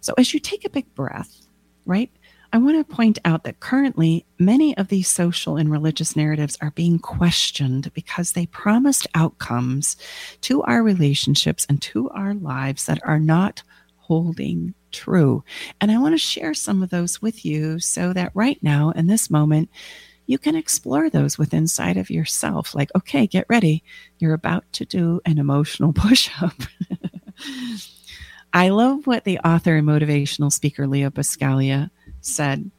So 0.00 0.14
as 0.18 0.32
you 0.32 0.40
take 0.40 0.64
a 0.64 0.70
big 0.70 0.92
breath, 0.94 1.46
right? 1.84 2.10
I 2.52 2.58
want 2.58 2.78
to 2.78 2.94
point 2.94 3.18
out 3.24 3.44
that 3.44 3.60
currently 3.60 4.24
many 4.38 4.76
of 4.76 4.88
these 4.88 5.08
social 5.08 5.56
and 5.56 5.70
religious 5.70 6.16
narratives 6.16 6.56
are 6.60 6.70
being 6.70 6.98
questioned 6.98 7.92
because 7.92 8.32
they 8.32 8.46
promised 8.46 9.06
outcomes 9.14 9.96
to 10.42 10.62
our 10.62 10.82
relationships 10.82 11.66
and 11.68 11.82
to 11.82 12.08
our 12.10 12.34
lives 12.34 12.86
that 12.86 13.00
are 13.04 13.18
not 13.18 13.62
holding 13.96 14.74
true. 14.92 15.44
And 15.80 15.90
I 15.90 15.98
want 15.98 16.14
to 16.14 16.18
share 16.18 16.54
some 16.54 16.82
of 16.82 16.90
those 16.90 17.20
with 17.20 17.44
you 17.44 17.78
so 17.80 18.12
that 18.12 18.30
right 18.34 18.58
now, 18.62 18.90
in 18.90 19.08
this 19.08 19.28
moment, 19.28 19.68
you 20.26 20.38
can 20.38 20.56
explore 20.56 21.10
those 21.10 21.38
with 21.38 21.52
inside 21.52 21.96
of 21.96 22.10
yourself. 22.10 22.74
Like, 22.74 22.90
okay, 22.96 23.26
get 23.26 23.46
ready. 23.48 23.82
You're 24.18 24.34
about 24.34 24.64
to 24.72 24.84
do 24.84 25.20
an 25.24 25.38
emotional 25.38 25.92
push 25.94 26.30
up. 26.40 26.54
I 28.52 28.70
love 28.70 29.06
what 29.06 29.24
the 29.24 29.38
author 29.40 29.76
and 29.76 29.86
motivational 29.86 30.52
speaker 30.52 30.86
Leo 30.86 31.10
Buscaglia 31.10 31.90
said, 32.20 32.70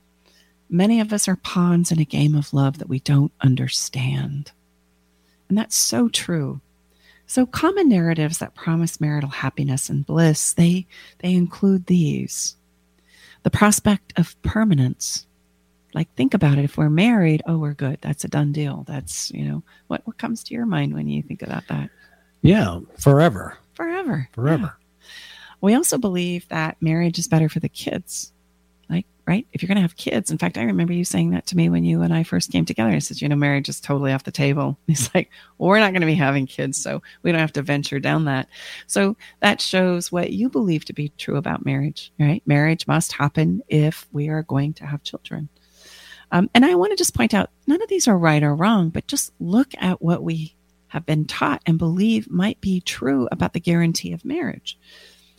Many 0.69 0.99
of 0.99 1.13
us 1.13 1.27
are 1.27 1.37
pawns 1.37 1.91
in 1.91 1.99
a 1.99 2.05
game 2.05 2.35
of 2.35 2.53
love 2.53 2.79
that 2.79 2.89
we 2.89 2.99
don't 2.99 3.31
understand. 3.41 4.51
And 5.47 5.57
that's 5.57 5.77
so 5.77 6.09
true. 6.09 6.59
So 7.25 7.45
common 7.45 7.89
narratives 7.89 8.37
that 8.39 8.55
promise 8.55 8.99
marital 8.99 9.29
happiness 9.29 9.89
and 9.89 10.05
bliss, 10.05 10.53
they 10.53 10.87
they 11.19 11.33
include 11.33 11.85
these. 11.85 12.55
The 13.43 13.49
prospect 13.49 14.13
of 14.17 14.41
permanence. 14.41 15.25
Like 15.93 16.13
think 16.15 16.33
about 16.33 16.57
it 16.57 16.65
if 16.65 16.77
we're 16.77 16.89
married, 16.89 17.43
oh 17.45 17.57
we're 17.57 17.73
good. 17.73 17.99
That's 18.01 18.23
a 18.23 18.29
done 18.29 18.51
deal. 18.51 18.83
That's, 18.87 19.31
you 19.31 19.45
know, 19.45 19.63
what 19.87 20.01
what 20.05 20.17
comes 20.17 20.43
to 20.45 20.53
your 20.53 20.65
mind 20.65 20.93
when 20.93 21.07
you 21.07 21.21
think 21.21 21.41
about 21.41 21.67
that? 21.67 21.89
Yeah, 22.41 22.79
forever. 22.99 23.57
Forever. 23.77 24.27
Forever. 24.33 24.75
Yeah. 24.79 25.05
We 25.61 25.75
also 25.75 25.97
believe 25.99 26.47
that 26.49 26.77
marriage 26.81 27.19
is 27.19 27.27
better 27.27 27.47
for 27.47 27.59
the 27.59 27.69
kids 27.69 28.33
Like, 28.89 29.05
right? 29.27 29.45
If 29.53 29.61
you're 29.61 29.67
going 29.67 29.75
to 29.75 29.81
have 29.81 29.97
kids, 29.97 30.31
in 30.31 30.37
fact, 30.37 30.57
I 30.57 30.63
remember 30.63 30.93
you 30.93 31.03
saying 31.05 31.31
that 31.31 31.45
to 31.47 31.57
me 31.57 31.69
when 31.69 31.83
you 31.83 32.01
and 32.01 32.13
I 32.13 32.23
first 32.23 32.51
came 32.51 32.65
together. 32.65 32.89
I 32.89 32.99
said, 32.99 33.21
you 33.21 33.29
know, 33.29 33.35
marriage 33.35 33.69
is 33.69 33.79
totally 33.81 34.13
off 34.13 34.23
the 34.23 34.31
table. 34.31 34.79
He's 34.87 35.13
like, 35.13 35.29
well, 35.57 35.69
we're 35.69 35.79
not 35.79 35.91
going 35.91 36.01
to 36.01 36.07
be 36.07 36.15
having 36.15 36.47
kids, 36.47 36.81
so 36.81 37.01
we 37.21 37.31
don't 37.31 37.41
have 37.41 37.53
to 37.53 37.61
venture 37.61 37.99
down 37.99 38.25
that. 38.25 38.47
So 38.87 39.15
that 39.41 39.61
shows 39.61 40.11
what 40.11 40.31
you 40.31 40.49
believe 40.49 40.85
to 40.85 40.93
be 40.93 41.09
true 41.17 41.37
about 41.37 41.65
marriage, 41.65 42.11
right? 42.19 42.41
Marriage 42.47 42.87
must 42.87 43.11
happen 43.11 43.61
if 43.67 44.07
we 44.11 44.29
are 44.29 44.43
going 44.43 44.73
to 44.75 44.85
have 44.87 45.03
children. 45.03 45.49
Um, 46.31 46.49
and 46.55 46.65
I 46.65 46.75
want 46.75 46.91
to 46.91 46.97
just 46.97 47.15
point 47.15 47.33
out 47.33 47.51
none 47.67 47.81
of 47.81 47.89
these 47.89 48.07
are 48.07 48.17
right 48.17 48.43
or 48.43 48.55
wrong, 48.55 48.89
but 48.89 49.07
just 49.07 49.33
look 49.39 49.69
at 49.77 50.01
what 50.01 50.23
we 50.23 50.56
have 50.89 51.05
been 51.05 51.25
taught 51.25 51.61
and 51.65 51.77
believe 51.77 52.29
might 52.29 52.61
be 52.61 52.81
true 52.81 53.27
about 53.31 53.53
the 53.53 53.59
guarantee 53.59 54.13
of 54.13 54.25
marriage. 54.25 54.77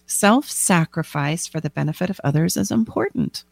Self 0.07 0.49
sacrifice 0.49 1.47
for 1.47 1.61
the 1.61 1.71
benefit 1.71 2.11
of 2.11 2.21
others 2.25 2.57
is 2.57 2.71
important 2.71 3.45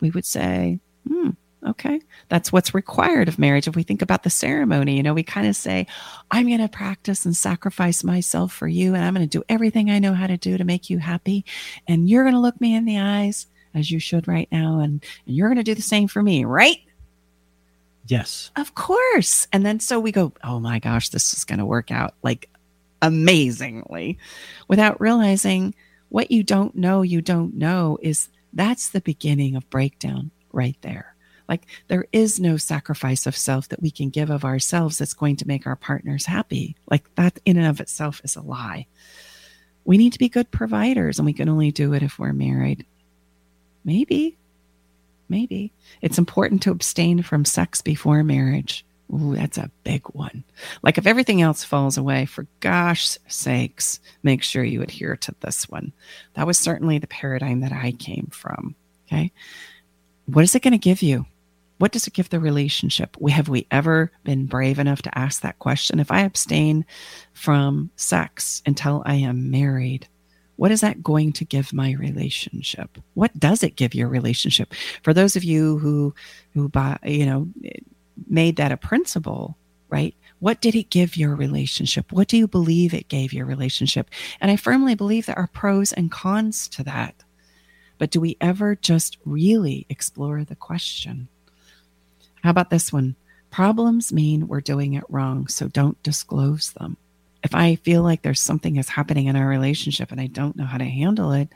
we 0.00 0.10
would 0.10 0.24
say, 0.24 0.78
hmm, 1.08 1.30
okay, 1.66 2.00
that's 2.28 2.52
what's 2.52 2.74
required 2.74 3.28
of 3.28 3.38
marriage. 3.38 3.66
If 3.66 3.76
we 3.76 3.82
think 3.82 4.02
about 4.02 4.22
the 4.22 4.30
ceremony, 4.30 4.96
you 4.96 5.02
know, 5.02 5.14
we 5.14 5.22
kind 5.22 5.46
of 5.46 5.56
say, 5.56 5.86
I'm 6.30 6.46
going 6.46 6.60
to 6.60 6.68
practice 6.68 7.24
and 7.24 7.36
sacrifice 7.36 8.04
myself 8.04 8.52
for 8.52 8.68
you, 8.68 8.94
and 8.94 9.04
I'm 9.04 9.14
going 9.14 9.28
to 9.28 9.38
do 9.38 9.44
everything 9.48 9.90
I 9.90 9.98
know 9.98 10.14
how 10.14 10.26
to 10.26 10.36
do 10.36 10.56
to 10.58 10.64
make 10.64 10.90
you 10.90 10.98
happy. 10.98 11.44
And 11.88 12.08
you're 12.08 12.24
going 12.24 12.34
to 12.34 12.40
look 12.40 12.60
me 12.60 12.74
in 12.74 12.84
the 12.84 12.98
eyes 12.98 13.46
as 13.74 13.90
you 13.90 13.98
should 13.98 14.26
right 14.28 14.48
now, 14.50 14.80
and, 14.80 15.04
and 15.26 15.36
you're 15.36 15.48
going 15.48 15.56
to 15.58 15.62
do 15.62 15.74
the 15.74 15.82
same 15.82 16.08
for 16.08 16.22
me, 16.22 16.44
right? 16.44 16.78
Yes. 18.06 18.50
Of 18.56 18.74
course. 18.74 19.46
And 19.52 19.64
then 19.64 19.80
so 19.80 19.98
we 19.98 20.12
go, 20.12 20.32
oh 20.44 20.60
my 20.60 20.78
gosh, 20.78 21.08
this 21.08 21.32
is 21.32 21.44
going 21.44 21.58
to 21.58 21.66
work 21.66 21.90
out 21.90 22.14
like 22.22 22.48
amazingly 23.02 24.18
without 24.68 25.00
realizing 25.00 25.74
what 26.08 26.30
you 26.30 26.42
don't 26.42 26.74
know, 26.76 27.02
you 27.02 27.20
don't 27.20 27.54
know 27.54 27.98
is 28.00 28.28
that's 28.52 28.90
the 28.90 29.00
beginning 29.00 29.56
of 29.56 29.68
breakdown 29.70 30.30
right 30.52 30.76
there. 30.82 31.14
Like 31.48 31.66
there 31.88 32.06
is 32.12 32.40
no 32.40 32.56
sacrifice 32.56 33.26
of 33.26 33.36
self 33.36 33.68
that 33.68 33.82
we 33.82 33.90
can 33.90 34.10
give 34.10 34.30
of 34.30 34.44
ourselves 34.44 34.98
that's 34.98 35.14
going 35.14 35.36
to 35.36 35.48
make 35.48 35.66
our 35.66 35.76
partners 35.76 36.26
happy. 36.26 36.76
Like 36.90 37.12
that 37.16 37.38
in 37.44 37.56
and 37.56 37.66
of 37.66 37.80
itself 37.80 38.20
is 38.24 38.36
a 38.36 38.42
lie. 38.42 38.86
We 39.84 39.98
need 39.98 40.12
to 40.12 40.18
be 40.18 40.28
good 40.28 40.50
providers 40.50 41.18
and 41.18 41.26
we 41.26 41.32
can 41.32 41.48
only 41.48 41.70
do 41.70 41.92
it 41.92 42.02
if 42.02 42.18
we're 42.18 42.32
married. 42.32 42.84
Maybe. 43.84 44.36
Maybe. 45.28 45.72
It's 46.02 46.18
important 46.18 46.62
to 46.62 46.70
abstain 46.70 47.22
from 47.22 47.44
sex 47.44 47.82
before 47.82 48.22
marriage. 48.22 48.84
Ooh, 49.12 49.36
that's 49.36 49.58
a 49.58 49.70
big 49.84 50.04
one. 50.08 50.42
Like 50.82 50.98
if 50.98 51.06
everything 51.06 51.40
else 51.40 51.62
falls 51.62 51.96
away, 51.96 52.26
for 52.26 52.46
gosh 52.60 53.18
sakes, 53.28 54.00
make 54.22 54.42
sure 54.42 54.64
you 54.64 54.82
adhere 54.82 55.16
to 55.16 55.34
this 55.40 55.68
one. 55.68 55.92
That 56.34 56.46
was 56.46 56.58
certainly 56.58 56.98
the 56.98 57.06
paradigm 57.06 57.60
that 57.60 57.72
I 57.72 57.92
came 57.92 58.28
from. 58.32 58.74
Okay. 59.06 59.30
What 60.26 60.42
is 60.42 60.54
it 60.54 60.62
going 60.62 60.72
to 60.72 60.78
give 60.78 61.02
you? 61.02 61.26
What 61.78 61.92
does 61.92 62.06
it 62.06 62.14
give 62.14 62.30
the 62.30 62.40
relationship? 62.40 63.16
We, 63.20 63.32
have 63.32 63.48
we 63.48 63.66
ever 63.70 64.10
been 64.24 64.46
brave 64.46 64.78
enough 64.78 65.02
to 65.02 65.18
ask 65.18 65.42
that 65.42 65.58
question? 65.58 66.00
If 66.00 66.10
I 66.10 66.22
abstain 66.22 66.84
from 67.32 67.90
sex 67.96 68.62
until 68.66 69.02
I 69.06 69.16
am 69.16 69.50
married, 69.50 70.08
what 70.56 70.70
is 70.70 70.80
that 70.80 71.02
going 71.02 71.32
to 71.34 71.44
give 71.44 71.72
my 71.72 71.92
relationship? 71.92 72.98
What 73.14 73.38
does 73.38 73.62
it 73.62 73.76
give 73.76 73.94
your 73.94 74.08
relationship? 74.08 74.74
For 75.02 75.14
those 75.14 75.36
of 75.36 75.44
you 75.44 75.78
who, 75.78 76.14
who 76.54 76.68
buy, 76.68 76.98
you 77.04 77.26
know, 77.26 77.48
made 78.28 78.56
that 78.56 78.72
a 78.72 78.76
principle, 78.76 79.56
right? 79.88 80.14
What 80.38 80.60
did 80.60 80.74
it 80.74 80.90
give 80.90 81.16
your 81.16 81.34
relationship? 81.34 82.12
What 82.12 82.28
do 82.28 82.36
you 82.36 82.48
believe 82.48 82.92
it 82.92 83.08
gave 83.08 83.32
your 83.32 83.46
relationship? 83.46 84.10
And 84.40 84.50
I 84.50 84.56
firmly 84.56 84.94
believe 84.94 85.26
there 85.26 85.38
are 85.38 85.46
pros 85.46 85.92
and 85.92 86.10
cons 86.10 86.68
to 86.68 86.82
that. 86.84 87.22
But 87.98 88.10
do 88.10 88.20
we 88.20 88.36
ever 88.40 88.76
just 88.76 89.16
really 89.24 89.86
explore 89.88 90.44
the 90.44 90.56
question? 90.56 91.28
How 92.42 92.50
about 92.50 92.70
this 92.70 92.92
one? 92.92 93.16
Problems 93.50 94.12
mean 94.12 94.48
we're 94.48 94.60
doing 94.60 94.94
it 94.94 95.04
wrong, 95.08 95.48
so 95.48 95.68
don't 95.68 96.02
disclose 96.02 96.72
them. 96.72 96.98
If 97.42 97.54
I 97.54 97.76
feel 97.76 98.02
like 98.02 98.22
there's 98.22 98.40
something 98.40 98.76
is 98.76 98.88
happening 98.88 99.26
in 99.26 99.36
our 99.36 99.46
relationship 99.46 100.10
and 100.10 100.20
I 100.20 100.26
don't 100.26 100.56
know 100.56 100.64
how 100.64 100.78
to 100.78 100.84
handle 100.84 101.32
it, 101.32 101.48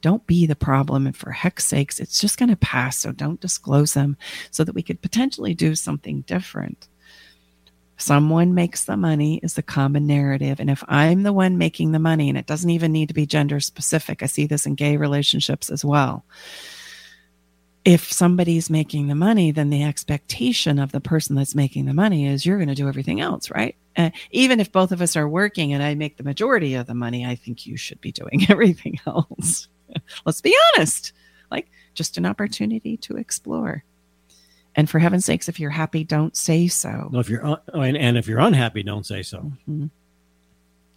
don't 0.00 0.26
be 0.26 0.46
the 0.46 0.56
problem. 0.56 1.06
And 1.06 1.16
for 1.16 1.30
heck's 1.30 1.64
sakes, 1.64 1.98
it's 1.98 2.20
just 2.20 2.38
going 2.38 2.50
to 2.50 2.56
pass. 2.56 2.98
So 2.98 3.12
don't 3.12 3.40
disclose 3.40 3.94
them 3.94 4.16
so 4.50 4.64
that 4.64 4.74
we 4.74 4.82
could 4.82 5.02
potentially 5.02 5.54
do 5.54 5.74
something 5.74 6.22
different. 6.22 6.88
Someone 7.96 8.54
makes 8.54 8.84
the 8.84 8.96
money 8.96 9.38
is 9.42 9.54
the 9.54 9.62
common 9.62 10.06
narrative. 10.06 10.60
And 10.60 10.68
if 10.68 10.82
I'm 10.88 11.22
the 11.22 11.32
one 11.32 11.58
making 11.58 11.92
the 11.92 11.98
money, 11.98 12.28
and 12.28 12.36
it 12.36 12.46
doesn't 12.46 12.70
even 12.70 12.92
need 12.92 13.08
to 13.08 13.14
be 13.14 13.24
gender 13.24 13.60
specific, 13.60 14.22
I 14.22 14.26
see 14.26 14.46
this 14.46 14.66
in 14.66 14.74
gay 14.74 14.96
relationships 14.96 15.70
as 15.70 15.84
well. 15.84 16.24
If 17.84 18.10
somebody's 18.10 18.70
making 18.70 19.08
the 19.08 19.14
money, 19.14 19.50
then 19.50 19.68
the 19.68 19.82
expectation 19.82 20.78
of 20.78 20.92
the 20.92 21.00
person 21.00 21.36
that's 21.36 21.54
making 21.54 21.84
the 21.84 21.92
money 21.92 22.26
is 22.26 22.46
you're 22.46 22.56
going 22.56 22.68
to 22.68 22.74
do 22.74 22.88
everything 22.88 23.20
else, 23.20 23.50
right? 23.50 23.76
Uh, 23.96 24.10
even 24.30 24.58
if 24.58 24.72
both 24.72 24.90
of 24.90 25.02
us 25.02 25.16
are 25.16 25.28
working 25.28 25.72
and 25.72 25.82
I 25.82 25.94
make 25.94 26.16
the 26.16 26.24
majority 26.24 26.74
of 26.74 26.86
the 26.86 26.94
money, 26.94 27.26
I 27.26 27.34
think 27.34 27.66
you 27.66 27.76
should 27.76 28.00
be 28.00 28.10
doing 28.10 28.46
everything 28.48 28.98
else. 29.06 29.68
Let's 30.24 30.40
be 30.40 30.56
honest. 30.74 31.12
Like 31.50 31.70
just 31.94 32.16
an 32.16 32.26
opportunity 32.26 32.96
to 32.98 33.16
explore. 33.16 33.84
And 34.74 34.90
for 34.90 34.98
heaven's 34.98 35.24
sakes, 35.24 35.48
if 35.48 35.60
you're 35.60 35.70
happy, 35.70 36.02
don't 36.04 36.36
say 36.36 36.66
so. 36.68 37.08
No, 37.12 37.20
if 37.20 37.28
you're 37.28 37.46
un- 37.46 37.60
and, 37.74 37.96
and 37.96 38.18
if 38.18 38.26
you're 38.26 38.40
unhappy, 38.40 38.82
don't 38.82 39.06
say 39.06 39.22
so. 39.22 39.38
Mm-hmm. 39.38 39.86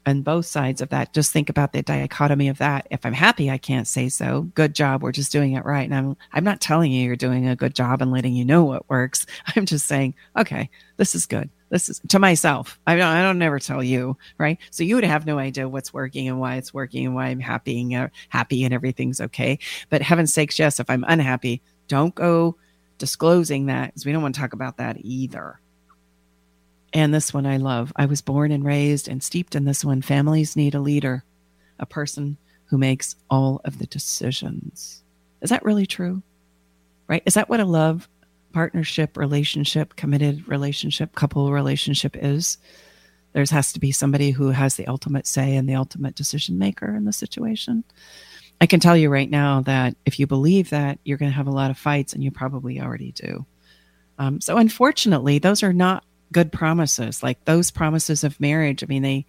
And 0.07 0.23
both 0.23 0.45
sides 0.45 0.79
of 0.79 0.87
that, 0.89 1.11
just 1.11 1.33
think 1.33 1.49
about 1.49 1.73
the 1.73 1.81
dichotomy 1.81 2.47
of 2.47 2.59
that. 2.59 2.87
If 2.89 3.05
I'm 3.05 3.11
happy, 3.11 3.51
I 3.51 3.57
can't 3.57 3.85
say 3.85 4.07
so. 4.07 4.43
Good 4.55 4.73
job. 4.73 5.03
We're 5.03 5.11
just 5.11 5.33
doing 5.33 5.51
it 5.51 5.65
right. 5.65 5.83
And 5.83 5.93
I'm 5.93 6.17
I'm 6.31 6.45
not 6.45 6.61
telling 6.61 6.93
you 6.93 7.05
you're 7.05 7.17
doing 7.17 7.45
a 7.45 7.57
good 7.57 7.75
job 7.75 8.01
and 8.01 8.09
letting 8.09 8.33
you 8.33 8.45
know 8.45 8.63
what 8.63 8.89
works. 8.89 9.25
I'm 9.57 9.65
just 9.65 9.85
saying, 9.85 10.15
okay, 10.37 10.69
this 10.95 11.13
is 11.13 11.25
good. 11.25 11.49
This 11.71 11.89
is 11.89 11.99
to 12.07 12.19
myself. 12.19 12.79
I 12.87 12.95
don't 12.95 13.05
I 13.05 13.21
don't 13.21 13.37
never 13.37 13.59
tell 13.59 13.83
you, 13.83 14.15
right? 14.37 14.57
So 14.71 14.85
you 14.85 14.95
would 14.95 15.03
have 15.03 15.25
no 15.25 15.39
idea 15.39 15.67
what's 15.67 15.93
working 15.93 16.29
and 16.29 16.39
why 16.39 16.55
it's 16.55 16.73
working 16.73 17.05
and 17.05 17.13
why 17.13 17.25
I'm 17.25 17.41
happy 17.41 17.81
and 17.81 17.93
uh, 17.93 18.07
happy 18.29 18.63
and 18.63 18.73
everything's 18.73 19.19
okay. 19.19 19.59
But 19.89 20.01
heaven's 20.01 20.33
sakes, 20.33 20.57
yes, 20.57 20.79
if 20.79 20.89
I'm 20.89 21.03
unhappy, 21.05 21.61
don't 21.89 22.15
go 22.15 22.55
disclosing 22.97 23.65
that 23.65 23.87
because 23.87 24.05
we 24.05 24.13
don't 24.13 24.21
want 24.21 24.35
to 24.35 24.41
talk 24.41 24.53
about 24.53 24.77
that 24.77 24.95
either. 25.01 25.59
And 26.97 27.13
this 27.13 27.31
one 27.31 27.45
I 27.45 27.57
love. 27.57 27.93
I 27.95 28.07
was 28.07 28.23
born 28.23 28.51
and 28.51 28.65
raised 28.65 29.07
and 29.07 29.21
steeped 29.21 29.53
in 29.53 29.65
this 29.65 29.85
one. 29.85 30.01
Families 30.01 30.55
need 30.55 30.73
a 30.73 30.79
leader, 30.79 31.23
a 31.77 31.85
person 31.85 32.39
who 32.65 32.79
makes 32.79 33.15
all 33.29 33.61
of 33.65 33.77
the 33.77 33.85
decisions. 33.85 35.03
Is 35.43 35.51
that 35.51 35.63
really 35.63 35.85
true? 35.85 36.23
Right? 37.07 37.21
Is 37.27 37.35
that 37.35 37.49
what 37.49 37.59
a 37.59 37.65
love 37.65 38.09
partnership, 38.51 39.15
relationship, 39.15 39.95
committed 39.95 40.47
relationship, 40.47 41.13
couple 41.13 41.51
relationship 41.51 42.15
is? 42.19 42.57
There 43.33 43.45
has 43.47 43.73
to 43.73 43.79
be 43.79 43.91
somebody 43.91 44.31
who 44.31 44.49
has 44.49 44.75
the 44.75 44.87
ultimate 44.87 45.27
say 45.27 45.55
and 45.55 45.69
the 45.69 45.75
ultimate 45.75 46.15
decision 46.15 46.57
maker 46.57 46.95
in 46.95 47.05
the 47.05 47.13
situation. 47.13 47.83
I 48.59 48.65
can 48.65 48.79
tell 48.79 48.97
you 48.97 49.09
right 49.11 49.29
now 49.29 49.61
that 49.61 49.95
if 50.07 50.19
you 50.19 50.25
believe 50.25 50.71
that, 50.71 50.97
you're 51.03 51.19
going 51.19 51.29
to 51.29 51.37
have 51.37 51.45
a 51.45 51.51
lot 51.51 51.69
of 51.69 51.77
fights, 51.77 52.13
and 52.13 52.23
you 52.23 52.31
probably 52.31 52.81
already 52.81 53.11
do. 53.11 53.45
Um, 54.17 54.41
so, 54.41 54.57
unfortunately, 54.57 55.37
those 55.37 55.61
are 55.61 55.73
not 55.73 56.03
good 56.31 56.51
promises. 56.51 57.23
Like 57.23 57.43
those 57.45 57.71
promises 57.71 58.23
of 58.23 58.39
marriage, 58.39 58.83
I 58.83 58.87
mean, 58.87 59.03
they 59.03 59.25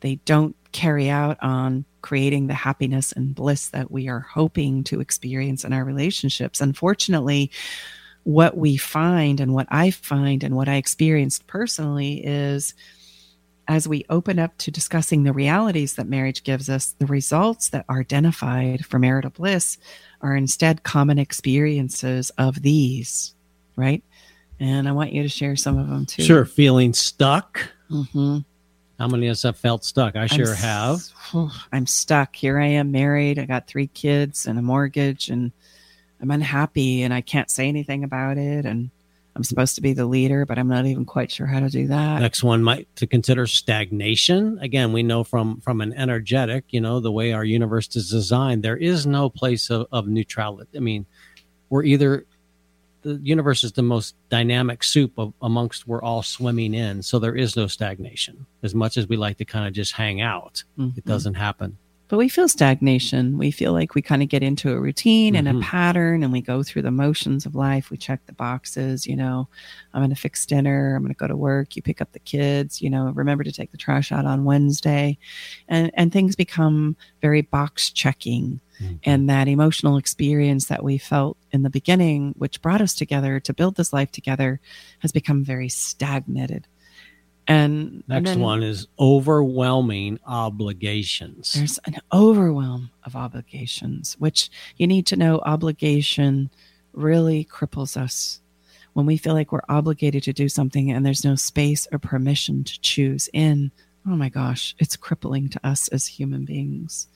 they 0.00 0.16
don't 0.24 0.56
carry 0.72 1.10
out 1.10 1.36
on 1.42 1.84
creating 2.00 2.46
the 2.46 2.54
happiness 2.54 3.12
and 3.12 3.34
bliss 3.34 3.68
that 3.68 3.90
we 3.90 4.08
are 4.08 4.20
hoping 4.20 4.82
to 4.84 5.00
experience 5.00 5.64
in 5.64 5.72
our 5.72 5.84
relationships. 5.84 6.60
Unfortunately, 6.60 7.50
what 8.24 8.56
we 8.56 8.76
find 8.76 9.40
and 9.40 9.52
what 9.52 9.66
I 9.70 9.90
find 9.90 10.42
and 10.42 10.56
what 10.56 10.68
I 10.68 10.76
experienced 10.76 11.46
personally 11.46 12.24
is 12.24 12.74
as 13.68 13.86
we 13.86 14.04
open 14.10 14.38
up 14.38 14.56
to 14.58 14.70
discussing 14.70 15.22
the 15.22 15.32
realities 15.32 15.94
that 15.94 16.08
marriage 16.08 16.42
gives 16.42 16.68
us, 16.68 16.94
the 16.98 17.06
results 17.06 17.68
that 17.68 17.84
are 17.88 18.00
identified 18.00 18.84
for 18.84 18.98
marital 18.98 19.30
bliss 19.30 19.78
are 20.20 20.34
instead 20.34 20.82
common 20.82 21.18
experiences 21.18 22.30
of 22.36 22.62
these, 22.62 23.34
right? 23.76 24.02
And 24.60 24.86
I 24.86 24.92
want 24.92 25.12
you 25.12 25.22
to 25.22 25.28
share 25.28 25.56
some 25.56 25.78
of 25.78 25.88
them 25.88 26.04
too. 26.04 26.22
Sure. 26.22 26.44
Feeling 26.44 26.92
stuck. 26.92 27.66
Mm-hmm. 27.90 28.38
How 28.98 29.08
many 29.08 29.28
of 29.28 29.32
us 29.32 29.42
have 29.44 29.56
felt 29.56 29.82
stuck? 29.82 30.14
I 30.14 30.26
sure 30.26 30.50
I'm, 30.50 30.56
have. 30.56 31.00
I'm 31.72 31.86
stuck. 31.86 32.36
Here 32.36 32.58
I 32.58 32.66
am 32.66 32.92
married. 32.92 33.38
I 33.38 33.46
got 33.46 33.66
three 33.66 33.86
kids 33.86 34.46
and 34.46 34.58
a 34.58 34.62
mortgage, 34.62 35.30
and 35.30 35.52
I'm 36.20 36.30
unhappy, 36.30 37.02
and 37.02 37.14
I 37.14 37.22
can't 37.22 37.50
say 37.50 37.66
anything 37.66 38.04
about 38.04 38.36
it. 38.36 38.66
And 38.66 38.90
I'm 39.34 39.42
supposed 39.42 39.76
to 39.76 39.80
be 39.80 39.94
the 39.94 40.04
leader, 40.04 40.44
but 40.44 40.58
I'm 40.58 40.68
not 40.68 40.84
even 40.84 41.06
quite 41.06 41.30
sure 41.30 41.46
how 41.46 41.60
to 41.60 41.70
do 41.70 41.86
that. 41.86 42.20
Next 42.20 42.42
one 42.42 42.62
might 42.62 42.94
to 42.96 43.06
consider 43.06 43.46
stagnation. 43.46 44.58
Again, 44.60 44.92
we 44.92 45.02
know 45.02 45.24
from 45.24 45.62
from 45.62 45.80
an 45.80 45.94
energetic, 45.94 46.64
you 46.68 46.82
know, 46.82 47.00
the 47.00 47.10
way 47.10 47.32
our 47.32 47.44
universe 47.44 47.96
is 47.96 48.10
designed, 48.10 48.62
there 48.62 48.76
is 48.76 49.06
no 49.06 49.30
place 49.30 49.70
of, 49.70 49.86
of 49.90 50.08
neutrality. 50.08 50.76
I 50.76 50.80
mean, 50.80 51.06
we're 51.70 51.84
either 51.84 52.26
the 53.02 53.14
universe 53.22 53.64
is 53.64 53.72
the 53.72 53.82
most 53.82 54.14
dynamic 54.28 54.84
soup 54.84 55.12
of, 55.18 55.32
amongst 55.42 55.86
we're 55.86 56.02
all 56.02 56.22
swimming 56.22 56.74
in, 56.74 57.02
so 57.02 57.18
there 57.18 57.34
is 57.36 57.56
no 57.56 57.66
stagnation. 57.66 58.46
As 58.62 58.74
much 58.74 58.96
as 58.96 59.08
we 59.08 59.16
like 59.16 59.38
to 59.38 59.44
kind 59.44 59.66
of 59.66 59.72
just 59.72 59.92
hang 59.92 60.20
out, 60.20 60.62
Mhm. 60.78 60.96
it 60.96 61.04
doesn't 61.04 61.34
happen. 61.34 61.78
But 62.08 62.16
we 62.18 62.28
feel 62.28 62.48
stagnation. 62.48 63.38
We 63.38 63.52
feel 63.52 63.72
like 63.72 63.94
we 63.94 64.02
kind 64.02 64.20
of 64.20 64.28
get 64.28 64.42
into 64.42 64.72
a 64.72 64.80
routine 64.80 65.36
and 65.36 65.46
a 65.46 65.52
Mhm. 65.52 65.62
pattern 65.62 66.24
and 66.24 66.32
we 66.32 66.40
go 66.40 66.64
through 66.64 66.82
the 66.82 66.90
motions 66.90 67.46
of 67.46 67.54
life. 67.54 67.88
We 67.88 67.96
check 67.98 68.26
the 68.26 68.32
boxes, 68.32 69.06
you 69.06 69.14
know, 69.14 69.46
I'm 69.94 70.00
going 70.00 70.10
to 70.10 70.16
fix 70.16 70.44
dinner. 70.44 70.96
I'm 70.96 71.02
going 71.02 71.14
to 71.14 71.18
go 71.18 71.28
to 71.28 71.36
work. 71.36 71.76
You 71.76 71.82
pick 71.82 72.00
up 72.00 72.10
the 72.10 72.18
kids, 72.18 72.82
you 72.82 72.90
know, 72.90 73.10
remember 73.10 73.44
to 73.44 73.52
take 73.52 73.70
the 73.70 73.76
trash 73.78 74.10
out 74.10 74.26
on 74.26 74.42
Wednesday. 74.44 75.18
And, 75.68 75.92
and 75.94 76.12
things 76.12 76.34
become 76.34 76.96
very 77.22 77.42
box 77.42 77.90
checking. 77.90 78.58
Mm-hmm. 78.80 78.94
And 79.04 79.28
that 79.28 79.48
emotional 79.48 79.96
experience 79.96 80.66
that 80.66 80.82
we 80.82 80.98
felt 80.98 81.36
in 81.52 81.62
the 81.62 81.70
beginning, 81.70 82.34
which 82.38 82.62
brought 82.62 82.80
us 82.80 82.94
together 82.94 83.38
to 83.40 83.52
build 83.52 83.76
this 83.76 83.92
life 83.92 84.10
together, 84.10 84.60
has 85.00 85.12
become 85.12 85.44
very 85.44 85.68
stagnated. 85.68 86.66
And 87.46 87.70
and 87.72 88.04
Next 88.06 88.30
then- 88.30 88.40
one 88.40 88.62
is 88.62 88.86
overwhelming 88.98 90.18
obligations. 90.26 91.54
there's 91.54 91.78
an 91.84 91.96
overwhelm 92.12 92.90
of 93.04 93.16
obligations, 93.16 94.16
which 94.18 94.50
you 94.76 94.86
need 94.86 95.06
to 95.06 95.16
know 95.16 95.40
obligation 95.44 96.50
really 96.92 97.44
cripples 97.44 97.96
us. 97.96 98.40
When 98.92 99.06
we 99.06 99.16
feel 99.16 99.34
like 99.34 99.52
we're 99.52 99.60
obligated 99.68 100.22
to 100.24 100.32
do 100.32 100.48
something 100.48 100.90
and 100.90 101.04
there's 101.06 101.24
no 101.24 101.34
space 101.36 101.86
or 101.92 101.98
permission 101.98 102.64
to 102.64 102.80
choose 102.80 103.28
in, 103.32 103.70
oh 104.06 104.16
my 104.16 104.28
gosh, 104.28 104.74
it's 104.78 104.96
crippling 104.96 105.48
to 105.50 105.66
us 105.66 105.88
as 105.88 106.06
human 106.06 106.44
beings. 106.44 107.08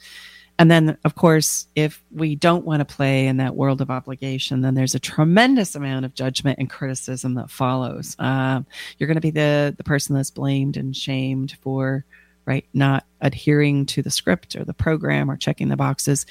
And 0.59 0.70
then, 0.70 0.96
of 1.05 1.16
course, 1.16 1.66
if 1.74 2.02
we 2.12 2.36
don't 2.36 2.64
want 2.64 2.86
to 2.86 2.94
play 2.94 3.26
in 3.26 3.38
that 3.38 3.57
world 3.57 3.80
of 3.80 3.90
obligation, 3.90 4.61
then 4.61 4.74
there's 4.74 4.94
a 4.94 5.00
tremendous 5.00 5.74
amount 5.74 6.05
of 6.05 6.14
judgment 6.14 6.61
and 6.61 6.70
criticism 6.70 7.34
that 7.34 7.50
follows. 7.50 8.14
Um, 8.20 8.64
you're 8.96 9.09
going 9.09 9.16
to 9.16 9.20
be 9.20 9.32
the 9.32 9.74
the 9.76 9.84
person 9.84 10.14
that's 10.14 10.30
blamed 10.30 10.76
and 10.76 10.96
shamed 10.96 11.57
for 11.61 12.05
right 12.44 12.66
not 12.72 13.05
adhering 13.20 13.86
to 13.86 14.02
the 14.02 14.11
script 14.11 14.55
or 14.55 14.64
the 14.64 14.74
program 14.74 15.30
or 15.30 15.36
checking 15.36 15.68
the 15.68 15.76
boxes. 15.76 16.24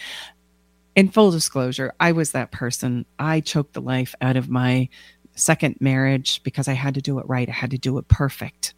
In 0.95 1.09
full 1.09 1.31
disclosure, 1.31 1.93
I 1.99 2.13
was 2.13 2.31
that 2.31 2.51
person. 2.51 3.05
I 3.19 3.41
choked 3.41 3.73
the 3.73 3.81
life 3.81 4.15
out 4.21 4.37
of 4.37 4.47
my 4.47 4.87
second 5.35 5.77
marriage 5.81 6.41
because 6.43 6.67
I 6.67 6.73
had 6.73 6.93
to 6.93 7.01
do 7.01 7.19
it 7.19 7.27
right. 7.27 7.49
I 7.49 7.53
had 7.53 7.71
to 7.71 7.77
do 7.77 7.97
it 7.97 8.07
perfect 8.07 8.73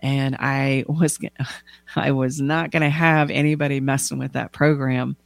and 0.00 0.36
I 0.38 0.84
was 0.88 1.18
I 1.96 2.12
was 2.12 2.40
not 2.40 2.70
going 2.70 2.82
to 2.82 2.90
have 2.90 3.30
anybody 3.30 3.80
messing 3.80 4.18
with 4.18 4.32
that 4.32 4.52
program. 4.52 5.16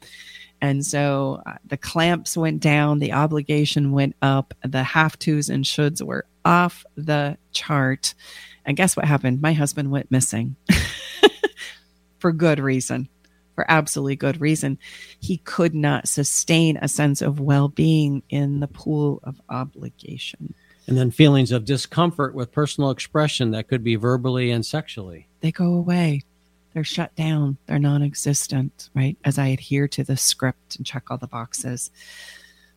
And 0.63 0.85
so 0.85 1.43
uh, 1.47 1.55
the 1.65 1.79
clamps 1.79 2.37
went 2.37 2.61
down, 2.61 2.99
the 2.99 3.13
obligation 3.13 3.93
went 3.93 4.15
up, 4.21 4.53
the 4.63 4.83
have 4.83 5.19
tos 5.19 5.49
and 5.49 5.65
shoulds 5.65 6.03
were 6.03 6.27
off 6.45 6.85
the 6.97 7.39
chart. 7.53 8.15
And 8.67 8.77
guess 8.77 8.97
what 8.97 9.07
happened? 9.07 9.41
My 9.41 9.55
husband 9.55 9.91
went 9.91 10.11
missing 10.11 10.57
for 12.19 12.31
good 12.31 12.61
reason, 12.61 13.09
for 13.55 13.65
absolutely 13.69 14.17
good 14.17 14.41
reason. 14.41 14.79
He 15.19 15.39
could 15.39 15.75
not 15.75 16.09
sustain 16.09 16.77
a 16.77 16.89
sense 16.89 17.23
of 17.23 17.41
well 17.41 17.69
being 17.69 18.23
in 18.29 18.61
the 18.61 18.69
pool 18.69 19.21
of 19.25 19.41
obligation. 19.49 20.55
And 20.91 20.99
then 20.99 21.13
feelings 21.13 21.53
of 21.53 21.65
discomfort 21.65 22.35
with 22.35 22.51
personal 22.51 22.91
expression 22.91 23.53
that 23.53 23.69
could 23.69 23.85
be 23.85 23.95
verbally 23.95 24.51
and 24.51 24.67
sexually. 24.67 25.29
they 25.41 25.53
go 25.53 25.73
away. 25.75 26.23
They're 26.75 26.83
shut 26.83 27.15
down. 27.15 27.59
They're 27.67 27.79
non 27.79 28.03
existent, 28.03 28.91
right? 28.93 29.17
As 29.25 29.39
I 29.39 29.47
adhere 29.47 29.87
to 29.87 30.03
the 30.03 30.17
script 30.17 30.77
and 30.77 30.85
check 30.85 31.05
all 31.09 31.17
the 31.17 31.29
boxes. 31.29 31.93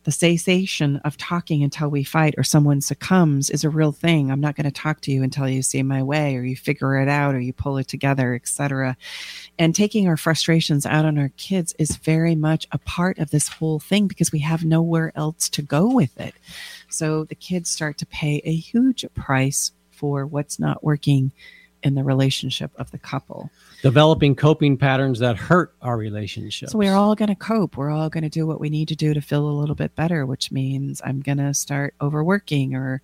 The 0.04 0.12
cessation 0.12 0.98
of 0.98 1.16
talking 1.16 1.64
until 1.64 1.88
we 1.88 2.04
fight 2.04 2.34
or 2.36 2.44
someone 2.44 2.82
succumbs 2.82 3.48
is 3.48 3.64
a 3.64 3.70
real 3.70 3.90
thing. 3.90 4.30
I'm 4.30 4.40
not 4.40 4.54
going 4.54 4.66
to 4.66 4.70
talk 4.70 5.00
to 5.02 5.10
you 5.10 5.22
until 5.22 5.48
you 5.48 5.62
see 5.62 5.82
my 5.82 6.02
way 6.02 6.36
or 6.36 6.42
you 6.42 6.56
figure 6.56 7.00
it 7.00 7.08
out 7.08 7.34
or 7.34 7.40
you 7.40 7.54
pull 7.54 7.78
it 7.78 7.88
together, 7.88 8.34
etc. 8.34 8.98
And 9.58 9.74
taking 9.74 10.06
our 10.06 10.18
frustrations 10.18 10.84
out 10.84 11.06
on 11.06 11.18
our 11.18 11.30
kids 11.38 11.74
is 11.78 11.96
very 11.96 12.34
much 12.34 12.66
a 12.70 12.78
part 12.78 13.18
of 13.18 13.30
this 13.30 13.48
whole 13.48 13.80
thing 13.80 14.06
because 14.06 14.30
we 14.30 14.40
have 14.40 14.62
nowhere 14.62 15.10
else 15.16 15.48
to 15.48 15.62
go 15.62 15.88
with 15.88 16.20
it. 16.20 16.34
So 16.94 17.24
the 17.24 17.34
kids 17.34 17.70
start 17.70 17.98
to 17.98 18.06
pay 18.06 18.40
a 18.44 18.54
huge 18.54 19.04
price 19.14 19.72
for 19.90 20.26
what's 20.26 20.58
not 20.58 20.82
working 20.82 21.32
in 21.82 21.94
the 21.94 22.02
relationship 22.02 22.70
of 22.76 22.90
the 22.90 22.98
couple. 22.98 23.50
Developing 23.82 24.34
coping 24.34 24.78
patterns 24.78 25.18
that 25.18 25.36
hurt 25.36 25.74
our 25.82 25.96
relationship. 25.98 26.70
So 26.70 26.78
we're 26.78 26.94
all 26.94 27.14
going 27.14 27.28
to 27.28 27.34
cope. 27.34 27.76
We're 27.76 27.90
all 27.90 28.08
going 28.08 28.22
to 28.22 28.30
do 28.30 28.46
what 28.46 28.58
we 28.58 28.70
need 28.70 28.88
to 28.88 28.96
do 28.96 29.12
to 29.12 29.20
feel 29.20 29.46
a 29.46 29.52
little 29.52 29.74
bit 29.74 29.94
better, 29.94 30.24
which 30.24 30.50
means 30.50 31.02
I'm 31.04 31.20
going 31.20 31.38
to 31.38 31.52
start 31.52 31.94
overworking 32.00 32.74
or 32.74 33.02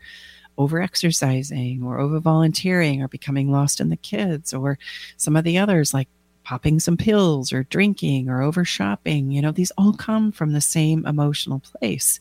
over 0.57 0.81
exercising 0.81 1.83
or 1.83 1.99
over 1.99 2.19
volunteering 2.21 3.03
or 3.03 3.09
becoming 3.09 3.53
lost 3.53 3.81
in 3.81 3.91
the 3.91 3.97
kids 3.97 4.53
or 4.55 4.79
some 5.17 5.37
of 5.37 5.45
the 5.45 5.59
others 5.59 5.93
like 5.93 6.09
popping 6.43 6.81
some 6.81 6.97
pills 6.97 7.53
or 7.53 7.65
drinking 7.65 8.29
or 8.29 8.43
over 8.43 8.65
shopping. 8.65 9.31
You 9.31 9.43
know, 9.43 9.53
these 9.53 9.73
all 9.77 9.93
come 9.93 10.33
from 10.33 10.53
the 10.53 10.61
same 10.61 11.07
emotional 11.07 11.61
place. 11.61 12.19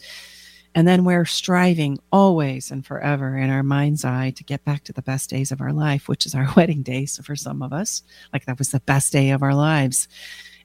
And 0.76 0.88
then 0.88 1.04
we're 1.04 1.26
striving 1.26 2.00
always 2.12 2.72
and 2.72 2.86
forever 2.86 3.38
in 3.38 3.50
our 3.50 3.64
mind's 3.64 4.06
eye 4.06 4.32
to 4.32 4.44
get 4.44 4.64
back 4.64 4.84
to 4.86 4.94
the 4.94 5.02
best 5.02 5.30
days 5.30 5.52
of 5.52 5.62
our 5.62 5.74
life, 5.74 6.08
which 6.08 6.26
is 6.26 6.36
our 6.36 6.48
wedding 6.58 6.84
day. 6.84 7.06
So 7.06 7.24
for 7.24 7.36
some 7.36 7.62
of 7.62 7.74
us, 7.74 8.04
like 8.32 8.46
that 8.46 8.60
was 8.60 8.70
the 8.70 8.80
best 8.82 9.12
day 9.12 9.32
of 9.32 9.42
our 9.42 9.56
lives. 9.56 10.08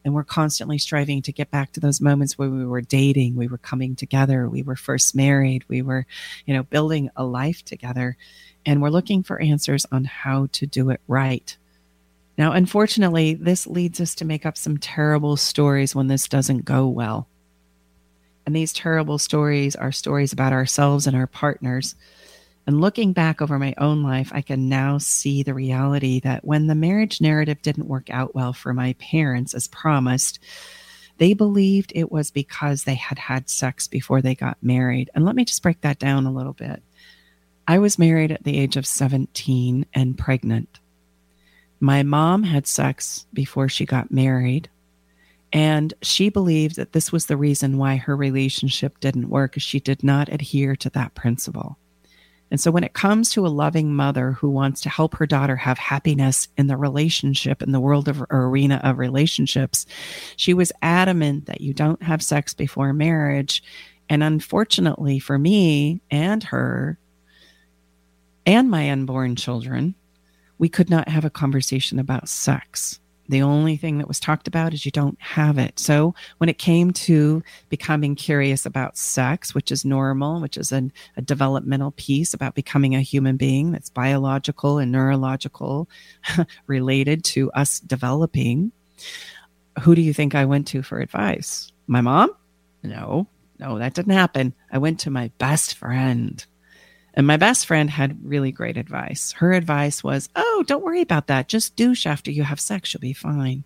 And 0.05 0.15
we're 0.15 0.25
constantly 0.25 0.77
striving 0.77 1.23
to 1.23 1.33
get 1.33 1.51
back 1.51 1.73
to 1.73 1.81
those 1.81 2.03
moments 2.03 2.37
where 2.37 2.51
we 2.51 2.67
were 2.67 2.83
dating, 2.83 3.37
we 3.37 3.49
were 3.49 3.57
coming 3.57 3.97
together, 3.97 4.51
we 4.51 4.63
were 4.63 4.77
first 4.77 5.15
married, 5.15 5.65
we 5.69 5.81
were, 5.81 6.07
you 6.45 6.53
know, 6.53 6.63
building 6.63 7.09
a 7.17 7.25
life 7.25 7.65
together. 7.65 8.19
And 8.67 8.83
we're 8.83 8.91
looking 8.91 9.23
for 9.23 9.41
answers 9.41 9.87
on 9.91 10.05
how 10.05 10.49
to 10.53 10.67
do 10.67 10.91
it 10.91 11.01
right. 11.09 11.57
Now, 12.37 12.53
unfortunately, 12.53 13.35
this 13.35 13.67
leads 13.67 14.01
us 14.01 14.15
to 14.17 14.25
make 14.27 14.45
up 14.45 14.59
some 14.59 14.77
terrible 14.77 15.37
stories 15.37 15.95
when 15.95 16.09
this 16.09 16.29
doesn't 16.29 16.67
go 16.67 16.87
well. 16.87 17.29
And 18.47 18.55
these 18.55 18.73
terrible 18.73 19.19
stories 19.19 19.75
are 19.75 19.93
stories 19.93 20.33
about 20.33 20.53
ourselves 20.53 21.07
and 21.07 21.17
our 21.17 21.27
partners. 21.27 21.95
And 22.67 22.81
looking 22.81 23.13
back 23.13 23.43
over 23.43 23.59
my 23.59 23.75
own 23.79 24.03
life, 24.03 24.31
I 24.35 24.41
can 24.41 24.69
now 24.69 24.99
see 24.99 25.43
the 25.43 25.55
reality 25.55 26.21
that 26.21 26.45
when 26.45 26.67
the 26.67 26.75
marriage 26.75 27.21
narrative 27.21 27.61
didn't 27.63 27.89
work 27.89 28.11
out 28.11 28.35
well 28.35 28.53
for 28.53 28.73
my 28.73 28.95
parents 28.95 29.55
as 29.55 29.69
promised, 29.69 30.39
they 31.19 31.35
believed 31.35 31.93
it 31.95 32.11
was 32.11 32.31
because 32.31 32.85
they 32.85 32.95
had 32.95 33.19
had 33.19 33.49
sex 33.49 33.87
before 33.87 34.21
they 34.21 34.35
got 34.35 34.57
married. 34.63 35.11
And 35.15 35.25
let 35.25 35.37
me 35.37 35.45
just 35.45 35.63
break 35.63 35.81
that 35.83 35.99
down 35.99 36.27
a 36.27 36.33
little 36.33 36.55
bit. 36.55 36.83
I 37.67 37.79
was 37.79 37.99
married 37.99 38.33
at 38.33 38.45
the 38.45 38.59
age 38.59 38.77
of 38.77 38.87
17 38.87 39.87
and 39.95 40.19
pregnant. 40.19 40.81
My 41.81 42.03
mom 42.03 42.43
had 42.43 42.67
sex 42.67 43.27
before 43.33 43.69
she 43.69 43.87
got 43.87 44.11
married. 44.11 44.69
And 45.55 45.95
she 46.03 46.31
believed 46.31 46.75
that 46.77 46.93
this 46.93 47.13
was 47.13 47.27
the 47.27 47.37
reason 47.37 47.79
why 47.79 47.95
her 47.95 48.17
relationship 48.17 48.99
didn't 48.99 49.31
work, 49.31 49.55
she 49.59 49.79
did 49.79 50.03
not 50.03 50.29
adhere 50.29 50.75
to 50.75 50.91
that 50.91 51.15
principle. 51.15 51.79
And 52.51 52.61
so, 52.61 52.73
when 52.73 52.85
it 52.85 52.93
comes 52.93 53.31
to 53.31 53.47
a 53.47 53.49
loving 53.49 53.95
mother 53.95 54.33
who 54.33 54.51
wants 54.51 54.81
to 54.83 54.89
help 54.89 55.15
her 55.15 55.27
daughter 55.27 55.57
have 55.57 55.79
happiness 55.79 56.49
in 56.59 56.67
the 56.67 56.77
relationship, 56.77 57.63
in 57.63 57.71
the 57.71 57.81
world 57.81 58.09
of 58.09 58.23
arena 58.31 58.81
of 58.83 58.99
relationships, 58.99 59.87
she 60.37 60.55
was 60.55 60.73
adamant 60.83 61.47
that 61.47 61.61
you 61.61 61.73
don't 61.73 62.03
have 62.03 62.23
sex 62.23 62.53
before 62.53 62.93
marriage. 62.93 63.63
And 64.09 64.23
unfortunately 64.23 65.19
for 65.21 65.39
me 65.39 66.03
and 66.11 66.43
her 66.45 66.99
and 68.45 68.71
my 68.71 68.91
unborn 68.91 69.37
children, 69.37 69.95
we 70.59 70.69
could 70.69 70.91
not 70.91 71.09
have 71.09 71.25
a 71.25 71.31
conversation 71.31 71.99
about 71.99 72.29
sex. 72.29 73.01
The 73.29 73.43
only 73.43 73.77
thing 73.77 73.99
that 73.99 74.09
was 74.09 74.21
talked 74.21 74.49
about 74.49 74.75
is 74.75 74.85
you 74.85 74.91
don't 74.91 75.21
have 75.21 75.57
it. 75.57 75.79
So 75.79 76.15
when 76.39 76.51
it 76.51 76.59
came 76.59 76.93
to 76.93 77.43
becoming 77.71 78.15
curious 78.15 78.67
about 78.67 78.99
sex, 78.99 79.55
which 79.55 79.73
is 79.73 79.85
normal, 79.85 80.41
which 80.41 80.57
is 80.57 80.73
an, 80.73 80.93
a 81.17 81.23
developmental 81.23 81.93
piece 81.93 82.35
about 82.35 82.55
becoming 82.55 82.95
a 82.95 83.01
human 83.01 83.37
being 83.37 83.73
that's 83.73 83.89
biological 83.89 84.79
and 84.79 84.93
neurological 84.93 85.89
related 86.67 87.25
to 87.25 87.51
us 87.53 87.81
developing, 87.81 88.73
who 89.81 89.95
do 89.95 90.03
you 90.03 90.13
think 90.13 90.35
I 90.35 90.45
went 90.45 90.67
to 90.69 90.83
for 90.83 91.01
advice? 91.01 91.73
My 91.87 92.01
mom? 92.01 92.31
No, 92.83 93.27
no, 93.59 93.79
that 93.79 93.95
didn't 93.95 94.13
happen. 94.13 94.55
I 94.71 94.79
went 94.79 95.01
to 95.01 95.11
my 95.11 95.31
best 95.39 95.75
friend. 95.75 96.45
And 97.15 97.27
my 97.27 97.37
best 97.37 97.67
friend 97.67 97.89
had 97.89 98.19
really 98.25 98.51
great 98.51 98.77
advice. 98.77 99.33
Her 99.33 99.53
advice 99.53 100.03
was, 100.03 100.29
Oh, 100.35 100.65
don't 100.67 100.83
worry 100.83 101.01
about 101.01 101.29
that. 101.29 101.49
Just 101.49 101.77
douche 101.77 102.07
after 102.07 102.31
you 102.31 102.43
have 102.43 102.61
sex. 102.61 102.93
You'll 102.93 103.01
be 103.01 103.13
fine. 103.13 103.65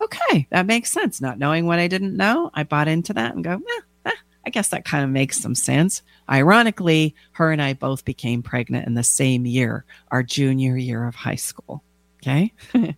Okay, 0.00 0.46
that 0.50 0.66
makes 0.66 0.92
sense. 0.92 1.20
Not 1.20 1.38
knowing 1.38 1.66
what 1.66 1.78
I 1.78 1.88
didn't 1.88 2.16
know, 2.16 2.50
I 2.52 2.64
bought 2.64 2.88
into 2.88 3.14
that 3.14 3.34
and 3.34 3.42
go, 3.42 3.54
eh, 3.54 3.80
eh, 4.06 4.10
I 4.46 4.50
guess 4.50 4.68
that 4.68 4.84
kind 4.84 5.04
of 5.04 5.10
makes 5.10 5.40
some 5.40 5.54
sense. 5.54 6.02
Ironically, 6.28 7.14
her 7.32 7.50
and 7.52 7.62
I 7.62 7.72
both 7.72 8.04
became 8.04 8.42
pregnant 8.42 8.86
in 8.86 8.94
the 8.94 9.02
same 9.02 9.46
year, 9.46 9.84
our 10.10 10.22
junior 10.22 10.76
year 10.76 11.06
of 11.06 11.14
high 11.14 11.36
school. 11.36 11.82
Okay. 12.22 12.52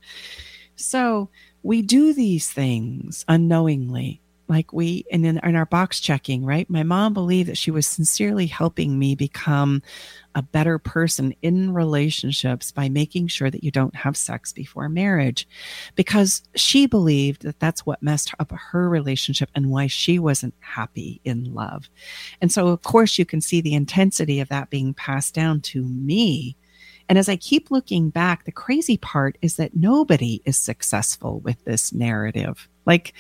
so 0.77 1.29
we 1.63 1.83
do 1.83 2.13
these 2.13 2.51
things 2.51 3.25
unknowingly 3.29 4.21
like 4.49 4.73
we 4.73 5.05
and 5.11 5.27
in, 5.27 5.39
in 5.43 5.57
our 5.57 5.67
box 5.67 6.01
checking 6.01 6.45
right? 6.45 6.69
My 6.71 6.83
mom 6.83 7.15
believed 7.15 7.49
that 7.49 7.59
she 7.59 7.71
was 7.71 7.87
sincerely 7.87 8.47
helping 8.47 8.99
me 8.99 9.15
become 9.15 9.83
a 10.35 10.43
better 10.43 10.79
person 10.79 11.35
in 11.43 11.73
relationships 11.73 12.71
by 12.71 12.89
making 12.89 13.29
sure 13.29 13.51
that 13.51 13.65
you 13.65 13.71
don't 13.71 13.97
have 13.97 14.17
sex 14.17 14.53
before 14.53 14.89
marriage 14.89 15.49
because 15.95 16.43
she 16.55 16.87
believed 16.87 17.43
that 17.43 17.59
that's 17.59 17.87
what 17.87 18.03
messed 18.03 18.35
up 18.39 18.53
her 18.53 18.89
relationship 18.89 19.51
and 19.55 19.71
why 19.71 19.87
she 19.87 20.19
wasn't 20.19 20.55
happy 20.61 21.21
in 21.25 21.55
love. 21.55 21.89
And 22.41 22.53
so 22.53 22.69
of 22.69 22.83
course 22.83 23.19
you 23.19 23.25
can 23.25 23.41
see 23.41 23.61
the 23.61 23.75
intensity 23.75 24.41
of 24.41 24.49
that 24.49 24.71
being 24.71 24.95
passed 24.95 25.35
down 25.35 25.61
to 25.63 25.83
me. 25.83 26.57
And 27.09 27.19
as 27.19 27.29
I 27.29 27.37
keep 27.37 27.71
looking 27.71 28.11
back, 28.11 28.45
the 28.45 28.53
crazy 28.53 28.97
part 28.97 29.39
is 29.41 29.57
that 29.57 29.77
nobody 29.77 30.43
is 30.45 30.59
successful 30.59 31.41
with 31.41 31.65
this 31.65 31.93
narrative. 31.93 32.69
Like 32.85 33.15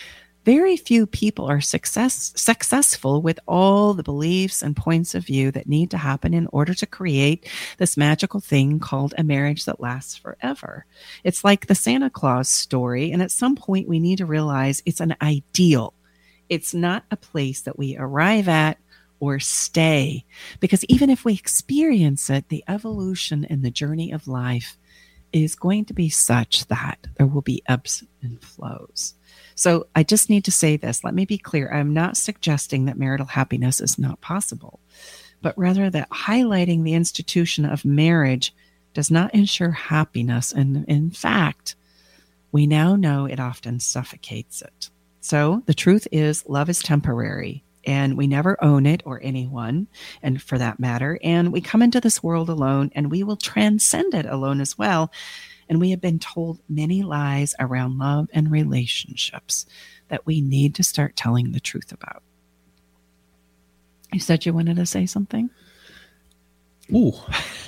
very 0.46 0.76
few 0.76 1.08
people 1.08 1.50
are 1.50 1.60
success, 1.60 2.32
successful 2.36 3.20
with 3.20 3.40
all 3.48 3.94
the 3.94 4.04
beliefs 4.04 4.62
and 4.62 4.76
points 4.76 5.12
of 5.16 5.26
view 5.26 5.50
that 5.50 5.68
need 5.68 5.90
to 5.90 5.98
happen 5.98 6.32
in 6.32 6.46
order 6.52 6.72
to 6.72 6.86
create 6.86 7.50
this 7.78 7.96
magical 7.96 8.38
thing 8.38 8.78
called 8.78 9.12
a 9.18 9.24
marriage 9.24 9.64
that 9.64 9.80
lasts 9.80 10.14
forever. 10.14 10.86
It's 11.24 11.42
like 11.42 11.66
the 11.66 11.74
Santa 11.74 12.10
Claus 12.10 12.48
story. 12.48 13.10
And 13.10 13.22
at 13.22 13.32
some 13.32 13.56
point, 13.56 13.88
we 13.88 13.98
need 13.98 14.18
to 14.18 14.24
realize 14.24 14.84
it's 14.86 15.00
an 15.00 15.16
ideal. 15.20 15.94
It's 16.48 16.72
not 16.72 17.02
a 17.10 17.16
place 17.16 17.62
that 17.62 17.76
we 17.76 17.96
arrive 17.96 18.46
at 18.46 18.78
or 19.18 19.40
stay. 19.40 20.24
Because 20.60 20.84
even 20.84 21.10
if 21.10 21.24
we 21.24 21.34
experience 21.34 22.30
it, 22.30 22.50
the 22.50 22.62
evolution 22.68 23.44
and 23.50 23.64
the 23.64 23.70
journey 23.72 24.12
of 24.12 24.28
life 24.28 24.78
is 25.32 25.56
going 25.56 25.86
to 25.86 25.92
be 25.92 26.08
such 26.08 26.68
that 26.68 26.98
there 27.16 27.26
will 27.26 27.42
be 27.42 27.64
ebbs 27.66 28.04
and 28.22 28.40
flows. 28.40 29.14
So 29.56 29.88
I 29.96 30.02
just 30.04 30.30
need 30.30 30.44
to 30.44 30.52
say 30.52 30.76
this. 30.76 31.02
Let 31.02 31.14
me 31.14 31.24
be 31.24 31.38
clear. 31.38 31.72
I'm 31.72 31.92
not 31.92 32.16
suggesting 32.16 32.84
that 32.84 32.98
marital 32.98 33.26
happiness 33.26 33.80
is 33.80 33.98
not 33.98 34.20
possible, 34.20 34.78
but 35.42 35.58
rather 35.58 35.90
that 35.90 36.10
highlighting 36.10 36.84
the 36.84 36.94
institution 36.94 37.64
of 37.64 37.84
marriage 37.84 38.54
does 38.92 39.10
not 39.10 39.34
ensure 39.34 39.72
happiness. 39.72 40.52
And 40.52 40.84
in 40.86 41.10
fact, 41.10 41.74
we 42.52 42.66
now 42.66 42.96
know 42.96 43.24
it 43.26 43.40
often 43.40 43.80
suffocates 43.80 44.62
it. 44.62 44.90
So 45.20 45.62
the 45.66 45.74
truth 45.74 46.06
is, 46.12 46.46
love 46.46 46.68
is 46.70 46.78
temporary 46.78 47.64
and 47.86 48.16
we 48.16 48.26
never 48.26 48.62
own 48.62 48.84
it 48.84 49.02
or 49.04 49.20
anyone, 49.22 49.86
and 50.22 50.42
for 50.42 50.58
that 50.58 50.80
matter. 50.80 51.18
And 51.22 51.52
we 51.52 51.60
come 51.60 51.82
into 51.82 52.00
this 52.00 52.22
world 52.22 52.48
alone 52.50 52.90
and 52.94 53.10
we 53.10 53.22
will 53.22 53.36
transcend 53.36 54.12
it 54.12 54.26
alone 54.26 54.60
as 54.60 54.76
well. 54.76 55.12
And 55.68 55.80
we 55.80 55.90
have 55.90 56.00
been 56.00 56.18
told 56.18 56.60
many 56.68 57.02
lies 57.02 57.54
around 57.58 57.98
love 57.98 58.28
and 58.32 58.50
relationships 58.50 59.66
that 60.08 60.24
we 60.26 60.40
need 60.40 60.74
to 60.76 60.84
start 60.84 61.16
telling 61.16 61.52
the 61.52 61.60
truth 61.60 61.92
about. 61.92 62.22
You 64.12 64.20
said 64.20 64.46
you 64.46 64.52
wanted 64.52 64.76
to 64.76 64.86
say 64.86 65.06
something? 65.06 65.50
Ooh, 66.94 67.12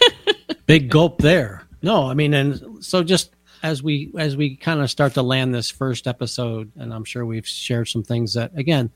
big 0.66 0.90
gulp 0.90 1.20
there. 1.20 1.66
No, 1.82 2.08
I 2.08 2.14
mean, 2.14 2.34
and 2.34 2.84
so 2.84 3.02
just 3.02 3.30
as 3.62 3.82
we 3.82 4.12
as 4.16 4.36
we 4.36 4.56
kind 4.56 4.80
of 4.80 4.90
start 4.90 5.14
to 5.14 5.22
land 5.22 5.52
this 5.52 5.70
first 5.70 6.06
episode, 6.06 6.70
and 6.76 6.94
I'm 6.94 7.04
sure 7.04 7.26
we've 7.26 7.46
shared 7.46 7.88
some 7.88 8.04
things 8.04 8.34
that 8.34 8.56
again 8.56 8.90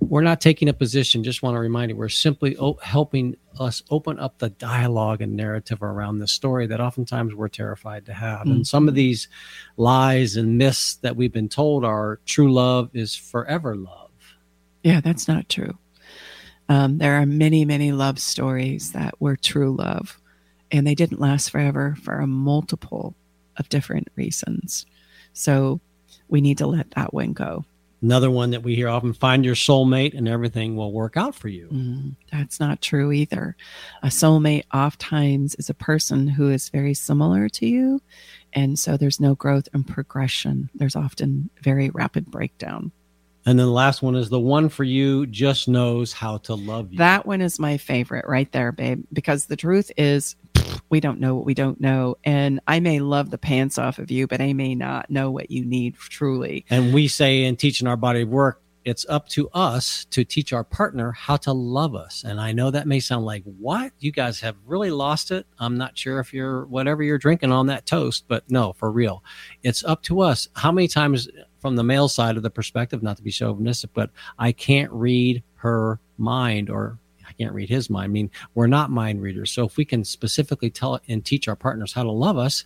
we're 0.00 0.22
not 0.22 0.40
taking 0.40 0.68
a 0.68 0.72
position. 0.72 1.24
Just 1.24 1.42
want 1.42 1.54
to 1.54 1.60
remind 1.60 1.90
you, 1.90 1.96
we're 1.96 2.08
simply 2.08 2.56
oh, 2.56 2.78
helping 2.82 3.36
us 3.58 3.82
open 3.90 4.18
up 4.18 4.38
the 4.38 4.50
dialogue 4.50 5.20
and 5.20 5.36
narrative 5.36 5.82
around 5.82 6.18
this 6.18 6.32
story 6.32 6.66
that 6.66 6.80
oftentimes 6.80 7.34
we're 7.34 7.48
terrified 7.48 8.06
to 8.06 8.12
have. 8.12 8.40
Mm-hmm. 8.40 8.50
And 8.50 8.66
some 8.66 8.88
of 8.88 8.94
these 8.94 9.28
lies 9.76 10.36
and 10.36 10.58
myths 10.58 10.96
that 10.96 11.16
we've 11.16 11.32
been 11.32 11.48
told 11.48 11.84
are 11.84 12.20
true 12.26 12.52
love 12.52 12.90
is 12.94 13.14
forever 13.14 13.76
love. 13.76 14.10
Yeah, 14.82 15.00
that's 15.00 15.28
not 15.28 15.48
true. 15.48 15.78
Um, 16.68 16.98
there 16.98 17.14
are 17.20 17.26
many, 17.26 17.64
many 17.64 17.92
love 17.92 18.18
stories 18.18 18.92
that 18.92 19.20
were 19.20 19.36
true 19.36 19.74
love, 19.74 20.20
and 20.70 20.86
they 20.86 20.94
didn't 20.94 21.20
last 21.20 21.50
forever 21.50 21.96
for 22.02 22.20
a 22.20 22.26
multiple 22.26 23.14
of 23.56 23.68
different 23.68 24.08
reasons. 24.16 24.86
So 25.32 25.80
we 26.28 26.40
need 26.40 26.58
to 26.58 26.66
let 26.66 26.90
that 26.92 27.12
one 27.12 27.32
go. 27.32 27.64
Another 28.04 28.30
one 28.30 28.50
that 28.50 28.62
we 28.62 28.74
hear 28.74 28.90
often 28.90 29.14
find 29.14 29.46
your 29.46 29.54
soulmate 29.54 30.12
and 30.12 30.28
everything 30.28 30.76
will 30.76 30.92
work 30.92 31.16
out 31.16 31.34
for 31.34 31.48
you. 31.48 31.68
Mm, 31.72 32.16
that's 32.30 32.60
not 32.60 32.82
true 32.82 33.12
either. 33.12 33.56
A 34.02 34.08
soulmate 34.08 34.64
oftentimes 34.74 35.54
is 35.54 35.70
a 35.70 35.74
person 35.74 36.28
who 36.28 36.50
is 36.50 36.68
very 36.68 36.92
similar 36.92 37.48
to 37.48 37.66
you. 37.66 38.02
And 38.52 38.78
so 38.78 38.98
there's 38.98 39.20
no 39.20 39.34
growth 39.34 39.70
and 39.72 39.88
progression. 39.88 40.68
There's 40.74 40.96
often 40.96 41.48
very 41.62 41.88
rapid 41.88 42.26
breakdown. 42.26 42.92
And 43.46 43.58
then 43.58 43.68
the 43.68 43.72
last 43.72 44.02
one 44.02 44.16
is 44.16 44.28
the 44.28 44.38
one 44.38 44.68
for 44.68 44.84
you 44.84 45.24
just 45.26 45.66
knows 45.66 46.12
how 46.12 46.36
to 46.38 46.54
love 46.56 46.92
you. 46.92 46.98
That 46.98 47.24
one 47.24 47.40
is 47.40 47.58
my 47.58 47.78
favorite 47.78 48.26
right 48.28 48.52
there, 48.52 48.70
babe, 48.70 49.02
because 49.14 49.46
the 49.46 49.56
truth 49.56 49.90
is 49.96 50.36
we 50.94 51.00
don't 51.00 51.18
know 51.18 51.34
what 51.34 51.44
we 51.44 51.54
don't 51.54 51.80
know. 51.80 52.14
And 52.22 52.60
I 52.68 52.78
may 52.78 53.00
love 53.00 53.30
the 53.30 53.36
pants 53.36 53.78
off 53.78 53.98
of 53.98 54.12
you, 54.12 54.28
but 54.28 54.40
I 54.40 54.52
may 54.52 54.76
not 54.76 55.10
know 55.10 55.28
what 55.28 55.50
you 55.50 55.64
need 55.64 55.96
truly. 55.96 56.64
And 56.70 56.94
we 56.94 57.08
say 57.08 57.42
in 57.42 57.56
teaching 57.56 57.88
our 57.88 57.96
body 57.96 58.22
of 58.22 58.28
work, 58.28 58.62
it's 58.84 59.04
up 59.08 59.28
to 59.30 59.48
us 59.50 60.04
to 60.10 60.24
teach 60.24 60.52
our 60.52 60.62
partner 60.62 61.10
how 61.10 61.36
to 61.38 61.52
love 61.52 61.96
us. 61.96 62.22
And 62.22 62.40
I 62.40 62.52
know 62.52 62.70
that 62.70 62.86
may 62.86 63.00
sound 63.00 63.24
like, 63.24 63.42
what? 63.58 63.90
You 63.98 64.12
guys 64.12 64.38
have 64.38 64.54
really 64.64 64.92
lost 64.92 65.32
it. 65.32 65.46
I'm 65.58 65.76
not 65.76 65.98
sure 65.98 66.20
if 66.20 66.32
you're 66.32 66.64
whatever 66.66 67.02
you're 67.02 67.18
drinking 67.18 67.50
on 67.50 67.66
that 67.66 67.86
toast, 67.86 68.26
but 68.28 68.48
no, 68.48 68.72
for 68.74 68.92
real. 68.92 69.24
It's 69.64 69.82
up 69.82 70.00
to 70.04 70.20
us. 70.20 70.46
How 70.54 70.70
many 70.70 70.86
times 70.86 71.28
from 71.58 71.74
the 71.74 71.82
male 71.82 72.08
side 72.08 72.36
of 72.36 72.44
the 72.44 72.50
perspective, 72.50 73.02
not 73.02 73.16
to 73.16 73.22
be 73.24 73.32
chauvinistic, 73.32 73.90
but 73.94 74.10
I 74.38 74.52
can't 74.52 74.92
read 74.92 75.42
her 75.56 75.98
mind 76.18 76.70
or 76.70 77.00
can't 77.38 77.54
read 77.54 77.68
his 77.68 77.90
mind. 77.90 78.04
I 78.04 78.08
mean, 78.08 78.30
we're 78.54 78.66
not 78.66 78.90
mind 78.90 79.22
readers. 79.22 79.50
So 79.50 79.64
if 79.64 79.76
we 79.76 79.84
can 79.84 80.04
specifically 80.04 80.70
tell 80.70 81.00
and 81.08 81.24
teach 81.24 81.48
our 81.48 81.56
partners 81.56 81.92
how 81.92 82.02
to 82.02 82.10
love 82.10 82.38
us, 82.38 82.64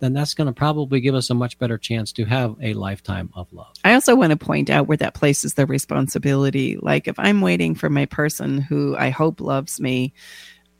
then 0.00 0.12
that's 0.12 0.34
going 0.34 0.46
to 0.46 0.52
probably 0.52 1.00
give 1.00 1.14
us 1.14 1.30
a 1.30 1.34
much 1.34 1.58
better 1.58 1.78
chance 1.78 2.12
to 2.12 2.24
have 2.24 2.56
a 2.60 2.74
lifetime 2.74 3.30
of 3.34 3.52
love. 3.52 3.72
I 3.84 3.94
also 3.94 4.14
want 4.14 4.30
to 4.30 4.36
point 4.36 4.68
out 4.68 4.86
where 4.86 4.96
that 4.98 5.14
places 5.14 5.54
the 5.54 5.66
responsibility. 5.66 6.76
Like 6.76 7.08
if 7.08 7.18
I'm 7.18 7.40
waiting 7.40 7.74
for 7.74 7.88
my 7.88 8.06
person 8.06 8.60
who 8.60 8.96
I 8.96 9.10
hope 9.10 9.40
loves 9.40 9.80
me, 9.80 10.12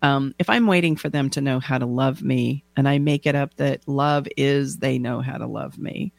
um, 0.03 0.35
if 0.39 0.51
I'm 0.51 0.67
waiting 0.67 0.97
for 0.97 1.09
them 1.09 1.31
to 1.31 1.41
know 1.41 1.61
how 1.61 1.79
to 1.79 1.87
love 1.87 2.23
me 2.23 2.65
and 2.77 2.87
I 2.87 2.99
make 2.99 3.25
it 3.25 3.35
up 3.35 3.55
that 3.55 3.89
love 3.89 4.29
is 4.37 4.79
they 4.79 4.99
know 4.99 5.21
how 5.21 5.39
to 5.39 5.47
love 5.47 5.79
me, 5.79 6.13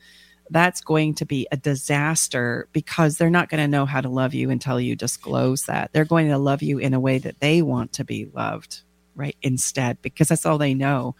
that's 0.50 0.82
going 0.82 1.16
to 1.16 1.26
be 1.26 1.48
a 1.52 1.58
disaster 1.58 2.68
because 2.72 3.18
they're 3.18 3.30
not 3.30 3.50
going 3.50 3.64
to 3.64 3.68
know 3.68 3.86
how 3.86 4.02
to 4.02 4.10
love 4.10 4.34
you 4.34 4.50
until 4.50 4.80
you 4.80 4.96
disclose 4.96 5.66
that. 5.66 5.92
They're 5.94 6.06
going 6.06 6.30
to 6.30 6.38
love 6.38 6.62
you 6.62 6.78
in 6.78 6.94
a 6.94 7.00
way 7.00 7.18
that 7.20 7.40
they 7.40 7.62
want 7.62 7.94
to 7.94 8.04
be 8.04 8.26
loved, 8.34 8.82
right? 9.16 9.36
Instead, 9.42 10.02
because 10.02 10.28
that's 10.28 10.46
all 10.46 10.58
they 10.58 10.74
know. 10.74 11.16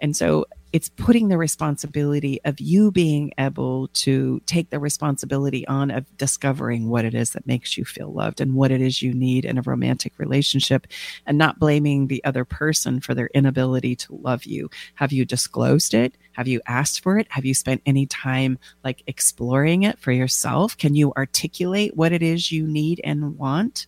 And 0.00 0.16
so 0.16 0.46
it's 0.72 0.90
putting 0.90 1.28
the 1.28 1.38
responsibility 1.38 2.38
of 2.44 2.60
you 2.60 2.90
being 2.90 3.32
able 3.38 3.88
to 3.88 4.42
take 4.46 4.68
the 4.68 4.78
responsibility 4.78 5.66
on 5.68 5.90
of 5.90 6.04
discovering 6.18 6.88
what 6.88 7.04
it 7.04 7.14
is 7.14 7.30
that 7.30 7.46
makes 7.46 7.78
you 7.78 7.84
feel 7.84 8.12
loved 8.12 8.40
and 8.40 8.54
what 8.54 8.70
it 8.70 8.82
is 8.82 9.00
you 9.00 9.14
need 9.14 9.44
in 9.44 9.56
a 9.56 9.62
romantic 9.62 10.12
relationship 10.18 10.86
and 11.24 11.38
not 11.38 11.58
blaming 11.58 12.08
the 12.08 12.22
other 12.24 12.44
person 12.44 13.00
for 13.00 13.14
their 13.14 13.28
inability 13.28 13.96
to 13.96 14.14
love 14.16 14.44
you. 14.44 14.68
Have 14.96 15.12
you 15.12 15.24
disclosed 15.24 15.94
it? 15.94 16.14
Have 16.36 16.46
you 16.46 16.60
asked 16.66 17.02
for 17.02 17.18
it? 17.18 17.26
Have 17.30 17.46
you 17.46 17.54
spent 17.54 17.80
any 17.86 18.04
time 18.04 18.58
like 18.84 19.02
exploring 19.06 19.84
it 19.84 19.98
for 19.98 20.12
yourself? 20.12 20.76
Can 20.76 20.94
you 20.94 21.14
articulate 21.16 21.96
what 21.96 22.12
it 22.12 22.22
is 22.22 22.52
you 22.52 22.66
need 22.66 23.00
and 23.02 23.38
want? 23.38 23.86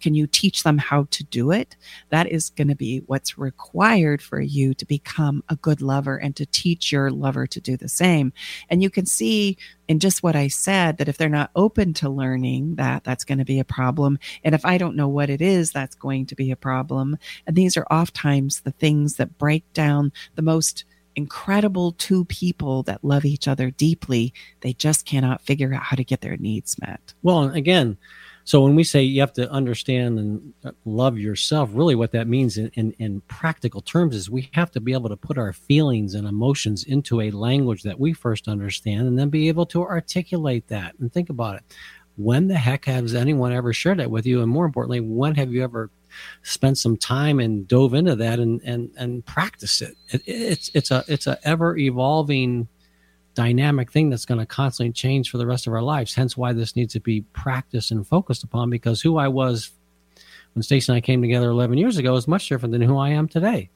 Can 0.00 0.14
you 0.14 0.28
teach 0.28 0.62
them 0.62 0.78
how 0.78 1.08
to 1.10 1.24
do 1.24 1.50
it? 1.50 1.76
That 2.10 2.28
is 2.28 2.50
going 2.50 2.68
to 2.68 2.76
be 2.76 2.98
what's 3.06 3.36
required 3.36 4.22
for 4.22 4.40
you 4.40 4.74
to 4.74 4.86
become 4.86 5.42
a 5.48 5.56
good 5.56 5.82
lover 5.82 6.16
and 6.16 6.36
to 6.36 6.46
teach 6.46 6.92
your 6.92 7.10
lover 7.10 7.48
to 7.48 7.60
do 7.60 7.76
the 7.76 7.88
same. 7.88 8.32
And 8.70 8.80
you 8.80 8.90
can 8.90 9.04
see 9.04 9.58
in 9.88 9.98
just 9.98 10.22
what 10.22 10.36
I 10.36 10.46
said 10.46 10.98
that 10.98 11.08
if 11.08 11.16
they're 11.16 11.28
not 11.28 11.50
open 11.56 11.94
to 11.94 12.08
learning 12.08 12.76
that, 12.76 13.02
that's 13.02 13.24
going 13.24 13.38
to 13.38 13.44
be 13.44 13.58
a 13.58 13.64
problem. 13.64 14.20
And 14.44 14.54
if 14.54 14.64
I 14.64 14.78
don't 14.78 14.94
know 14.94 15.08
what 15.08 15.30
it 15.30 15.40
is, 15.40 15.72
that's 15.72 15.96
going 15.96 16.26
to 16.26 16.36
be 16.36 16.52
a 16.52 16.56
problem. 16.56 17.18
And 17.44 17.56
these 17.56 17.76
are 17.76 17.86
oftentimes 17.90 18.60
the 18.60 18.70
things 18.70 19.16
that 19.16 19.38
break 19.38 19.64
down 19.72 20.12
the 20.36 20.42
most 20.42 20.84
incredible 21.18 21.92
two 21.92 22.24
people 22.26 22.84
that 22.84 23.04
love 23.04 23.24
each 23.24 23.48
other 23.48 23.70
deeply. 23.72 24.32
They 24.60 24.72
just 24.72 25.04
cannot 25.04 25.42
figure 25.42 25.74
out 25.74 25.82
how 25.82 25.96
to 25.96 26.04
get 26.04 26.20
their 26.20 26.36
needs 26.36 26.78
met. 26.80 27.12
Well, 27.22 27.50
again, 27.50 27.98
so 28.44 28.62
when 28.62 28.76
we 28.76 28.84
say 28.84 29.02
you 29.02 29.20
have 29.20 29.32
to 29.34 29.50
understand 29.50 30.18
and 30.18 30.54
uh, 30.64 30.70
love 30.84 31.18
yourself, 31.18 31.70
really 31.72 31.96
what 31.96 32.12
that 32.12 32.28
means 32.28 32.56
in, 32.56 32.70
in, 32.74 32.92
in, 32.92 33.20
practical 33.22 33.82
terms 33.82 34.14
is 34.14 34.30
we 34.30 34.48
have 34.54 34.70
to 34.70 34.80
be 34.80 34.92
able 34.94 35.10
to 35.10 35.16
put 35.16 35.36
our 35.36 35.52
feelings 35.52 36.14
and 36.14 36.26
emotions 36.26 36.84
into 36.84 37.20
a 37.20 37.32
language 37.32 37.82
that 37.82 37.98
we 38.00 38.12
first 38.14 38.48
understand 38.48 39.08
and 39.08 39.18
then 39.18 39.28
be 39.28 39.48
able 39.48 39.66
to 39.66 39.82
articulate 39.82 40.68
that. 40.68 40.94
And 40.98 41.12
think 41.12 41.28
about 41.28 41.56
it. 41.56 41.62
When 42.16 42.46
the 42.48 42.56
heck 42.56 42.86
has 42.86 43.14
anyone 43.14 43.52
ever 43.52 43.72
shared 43.72 43.98
that 43.98 44.10
with 44.10 44.24
you? 44.24 44.40
And 44.40 44.50
more 44.50 44.64
importantly, 44.64 45.00
when 45.00 45.34
have 45.34 45.52
you 45.52 45.62
ever 45.62 45.90
spent 46.42 46.78
some 46.78 46.96
time 46.96 47.40
and 47.40 47.66
dove 47.68 47.94
into 47.94 48.16
that 48.16 48.38
and 48.38 48.60
and 48.62 48.90
and 48.96 49.24
practice 49.24 49.82
it. 49.82 49.96
it 50.10 50.22
it's 50.26 50.70
it's 50.74 50.90
a 50.90 51.04
it's 51.08 51.26
a 51.26 51.38
ever 51.44 51.76
evolving 51.76 52.68
dynamic 53.34 53.92
thing 53.92 54.10
that's 54.10 54.24
going 54.24 54.40
to 54.40 54.46
constantly 54.46 54.92
change 54.92 55.30
for 55.30 55.38
the 55.38 55.46
rest 55.46 55.68
of 55.68 55.72
our 55.72 55.82
lives. 55.82 56.12
Hence 56.12 56.36
why 56.36 56.52
this 56.52 56.74
needs 56.74 56.92
to 56.94 57.00
be 57.00 57.20
practiced 57.32 57.92
and 57.92 58.04
focused 58.04 58.42
upon 58.42 58.68
because 58.68 59.00
who 59.00 59.16
I 59.16 59.28
was 59.28 59.70
when 60.54 60.64
Stacy 60.64 60.90
and 60.90 60.96
I 60.96 61.00
came 61.00 61.22
together 61.22 61.50
11 61.50 61.78
years 61.78 61.98
ago 61.98 62.16
is 62.16 62.26
much 62.26 62.48
different 62.48 62.72
than 62.72 62.82
who 62.82 62.96
I 62.96 63.10
am 63.10 63.28
today. 63.28 63.70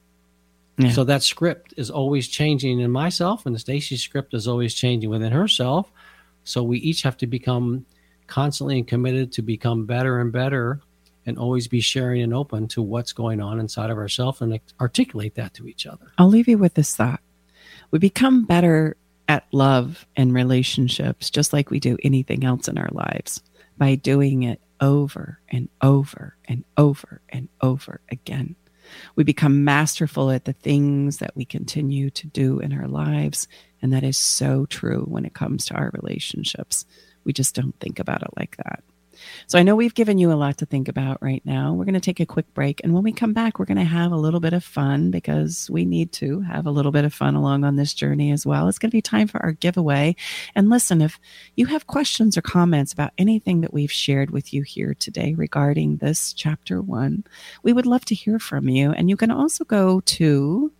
Yeah. 0.77 0.89
So 0.91 1.05
that 1.05 1.23
script 1.23 1.73
is 1.77 1.89
always 1.89 2.27
changing 2.27 2.81
in 2.81 2.91
myself 2.91 3.45
and 3.45 3.57
Stacy's 3.57 4.01
script 4.01 4.33
is 4.33 4.49
always 4.49 4.73
changing 4.73 5.09
within 5.09 5.31
herself. 5.31 5.89
So 6.43 6.61
we 6.61 6.79
each 6.79 7.03
have 7.03 7.15
to 7.17 7.27
become 7.27 7.85
constantly 8.27 8.79
and 8.79 8.87
committed 8.87 9.31
to 9.33 9.41
become 9.41 9.85
better 9.85 10.19
and 10.19 10.31
better 10.31 10.81
and 11.25 11.37
always 11.37 11.67
be 11.67 11.81
sharing 11.81 12.21
and 12.21 12.33
open 12.33 12.67
to 12.69 12.81
what's 12.81 13.13
going 13.13 13.41
on 13.41 13.59
inside 13.59 13.89
of 13.89 13.97
ourselves 13.97 14.41
and 14.41 14.59
articulate 14.79 15.35
that 15.35 15.53
to 15.55 15.67
each 15.67 15.85
other. 15.85 16.11
I'll 16.17 16.29
leave 16.29 16.47
you 16.47 16.57
with 16.57 16.73
this 16.73 16.95
thought. 16.95 17.21
We 17.91 17.99
become 17.99 18.45
better 18.45 18.97
at 19.27 19.47
love 19.51 20.05
and 20.15 20.33
relationships 20.33 21.29
just 21.29 21.53
like 21.53 21.69
we 21.69 21.79
do 21.79 21.97
anything 22.03 22.43
else 22.43 22.67
in 22.67 22.77
our 22.77 22.89
lives 22.91 23.41
by 23.77 23.95
doing 23.95 24.43
it 24.43 24.61
over 24.81 25.39
and 25.49 25.69
over 25.81 26.35
and 26.45 26.63
over 26.77 27.21
and 27.29 27.47
over 27.61 28.01
again. 28.11 28.55
We 29.15 29.23
become 29.23 29.63
masterful 29.63 30.29
at 30.29 30.45
the 30.45 30.53
things 30.53 31.17
that 31.17 31.35
we 31.35 31.45
continue 31.45 32.09
to 32.11 32.27
do 32.27 32.59
in 32.59 32.73
our 32.73 32.87
lives. 32.87 33.47
And 33.81 33.93
that 33.93 34.03
is 34.03 34.17
so 34.17 34.65
true 34.65 35.05
when 35.07 35.25
it 35.25 35.33
comes 35.33 35.65
to 35.65 35.73
our 35.75 35.91
relationships. 35.93 36.85
We 37.23 37.33
just 37.33 37.55
don't 37.55 37.79
think 37.79 37.99
about 37.99 38.21
it 38.23 38.29
like 38.37 38.57
that. 38.57 38.83
So 39.47 39.59
I 39.59 39.63
know 39.63 39.75
we've 39.75 39.93
given 39.93 40.17
you 40.17 40.31
a 40.31 40.35
lot 40.35 40.57
to 40.57 40.65
think 40.65 40.87
about 40.87 41.21
right 41.21 41.41
now. 41.45 41.73
We're 41.73 41.85
going 41.85 41.93
to 41.93 41.99
take 41.99 42.19
a 42.19 42.25
quick 42.25 42.53
break. 42.53 42.81
And 42.83 42.93
when 42.93 43.03
we 43.03 43.11
come 43.11 43.33
back, 43.33 43.59
we're 43.59 43.65
going 43.65 43.77
to 43.77 43.83
have 43.83 44.11
a 44.11 44.17
little 44.17 44.39
bit 44.39 44.53
of 44.53 44.63
fun 44.63 45.11
because 45.11 45.69
we 45.71 45.85
need 45.85 46.11
to 46.13 46.41
have 46.41 46.65
a 46.65 46.71
little 46.71 46.91
bit 46.91 47.05
of 47.05 47.13
fun 47.13 47.35
along 47.35 47.63
on 47.63 47.75
this 47.75 47.93
journey 47.93 48.31
as 48.31 48.45
well. 48.45 48.67
It's 48.67 48.79
going 48.79 48.89
to 48.89 48.97
be 48.97 49.01
time 49.01 49.27
for 49.27 49.41
our 49.43 49.51
giveaway. 49.51 50.15
And 50.55 50.69
listen, 50.69 51.01
if 51.01 51.19
you 51.55 51.67
have 51.67 51.87
questions 51.87 52.37
or 52.37 52.41
comments 52.41 52.93
about 52.93 53.13
anything 53.17 53.61
that 53.61 53.73
we've 53.73 53.91
shared 53.91 54.31
with 54.31 54.53
you 54.53 54.61
here 54.63 54.93
today 54.93 55.33
regarding 55.33 55.97
this 55.97 56.33
chapter 56.33 56.81
one, 56.81 57.23
we 57.63 57.73
would 57.73 57.85
love 57.85 58.05
to 58.05 58.15
hear 58.15 58.39
from 58.39 58.69
you. 58.69 58.91
And 58.91 59.09
you 59.09 59.17
can 59.17 59.31
also 59.31 59.63
go 59.63 59.99
to 60.01 60.71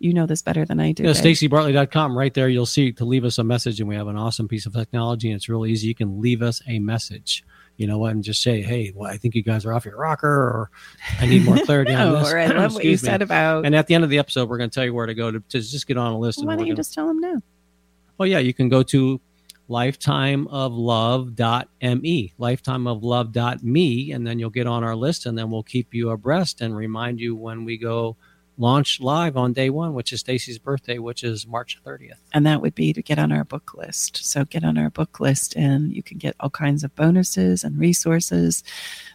you 0.00 0.12
know 0.12 0.26
this 0.26 0.42
better 0.42 0.64
than 0.64 0.80
I 0.80 0.92
do. 0.92 1.04
Yeah, 1.04 1.10
StacyBartley.com. 1.10 2.16
Right 2.16 2.34
there, 2.34 2.48
you'll 2.48 2.66
see 2.66 2.92
to 2.92 3.04
leave 3.04 3.24
us 3.24 3.38
a 3.38 3.44
message, 3.44 3.80
and 3.80 3.88
we 3.88 3.96
have 3.96 4.08
an 4.08 4.16
awesome 4.16 4.48
piece 4.48 4.66
of 4.66 4.74
technology, 4.74 5.30
and 5.30 5.36
it's 5.36 5.48
real 5.48 5.64
easy. 5.64 5.88
You 5.88 5.94
can 5.94 6.20
leave 6.20 6.42
us 6.42 6.60
a 6.66 6.78
message 6.78 7.44
you 7.76 7.86
know, 7.86 8.04
and 8.04 8.22
just 8.22 8.42
say, 8.42 8.62
hey, 8.62 8.92
well, 8.94 9.10
I 9.10 9.16
think 9.16 9.34
you 9.34 9.42
guys 9.42 9.64
are 9.64 9.72
off 9.72 9.84
your 9.84 9.96
rocker, 9.96 10.28
or 10.28 10.70
I 11.18 11.26
need 11.26 11.44
more 11.44 11.58
clarity 11.58 11.92
no, 11.92 12.16
on 12.16 12.22
this. 12.22 12.32
Or 12.32 12.38
I 12.38 12.46
love 12.58 12.74
what 12.74 12.84
you 12.84 12.92
me. 12.92 12.96
said 12.96 13.22
about. 13.22 13.66
And 13.66 13.74
at 13.74 13.86
the 13.86 13.94
end 13.94 14.04
of 14.04 14.10
the 14.10 14.18
episode, 14.18 14.48
we're 14.48 14.58
going 14.58 14.70
to 14.70 14.74
tell 14.74 14.84
you 14.84 14.94
where 14.94 15.06
to 15.06 15.14
go 15.14 15.30
to, 15.30 15.40
to 15.40 15.60
just 15.60 15.86
get 15.86 15.96
on 15.96 16.12
a 16.12 16.18
list. 16.18 16.38
Well, 16.38 16.48
why 16.48 16.56
don't 16.56 16.66
you 16.66 16.72
gonna... 16.72 16.76
just 16.76 16.94
tell 16.94 17.06
them 17.06 17.20
now? 17.20 17.36
Well, 18.16 18.28
yeah, 18.28 18.38
you 18.38 18.54
can 18.54 18.68
go 18.68 18.82
to 18.84 19.20
lifetimeoflove.me, 19.68 22.34
lifetimeoflove.me, 22.38 24.12
and 24.12 24.26
then 24.26 24.38
you'll 24.38 24.50
get 24.50 24.66
on 24.66 24.84
our 24.84 24.94
list, 24.94 25.26
and 25.26 25.36
then 25.36 25.50
we'll 25.50 25.62
keep 25.62 25.94
you 25.94 26.10
abreast 26.10 26.60
and 26.60 26.76
remind 26.76 27.18
you 27.18 27.34
when 27.34 27.64
we 27.64 27.78
go 27.78 28.16
launch 28.56 29.00
live 29.00 29.36
on 29.36 29.52
day 29.52 29.70
one, 29.70 29.94
which 29.94 30.12
is 30.12 30.20
Stacy's 30.20 30.58
birthday, 30.58 30.98
which 30.98 31.24
is 31.24 31.46
March 31.46 31.78
30th. 31.84 32.18
And 32.32 32.46
that 32.46 32.60
would 32.60 32.74
be 32.74 32.92
to 32.92 33.02
get 33.02 33.18
on 33.18 33.32
our 33.32 33.44
book 33.44 33.74
list. 33.74 34.24
So 34.24 34.44
get 34.44 34.64
on 34.64 34.78
our 34.78 34.90
book 34.90 35.20
list 35.20 35.56
and 35.56 35.92
you 35.92 36.02
can 36.02 36.18
get 36.18 36.36
all 36.40 36.50
kinds 36.50 36.84
of 36.84 36.94
bonuses 36.94 37.64
and 37.64 37.78
resources 37.78 38.62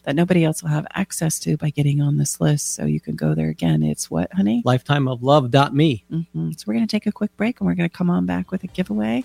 that 0.04 0.16
nobody 0.16 0.44
else 0.44 0.62
will 0.62 0.70
have 0.70 0.88
access 0.94 1.40
to 1.40 1.58
by 1.58 1.70
getting 1.70 2.02
on 2.02 2.18
this 2.18 2.42
list. 2.42 2.76
So 2.76 2.86
you 2.86 3.00
can 3.00 3.16
go 3.16 3.34
there 3.34 3.50
again. 3.50 3.84
It's 3.84 4.12
what, 4.12 4.32
honey? 4.34 4.62
Lifetimeoflove.me. 4.66 6.06
Mm-hmm. 6.12 6.52
So 6.52 6.64
we're 6.68 6.74
going 6.74 6.88
to 6.88 6.92
take 6.92 7.08
a 7.08 7.12
quick 7.12 7.36
break 7.38 7.60
and 7.60 7.68
we're 7.68 7.76
going 7.76 7.90
to 7.90 7.96
come 7.96 8.10
on 8.10 8.26
back 8.26 8.52
with 8.52 8.64
a 8.64 8.68
giveaway. 8.68 9.24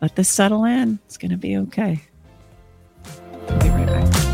Let 0.00 0.14
this 0.14 0.28
settle 0.28 0.64
in. 0.64 0.98
It's 1.06 1.16
going 1.16 1.30
to 1.30 1.36
be 1.36 1.56
okay. 1.56 2.02
We'll 3.48 3.58
be 3.58 3.68
right 3.70 3.86
back. 3.86 4.25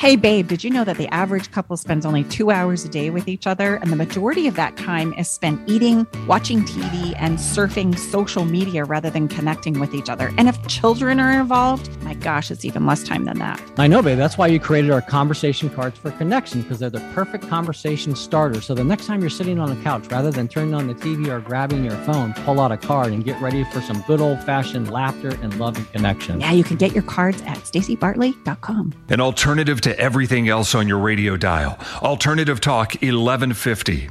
Hey, 0.00 0.16
babe, 0.16 0.48
did 0.48 0.64
you 0.64 0.70
know 0.70 0.82
that 0.84 0.96
the 0.96 1.08
average 1.08 1.50
couple 1.50 1.76
spends 1.76 2.06
only 2.06 2.24
two 2.24 2.50
hours 2.50 2.86
a 2.86 2.88
day 2.88 3.10
with 3.10 3.28
each 3.28 3.46
other? 3.46 3.74
And 3.74 3.92
the 3.92 3.96
majority 3.96 4.48
of 4.48 4.54
that 4.56 4.78
time 4.78 5.12
is 5.12 5.28
spent 5.28 5.60
eating, 5.68 6.06
watching 6.26 6.64
TV, 6.64 7.14
and 7.18 7.36
surfing 7.36 7.98
social 7.98 8.46
media 8.46 8.86
rather 8.86 9.10
than 9.10 9.28
connecting 9.28 9.78
with 9.78 9.92
each 9.92 10.08
other. 10.08 10.32
And 10.38 10.48
if 10.48 10.66
children 10.66 11.20
are 11.20 11.38
involved, 11.38 11.94
my 12.02 12.14
gosh, 12.14 12.50
it's 12.50 12.64
even 12.64 12.86
less 12.86 13.02
time 13.02 13.26
than 13.26 13.40
that. 13.40 13.62
I 13.76 13.88
know, 13.88 14.00
babe. 14.00 14.16
That's 14.16 14.38
why 14.38 14.46
you 14.46 14.58
created 14.58 14.90
our 14.90 15.02
conversation 15.02 15.68
cards 15.68 15.98
for 15.98 16.12
connection 16.12 16.62
because 16.62 16.78
they're 16.78 16.88
the 16.88 17.06
perfect 17.12 17.46
conversation 17.46 18.16
starter. 18.16 18.62
So 18.62 18.74
the 18.74 18.82
next 18.82 19.04
time 19.04 19.20
you're 19.20 19.28
sitting 19.28 19.58
on 19.58 19.68
the 19.68 19.82
couch, 19.82 20.06
rather 20.06 20.30
than 20.30 20.48
turning 20.48 20.72
on 20.72 20.86
the 20.86 20.94
TV 20.94 21.28
or 21.28 21.40
grabbing 21.40 21.84
your 21.84 21.98
phone, 22.04 22.32
pull 22.32 22.58
out 22.58 22.72
a 22.72 22.78
card 22.78 23.12
and 23.12 23.22
get 23.22 23.38
ready 23.42 23.64
for 23.64 23.82
some 23.82 24.02
good 24.06 24.22
old 24.22 24.42
fashioned 24.44 24.90
laughter 24.90 25.38
and 25.42 25.58
love 25.58 25.76
and 25.76 25.92
connection. 25.92 26.40
Yeah, 26.40 26.52
you 26.52 26.64
can 26.64 26.78
get 26.78 26.92
your 26.92 27.02
cards 27.02 27.42
at 27.42 27.58
stacybartley.com. 27.58 28.94
An 29.10 29.20
alternative 29.20 29.82
to 29.82 29.89
everything 29.98 30.48
else 30.48 30.74
on 30.74 30.88
your 30.88 30.98
radio 30.98 31.36
dial. 31.36 31.78
Alternative 32.02 32.60
Talk 32.60 32.94
1150. 33.02 34.10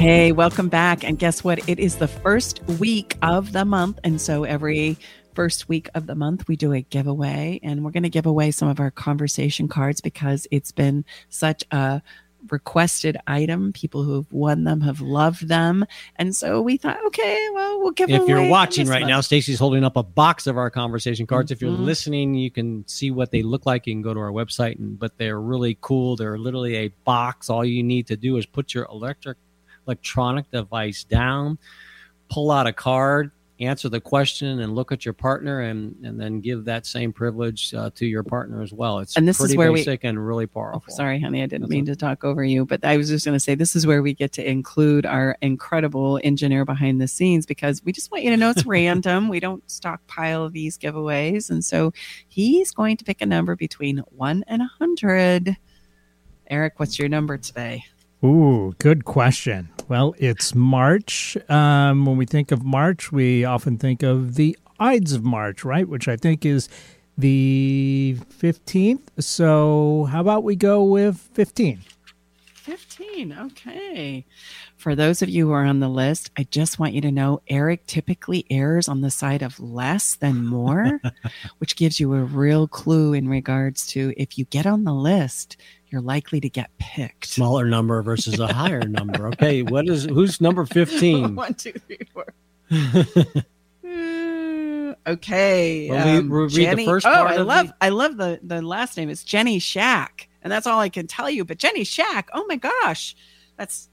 Hey, 0.00 0.32
welcome 0.32 0.70
back. 0.70 1.04
And 1.04 1.18
guess 1.18 1.44
what? 1.44 1.68
It 1.68 1.78
is 1.78 1.96
the 1.96 2.08
first 2.08 2.62
week 2.78 3.18
of 3.20 3.52
the 3.52 3.66
month. 3.66 3.98
And 4.02 4.18
so 4.18 4.44
every 4.44 4.96
first 5.34 5.68
week 5.68 5.90
of 5.94 6.06
the 6.06 6.14
month, 6.14 6.48
we 6.48 6.56
do 6.56 6.72
a 6.72 6.80
giveaway. 6.80 7.60
And 7.62 7.84
we're 7.84 7.90
going 7.90 8.04
to 8.04 8.08
give 8.08 8.24
away 8.24 8.50
some 8.50 8.68
of 8.68 8.80
our 8.80 8.90
conversation 8.90 9.68
cards 9.68 10.00
because 10.00 10.46
it's 10.50 10.72
been 10.72 11.04
such 11.28 11.64
a 11.70 12.00
requested 12.48 13.16
item. 13.26 13.72
People 13.72 14.02
who 14.02 14.14
have 14.14 14.32
won 14.32 14.64
them 14.64 14.80
have 14.80 15.00
loved 15.00 15.48
them. 15.48 15.84
And 16.16 16.34
so 16.34 16.62
we 16.62 16.76
thought, 16.76 16.98
okay, 17.06 17.48
well, 17.54 17.80
we'll 17.80 17.90
give 17.92 18.08
If 18.10 18.26
you're 18.28 18.48
watching 18.48 18.88
right 18.88 19.00
month. 19.00 19.10
now, 19.10 19.20
Stacy's 19.20 19.58
holding 19.58 19.84
up 19.84 19.96
a 19.96 20.02
box 20.02 20.46
of 20.46 20.56
our 20.56 20.70
conversation 20.70 21.26
cards. 21.26 21.50
If 21.50 21.60
you're 21.60 21.70
Mhm. 21.70 21.84
listening, 21.84 22.34
you 22.34 22.50
can 22.50 22.84
see 22.86 23.10
what 23.10 23.30
they 23.30 23.42
look 23.42 23.66
like. 23.66 23.86
You 23.86 23.94
can 23.94 24.02
go 24.02 24.14
to 24.14 24.20
our 24.20 24.32
website, 24.32 24.78
and 24.78 24.98
but 24.98 25.18
they're 25.18 25.40
really 25.40 25.76
cool. 25.80 26.16
They're 26.16 26.38
literally 26.38 26.76
a 26.76 26.88
box. 27.04 27.50
All 27.50 27.64
you 27.64 27.82
need 27.82 28.06
to 28.08 28.16
do 28.16 28.36
is 28.36 28.46
put 28.46 28.74
your 28.74 28.84
electric 28.86 29.36
electronic 29.86 30.50
device 30.50 31.04
down, 31.04 31.58
pull 32.28 32.50
out 32.50 32.66
a 32.66 32.72
card, 32.72 33.32
answer 33.60 33.88
the 33.88 34.00
question, 34.00 34.60
and 34.60 34.74
look 34.74 34.90
at 34.90 35.04
your 35.04 35.14
partner, 35.14 35.60
and 35.60 35.94
and 36.04 36.18
then 36.20 36.40
give 36.40 36.64
that 36.64 36.86
same 36.86 37.12
privilege 37.12 37.74
uh, 37.74 37.90
to 37.94 38.06
your 38.06 38.22
partner 38.22 38.62
as 38.62 38.72
well. 38.72 38.98
It's 38.98 39.16
And 39.16 39.28
this 39.28 39.36
is 39.38 39.46
pretty 39.46 39.58
where 39.58 39.72
we- 39.72 39.80
basic 39.80 40.04
and 40.04 40.24
really 40.26 40.46
powerful. 40.46 40.82
Oh, 40.88 40.94
sorry, 40.94 41.20
honey, 41.20 41.42
I 41.42 41.46
didn't 41.46 41.62
That's 41.62 41.70
mean 41.70 41.86
to 41.86 41.96
talk 41.96 42.24
over 42.24 42.42
you, 42.42 42.64
but 42.64 42.84
I 42.84 42.96
was 42.96 43.08
just 43.08 43.24
going 43.24 43.36
to 43.36 43.40
say 43.40 43.54
this 43.54 43.76
is 43.76 43.86
where 43.86 44.02
we 44.02 44.14
get 44.14 44.32
to 44.32 44.48
include 44.48 45.06
our 45.06 45.36
incredible 45.42 46.18
engineer 46.24 46.64
behind 46.64 47.00
the 47.00 47.08
scenes 47.08 47.46
because 47.46 47.84
we 47.84 47.92
just 47.92 48.10
want 48.10 48.24
you 48.24 48.30
to 48.30 48.36
know 48.36 48.50
it's 48.50 48.66
random. 48.66 49.28
We 49.28 49.40
don't 49.40 49.68
stockpile 49.70 50.48
these 50.50 50.78
giveaways. 50.78 51.50
And 51.50 51.64
so 51.64 51.92
he's 52.28 52.70
going 52.72 52.96
to 52.96 53.04
pick 53.04 53.20
a 53.20 53.26
number 53.26 53.56
between 53.56 53.98
one 54.10 54.44
and 54.46 54.62
a 54.62 54.70
100. 54.78 55.56
Eric, 56.48 56.80
what's 56.80 56.98
your 56.98 57.08
number 57.08 57.38
today? 57.38 57.84
Ooh, 58.22 58.74
good 58.78 59.04
question. 59.06 59.70
Well, 59.88 60.14
it's 60.18 60.54
March. 60.54 61.38
Um, 61.48 62.04
when 62.04 62.18
we 62.18 62.26
think 62.26 62.52
of 62.52 62.62
March, 62.62 63.10
we 63.10 63.44
often 63.44 63.78
think 63.78 64.02
of 64.02 64.34
the 64.34 64.58
Ides 64.78 65.12
of 65.12 65.24
March, 65.24 65.64
right? 65.64 65.88
Which 65.88 66.06
I 66.06 66.16
think 66.16 66.44
is 66.44 66.68
the 67.16 68.18
15th. 68.38 69.08
So, 69.18 70.06
how 70.10 70.20
about 70.20 70.44
we 70.44 70.54
go 70.54 70.84
with 70.84 71.16
15? 71.32 71.80
15. 72.54 73.32
Okay. 73.32 74.26
For 74.76 74.94
those 74.94 75.22
of 75.22 75.28
you 75.28 75.46
who 75.46 75.52
are 75.52 75.64
on 75.64 75.80
the 75.80 75.88
list, 75.88 76.30
I 76.36 76.44
just 76.44 76.78
want 76.78 76.92
you 76.92 77.00
to 77.00 77.10
know 77.10 77.40
Eric 77.48 77.86
typically 77.86 78.46
errs 78.50 78.86
on 78.86 79.00
the 79.00 79.10
side 79.10 79.42
of 79.42 79.58
less 79.58 80.14
than 80.14 80.44
more, 80.44 81.00
which 81.58 81.76
gives 81.76 81.98
you 81.98 82.14
a 82.14 82.22
real 82.22 82.68
clue 82.68 83.14
in 83.14 83.28
regards 83.28 83.86
to 83.88 84.12
if 84.16 84.38
you 84.38 84.44
get 84.44 84.66
on 84.66 84.84
the 84.84 84.94
list, 84.94 85.56
you're 85.90 86.00
likely 86.00 86.40
to 86.40 86.48
get 86.48 86.70
picked. 86.78 87.26
Smaller 87.26 87.66
number 87.66 88.02
versus 88.02 88.38
a 88.38 88.52
higher 88.52 88.80
number. 88.88 89.28
Okay, 89.28 89.62
what 89.62 89.88
is 89.88 90.04
who's 90.04 90.40
number 90.40 90.64
fifteen? 90.66 91.34
One, 91.36 91.54
two, 91.54 91.72
three, 91.72 91.98
four. 92.12 92.26
Uh, 93.82 94.94
okay. 95.06 95.88
Well, 95.90 96.04
we- 96.06 96.18
um, 96.20 96.28
we'll 96.28 96.40
read 96.42 96.50
the 96.52 96.62
Jenny- 96.62 96.84
first 96.86 97.06
oh, 97.06 97.10
I 97.10 97.36
love 97.38 97.68
the- 97.68 97.74
I 97.80 97.88
love 97.90 98.16
the 98.16 98.40
the 98.42 98.62
last 98.62 98.96
name. 98.96 99.10
It's 99.10 99.24
Jenny 99.24 99.58
Shack, 99.58 100.28
and 100.42 100.50
that's 100.52 100.66
all 100.66 100.78
I 100.80 100.88
can 100.88 101.06
tell 101.06 101.28
you. 101.28 101.44
But 101.44 101.58
Jenny 101.58 101.84
Shack, 101.84 102.28
oh 102.32 102.44
my 102.48 102.56
gosh, 102.56 103.14
that's 103.56 103.88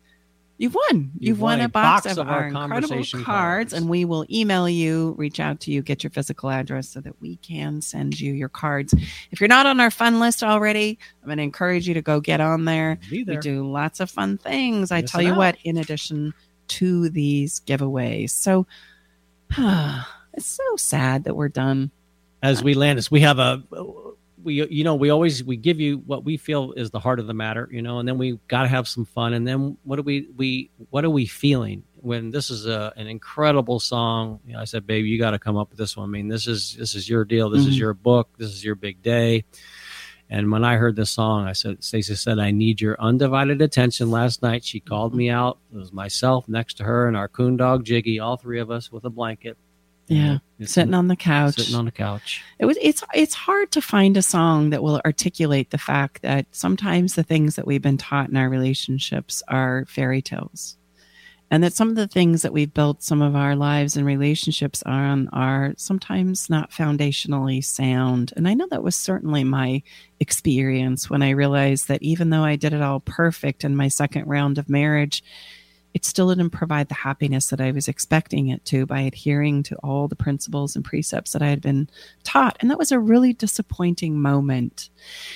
you've 0.57 0.75
won. 0.75 1.11
You've, 1.19 1.39
won, 1.39 1.61
a 1.61 1.69
box, 1.69 2.05
of, 2.05 2.19
our, 2.19 2.47
incredible 2.47 2.97
cards, 2.97 3.13
cards. 3.23 3.73
and 3.73 3.89
we 3.89 4.05
will 4.05 4.25
email 4.29 4.67
you, 4.67 5.15
reach 5.17 5.39
out 5.39 5.59
to 5.61 5.71
you, 5.71 5.81
get 5.81 6.03
your 6.03 6.11
physical 6.11 6.49
address 6.49 6.89
so 6.89 6.99
that 7.01 7.19
we 7.21 7.37
can 7.37 7.81
send 7.81 8.19
you 8.19 8.33
your 8.33 8.49
cards. 8.49 8.93
If 9.31 9.39
you're 9.39 9.47
not 9.47 9.65
on 9.65 9.79
our 9.79 9.91
fun 9.91 10.19
list 10.19 10.43
already, 10.43 10.97
I'm 11.21 11.27
going 11.27 11.37
to 11.37 11.43
encourage 11.43 11.87
you 11.87 11.93
to 11.93 12.01
go 12.01 12.19
get 12.19 12.41
on 12.41 12.65
there. 12.65 12.99
We 13.11 13.23
do 13.23 13.69
lots 13.69 13.99
of 13.99 14.09
fun 14.09 14.37
things. 14.37 14.91
I 14.91 15.01
tell 15.01 15.21
you 15.21 15.35
what, 15.35 15.57
in 15.63 15.77
addition 15.77 16.33
to 16.67 17.09
these 17.09 17.61
giveaways. 17.61 18.31
So 18.31 18.65
it's 19.57 20.45
so 20.45 20.75
sad 20.75 21.23
that 21.25 21.35
we're 21.35 21.49
done. 21.49 21.91
as 22.43 22.63
we 22.63 22.73
land 22.73 22.97
this 22.97 23.09
we 23.09 23.21
have 23.21 23.39
a 23.39 23.63
we 24.47 24.65
you 24.69 24.83
know 24.83 24.95
we 24.95 25.09
always 25.09 25.43
we 25.43 25.57
give 25.57 25.79
you 25.79 25.97
what 26.05 26.23
we 26.23 26.37
feel 26.37 26.71
is 26.71 26.89
the 26.89 26.99
heart 26.99 27.19
of 27.19 27.27
the 27.27 27.33
matter 27.33 27.67
you 27.71 27.81
know 27.81 27.99
and 27.99 28.07
then 28.07 28.17
we 28.17 28.39
got 28.47 28.61
to 28.63 28.67
have 28.69 28.87
some 28.87 29.03
fun 29.05 29.33
and 29.33 29.45
then 29.45 29.77
what 29.83 29.99
are 29.99 30.03
we 30.03 30.27
we 30.37 30.71
what 30.89 31.03
are 31.05 31.09
we 31.09 31.25
feeling 31.25 31.83
when 31.97 32.31
this 32.31 32.49
is 32.49 32.65
a, 32.65 32.93
an 32.95 33.07
incredible 33.07 33.79
song 33.79 34.39
you 34.47 34.53
know, 34.53 34.59
i 34.59 34.63
said 34.63 34.87
baby 34.87 35.09
you 35.09 35.19
got 35.19 35.31
to 35.31 35.39
come 35.39 35.57
up 35.57 35.69
with 35.69 35.77
this 35.77 35.97
one 35.97 36.07
i 36.07 36.11
mean 36.11 36.29
this 36.29 36.47
is 36.47 36.75
this 36.79 36.95
is 36.95 37.09
your 37.09 37.25
deal 37.25 37.49
this 37.49 37.65
is 37.65 37.75
Mhm. 37.75 37.79
your 37.79 37.93
book 37.93 38.29
this 38.37 38.49
is 38.51 38.63
your 38.63 38.75
big 38.75 39.01
day 39.03 39.43
and 40.29 40.51
when 40.51 40.65
I 40.65 40.75
heard 40.75 40.97
this 40.97 41.09
song, 41.11 41.47
I 41.47 41.53
said, 41.53 41.81
Stacy 41.81 42.13
said, 42.15 42.37
I 42.37 42.51
need 42.51 42.81
your 42.81 43.01
undivided 43.01 43.61
attention. 43.61 44.11
Last 44.11 44.41
night, 44.43 44.65
she 44.65 44.81
called 44.81 45.15
me 45.15 45.29
out. 45.29 45.59
It 45.73 45.77
was 45.77 45.93
myself 45.93 46.49
next 46.49 46.73
to 46.77 46.83
her 46.83 47.07
and 47.07 47.15
our 47.15 47.29
coon 47.29 47.55
dog, 47.55 47.85
Jiggy, 47.85 48.19
all 48.19 48.35
three 48.35 48.59
of 48.59 48.69
us 48.69 48.91
with 48.91 49.05
a 49.05 49.09
blanket. 49.09 49.57
Yeah, 50.07 50.37
sitting 50.61 50.93
on 50.93 51.07
the 51.07 51.15
couch. 51.15 51.55
Sitting 51.55 51.75
on 51.75 51.85
the 51.85 51.91
couch. 51.91 52.41
It 52.59 52.65
was 52.65 52.77
it's 52.81 53.03
it's 53.13 53.33
hard 53.33 53.71
to 53.71 53.81
find 53.81 54.15
a 54.15 54.21
song 54.21 54.69
that 54.69 54.81
will 54.81 55.01
articulate 55.05 55.71
the 55.71 55.77
fact 55.77 56.21
that 56.21 56.45
sometimes 56.51 57.15
the 57.15 57.23
things 57.23 57.55
that 57.55 57.67
we've 57.67 57.81
been 57.81 57.97
taught 57.97 58.29
in 58.29 58.37
our 58.37 58.49
relationships 58.49 59.43
are 59.47 59.85
fairy 59.87 60.21
tales. 60.21 60.77
And 61.49 61.63
that 61.63 61.73
some 61.73 61.89
of 61.89 61.95
the 61.95 62.07
things 62.07 62.41
that 62.41 62.51
we've 62.51 62.73
built 62.73 63.03
some 63.03 63.21
of 63.21 63.33
our 63.33 63.55
lives 63.55 63.95
and 63.95 64.05
relationships 64.05 64.83
on 64.85 65.29
are 65.29 65.73
sometimes 65.77 66.49
not 66.49 66.71
foundationally 66.71 67.63
sound. 67.63 68.33
And 68.35 68.49
I 68.49 68.53
know 68.53 68.67
that 68.69 68.83
was 68.83 68.97
certainly 68.97 69.45
my 69.45 69.81
experience 70.19 71.09
when 71.09 71.21
I 71.21 71.29
realized 71.29 71.87
that 71.87 72.03
even 72.03 72.31
though 72.31 72.43
I 72.43 72.57
did 72.57 72.73
it 72.73 72.81
all 72.81 72.99
perfect 72.99 73.63
in 73.63 73.77
my 73.77 73.87
second 73.87 74.27
round 74.27 74.57
of 74.57 74.67
marriage, 74.67 75.23
it 75.97 76.05
still 76.05 76.29
didn't 76.29 76.51
provide 76.51 76.89
the 76.89 76.93
happiness 76.93 77.47
that 77.47 77.59
I 77.59 77.71
was 77.71 77.87
expecting 77.87 78.49
it 78.49 78.63
to 78.65 78.85
by 78.85 78.99
adhering 78.99 79.63
to 79.63 79.75
all 79.77 80.07
the 80.07 80.15
principles 80.15 80.75
and 80.75 80.85
precepts 80.85 81.31
that 81.31 81.41
I 81.41 81.47
had 81.47 81.59
been 81.59 81.89
taught. 82.23 82.55
And 82.59 82.69
that 82.69 82.77
was 82.77 82.91
a 82.91 82.99
really 82.99 83.33
disappointing 83.33 84.21
moment. 84.21 84.91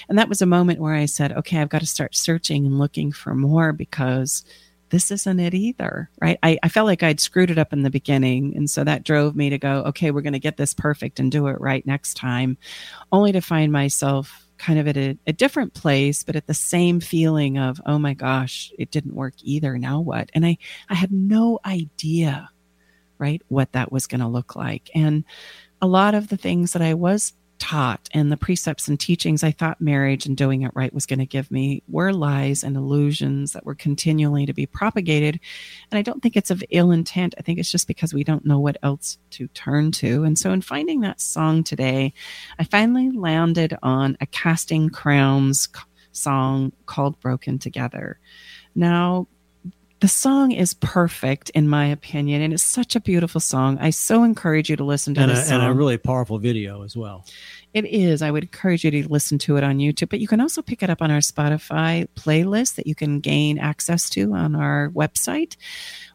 And 0.08 0.20
that 0.20 0.30
was 0.30 0.40
a 0.40 0.46
moment 0.46 0.80
where 0.80 0.94
I 0.94 1.08
said, 1.08 1.32
okay, 1.32 1.58
I've 1.58 1.70
got 1.70 1.82
to 1.82 1.88
start 1.88 2.16
searching 2.16 2.68
and 2.68 2.78
looking 2.78 3.12
for 3.12 3.34
more 3.34 3.74
because 3.74 4.46
this 4.90 5.10
isn't 5.10 5.40
it 5.40 5.56
either, 5.56 6.12
right? 6.22 6.38
I, 6.44 6.60
I 6.62 6.70
felt 6.70 6.86
like 6.86 7.02
I'd 7.02 7.20
screwed 7.20 7.50
it 7.50 7.58
up 7.58 7.74
in 7.74 7.82
the 7.82 7.90
beginning. 7.90 8.56
And 8.56 8.70
so 8.70 8.84
that 8.84 9.04
drove 9.04 9.36
me 9.36 9.50
to 9.50 9.58
go, 9.58 9.78
okay, 9.86 10.12
we're 10.12 10.22
going 10.22 10.34
to 10.34 10.40
get 10.40 10.58
this 10.58 10.76
perfect 10.76 11.20
and 11.20 11.32
do 11.32 11.48
it 11.48 11.60
right 11.60 11.84
next 11.88 12.18
time, 12.18 12.56
only 13.12 13.32
to 13.32 13.42
find 13.42 13.72
myself 13.72 14.48
kind 14.62 14.78
of 14.78 14.88
at 14.88 14.96
a, 14.96 15.18
a 15.26 15.34
different 15.34 15.74
place, 15.74 16.24
but 16.24 16.36
at 16.36 16.46
the 16.46 16.54
same 16.54 17.00
feeling 17.00 17.58
of, 17.58 17.82
oh 17.88 17.98
my 17.98 18.14
gosh, 18.14 18.72
it 18.78 18.92
didn't 18.92 19.16
work 19.16 19.34
either. 19.42 19.80
Now 19.80 20.00
what? 20.00 20.30
And 20.36 20.46
I, 20.46 20.60
I 20.88 20.94
had 20.94 21.12
no 21.12 21.60
idea, 21.66 22.48
right, 23.18 23.42
what 23.48 23.72
that 23.72 23.92
was 23.92 24.06
going 24.06 24.22
to 24.22 24.28
look 24.28 24.56
like. 24.56 24.92
And 24.94 25.24
a 25.82 25.88
lot 25.88 26.14
of 26.14 26.28
the 26.28 26.38
things 26.38 26.74
that 26.74 26.82
I 26.84 26.94
was 26.94 27.34
taught 27.62 28.10
and 28.12 28.32
the 28.32 28.38
precepts 28.38 28.88
and 28.88 29.00
teachings 29.00 29.44
I 29.44 29.52
thought 29.52 29.80
marriage 29.80 30.26
and 30.26 30.36
doing 30.36 30.64
it 30.64 30.72
right 30.74 30.92
was 30.92 31.06
going 31.06 31.20
to 31.20 31.28
give 31.28 31.52
me 31.52 31.84
were 31.88 32.12
lies 32.12 32.64
and 32.64 32.76
illusions 32.76 33.54
that 33.54 33.68
were 33.68 33.76
continually 33.76 34.48
to 34.48 34.54
be 34.54 34.66
propagated. 34.66 35.40
And 35.92 36.00
I 36.00 36.02
don't 36.02 36.24
think 36.24 36.36
it's 36.36 36.50
of 36.50 36.64
ill 36.72 36.90
intent. 36.90 37.36
I 37.38 37.44
think 37.44 37.60
it's 37.60 37.72
just 37.72 37.88
because 37.88 38.16
we 38.16 38.24
don't 38.24 38.48
know 38.48 38.60
what 38.60 38.78
else 38.82 39.20
to 39.32 39.48
turn 39.50 39.92
to. 39.94 40.24
And 40.24 40.40
so 40.40 40.52
in 40.52 40.62
finding 40.62 41.02
that 41.02 41.22
song 41.22 41.64
today, 41.64 42.14
I 42.58 42.64
finally 42.64 43.12
landed 43.12 43.78
on 43.84 44.18
a 44.20 44.26
Casting 44.26 44.90
Crowns 44.90 45.70
song 46.14 46.74
called 46.88 47.20
Broken 47.20 47.60
Together. 47.60 48.20
Now, 48.74 49.28
the 50.02 50.08
song 50.08 50.52
is 50.52 50.74
perfect 50.74 51.52
in 51.52 51.70
my 51.70 51.86
opinion, 51.86 52.42
and 52.42 52.54
it's 52.54 52.64
such 52.64 52.96
a 52.96 53.00
beautiful 53.00 53.40
song. 53.40 53.78
I 53.80 53.92
so 53.92 54.24
encourage 54.24 54.68
you 54.68 54.76
to 54.76 54.84
listen 54.84 55.14
to 55.14 55.22
and, 55.22 55.32
this 55.32 55.46
a, 55.46 55.50
song. 55.50 55.62
and 55.62 55.70
a 55.70 55.74
really 55.74 55.98
powerful 55.98 56.40
video 56.40 56.84
as 56.84 56.98
well. 56.98 57.24
It 57.76 57.86
is. 57.86 58.24
I 58.24 58.32
would 58.32 58.44
encourage 58.44 58.84
you 58.84 58.90
to 58.90 59.08
listen 59.08 59.38
to 59.40 59.58
it 59.58 59.64
on 59.64 59.78
YouTube, 59.78 60.10
but 60.10 60.20
you 60.20 60.28
can 60.28 60.42
also 60.42 60.64
pick 60.64 60.82
it 60.82 60.90
up 60.90 61.04
on 61.04 61.12
our 61.12 61.20
Spotify 61.20 62.08
playlist 62.16 62.76
that 62.76 62.88
you 62.88 62.96
can 62.96 63.20
gain 63.20 63.60
access 63.60 64.10
to 64.10 64.34
on 64.34 64.56
our 64.56 64.90
website. 64.90 65.56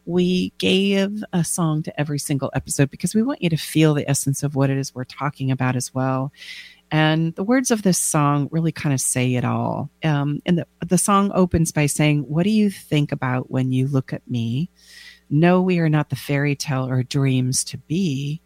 We 0.05 0.51
gave 0.57 1.23
a 1.31 1.45
song 1.45 1.81
to 1.83 1.99
every 1.99 2.19
single 2.19 2.51
episode 2.53 2.91
because 2.91 3.15
we 3.15 3.23
want 3.23 3.41
you 3.41 3.49
to 3.49 3.57
feel 3.57 3.93
the 3.93 4.09
essence 4.09 4.43
of 4.43 4.53
what 4.53 4.69
it 4.69 4.77
is 4.77 4.93
we're 4.93 5.05
talking 5.05 5.49
about 5.49 5.77
as 5.77 5.93
well. 5.93 6.33
And 6.89 7.35
the 7.35 7.43
words 7.43 7.71
of 7.71 7.81
this 7.81 7.99
song 7.99 8.47
really 8.51 8.71
kind 8.71 8.93
of 8.93 9.01
say 9.01 9.35
it 9.35 9.43
all. 9.43 9.89
Um, 10.03 10.41
and 10.45 10.59
the, 10.59 10.67
the 10.85 10.97
song 10.97 11.31
opens 11.33 11.71
by 11.71 11.85
saying, 11.85 12.21
What 12.21 12.43
do 12.43 12.49
you 12.49 12.69
think 12.69 13.11
about 13.11 13.51
when 13.51 13.71
you 13.71 13.87
look 13.87 14.13
at 14.13 14.29
me? 14.29 14.69
No, 15.29 15.61
we 15.61 15.79
are 15.79 15.89
not 15.89 16.09
the 16.09 16.15
fairy 16.15 16.55
tale 16.55 16.87
or 16.87 17.03
dreams 17.03 17.63
to 17.65 17.77
be. 17.77 18.41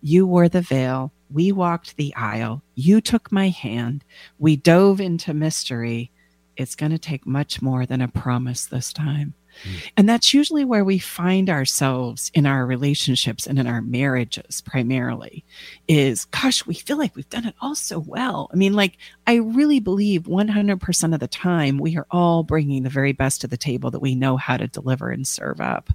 You 0.00 0.26
wore 0.26 0.48
the 0.48 0.60
veil. 0.60 1.12
We 1.30 1.52
walked 1.52 1.96
the 1.96 2.14
aisle. 2.16 2.62
You 2.74 3.00
took 3.00 3.30
my 3.30 3.48
hand. 3.48 4.04
We 4.38 4.56
dove 4.56 5.00
into 5.00 5.32
mystery. 5.32 6.10
It's 6.56 6.74
going 6.74 6.92
to 6.92 6.98
take 6.98 7.26
much 7.26 7.62
more 7.62 7.86
than 7.86 8.00
a 8.00 8.08
promise 8.08 8.66
this 8.66 8.92
time. 8.92 9.34
Mm. 9.62 9.90
And 9.96 10.08
that's 10.08 10.34
usually 10.34 10.64
where 10.64 10.84
we 10.84 10.98
find 10.98 11.48
ourselves 11.48 12.30
in 12.34 12.46
our 12.46 12.66
relationships 12.66 13.46
and 13.46 13.58
in 13.58 13.66
our 13.66 13.80
marriages 13.80 14.60
primarily 14.60 15.44
is 15.88 16.24
gosh, 16.26 16.66
we 16.66 16.74
feel 16.74 16.98
like 16.98 17.14
we've 17.14 17.28
done 17.28 17.46
it 17.46 17.54
all 17.60 17.74
so 17.74 17.98
well. 17.98 18.50
I 18.52 18.56
mean, 18.56 18.74
like, 18.74 18.98
I 19.26 19.36
really 19.36 19.80
believe 19.80 20.22
100% 20.22 21.14
of 21.14 21.20
the 21.20 21.28
time 21.28 21.78
we 21.78 21.96
are 21.96 22.06
all 22.10 22.42
bringing 22.42 22.82
the 22.82 22.90
very 22.90 23.12
best 23.12 23.40
to 23.42 23.48
the 23.48 23.56
table 23.56 23.90
that 23.90 24.00
we 24.00 24.14
know 24.14 24.36
how 24.36 24.56
to 24.56 24.66
deliver 24.66 25.10
and 25.10 25.26
serve 25.26 25.60
up. 25.60 25.90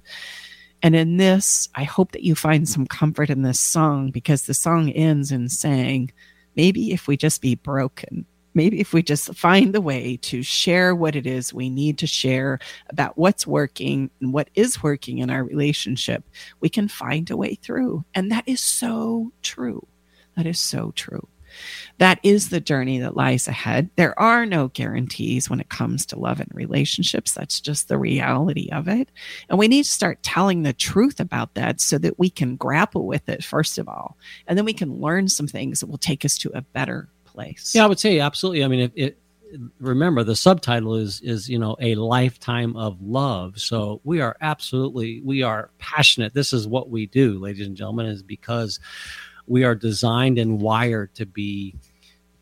And 0.82 0.96
in 0.96 1.18
this, 1.18 1.68
I 1.74 1.84
hope 1.84 2.12
that 2.12 2.22
you 2.22 2.34
find 2.34 2.68
some 2.68 2.86
comfort 2.86 3.30
in 3.30 3.42
this 3.42 3.60
song 3.60 4.10
because 4.10 4.42
the 4.42 4.54
song 4.54 4.90
ends 4.90 5.30
in 5.30 5.48
saying, 5.48 6.12
maybe 6.56 6.92
if 6.92 7.06
we 7.06 7.16
just 7.16 7.42
be 7.42 7.54
broken, 7.54 8.24
maybe 8.54 8.80
if 8.80 8.92
we 8.92 9.02
just 9.02 9.34
find 9.34 9.74
the 9.74 9.80
way 9.80 10.16
to 10.18 10.42
share 10.42 10.94
what 10.94 11.16
it 11.16 11.26
is 11.26 11.54
we 11.54 11.70
need 11.70 11.98
to 11.98 12.06
share 12.06 12.58
about 12.88 13.16
what's 13.16 13.46
working 13.46 14.10
and 14.20 14.32
what 14.32 14.50
is 14.54 14.82
working 14.82 15.18
in 15.18 15.30
our 15.30 15.44
relationship, 15.44 16.24
we 16.60 16.68
can 16.68 16.88
find 16.88 17.30
a 17.30 17.36
way 17.36 17.54
through. 17.54 18.04
And 18.14 18.30
that 18.30 18.44
is 18.46 18.60
so 18.60 19.32
true. 19.42 19.86
That 20.36 20.46
is 20.46 20.60
so 20.60 20.92
true. 20.94 21.28
That 21.98 22.20
is 22.22 22.48
the 22.48 22.60
journey 22.60 22.98
that 23.00 23.16
lies 23.16 23.48
ahead. 23.48 23.90
There 23.96 24.18
are 24.18 24.46
no 24.46 24.68
guarantees 24.68 25.50
when 25.50 25.60
it 25.60 25.68
comes 25.68 26.06
to 26.06 26.18
love 26.18 26.40
and 26.40 26.50
relationships. 26.54 27.32
That's 27.32 27.60
just 27.60 27.88
the 27.88 27.98
reality 27.98 28.70
of 28.70 28.88
it. 28.88 29.10
And 29.48 29.58
we 29.58 29.68
need 29.68 29.84
to 29.84 29.90
start 29.90 30.22
telling 30.22 30.62
the 30.62 30.72
truth 30.72 31.20
about 31.20 31.54
that 31.54 31.80
so 31.80 31.98
that 31.98 32.18
we 32.18 32.30
can 32.30 32.56
grapple 32.56 33.06
with 33.06 33.28
it, 33.28 33.44
first 33.44 33.78
of 33.78 33.88
all. 33.88 34.16
And 34.46 34.56
then 34.56 34.64
we 34.64 34.72
can 34.72 35.00
learn 35.00 35.28
some 35.28 35.46
things 35.46 35.80
that 35.80 35.88
will 35.88 35.98
take 35.98 36.24
us 36.24 36.38
to 36.38 36.50
a 36.54 36.62
better 36.62 37.08
place. 37.32 37.74
Yeah, 37.74 37.84
I 37.84 37.86
would 37.86 38.00
say 38.00 38.20
absolutely. 38.20 38.64
I 38.64 38.68
mean, 38.68 38.80
it, 38.80 38.92
it 38.94 39.18
remember 39.80 40.22
the 40.22 40.36
subtitle 40.36 40.94
is 40.94 41.20
is 41.22 41.48
you 41.48 41.58
know 41.58 41.76
a 41.80 41.94
lifetime 41.94 42.76
of 42.76 43.00
love. 43.00 43.58
So 43.58 44.00
we 44.04 44.20
are 44.20 44.36
absolutely 44.40 45.20
we 45.24 45.42
are 45.42 45.70
passionate. 45.78 46.34
This 46.34 46.52
is 46.52 46.66
what 46.66 46.90
we 46.90 47.06
do, 47.06 47.38
ladies 47.38 47.66
and 47.66 47.76
gentlemen, 47.76 48.06
is 48.06 48.22
because 48.22 48.80
we 49.46 49.64
are 49.64 49.74
designed 49.74 50.38
and 50.38 50.60
wired 50.60 51.14
to 51.14 51.26
be 51.26 51.74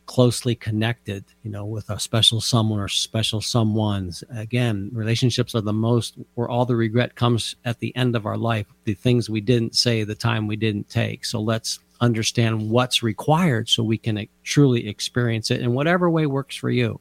closely 0.09 0.55
connected, 0.55 1.22
you 1.43 1.51
know, 1.51 1.66
with 1.66 1.91
a 1.91 2.01
special 2.01 2.41
someone 2.41 2.80
or 2.80 2.89
special 2.89 3.41
someones. 3.41 4.24
Again, 4.34 4.91
relationships 4.93 5.55
are 5.55 5.61
the 5.61 5.72
most 5.72 6.16
where 6.34 6.49
all 6.49 6.64
the 6.64 6.74
regret 6.74 7.14
comes 7.14 7.55
at 7.66 7.78
the 7.78 7.95
end 7.95 8.16
of 8.16 8.24
our 8.24 8.36
life, 8.36 8.66
the 8.84 8.95
things 8.95 9.28
we 9.28 9.43
didn't 9.43 9.76
say, 9.76 10.05
the 10.05 10.14
time 10.14 10.47
we 10.47 10.57
didn't 10.57 10.89
take. 10.89 11.26
So 11.26 11.41
let's 11.41 11.80
understand 12.01 12.70
what's 12.70 13.03
required 13.03 13.68
so 13.68 13.82
we 13.82 13.99
can 13.99 14.26
truly 14.44 14.88
experience 14.88 15.51
it 15.51 15.61
in 15.61 15.74
whatever 15.74 16.09
way 16.09 16.26
works 16.26 16.57
for 16.57 16.70
you. 16.70 17.01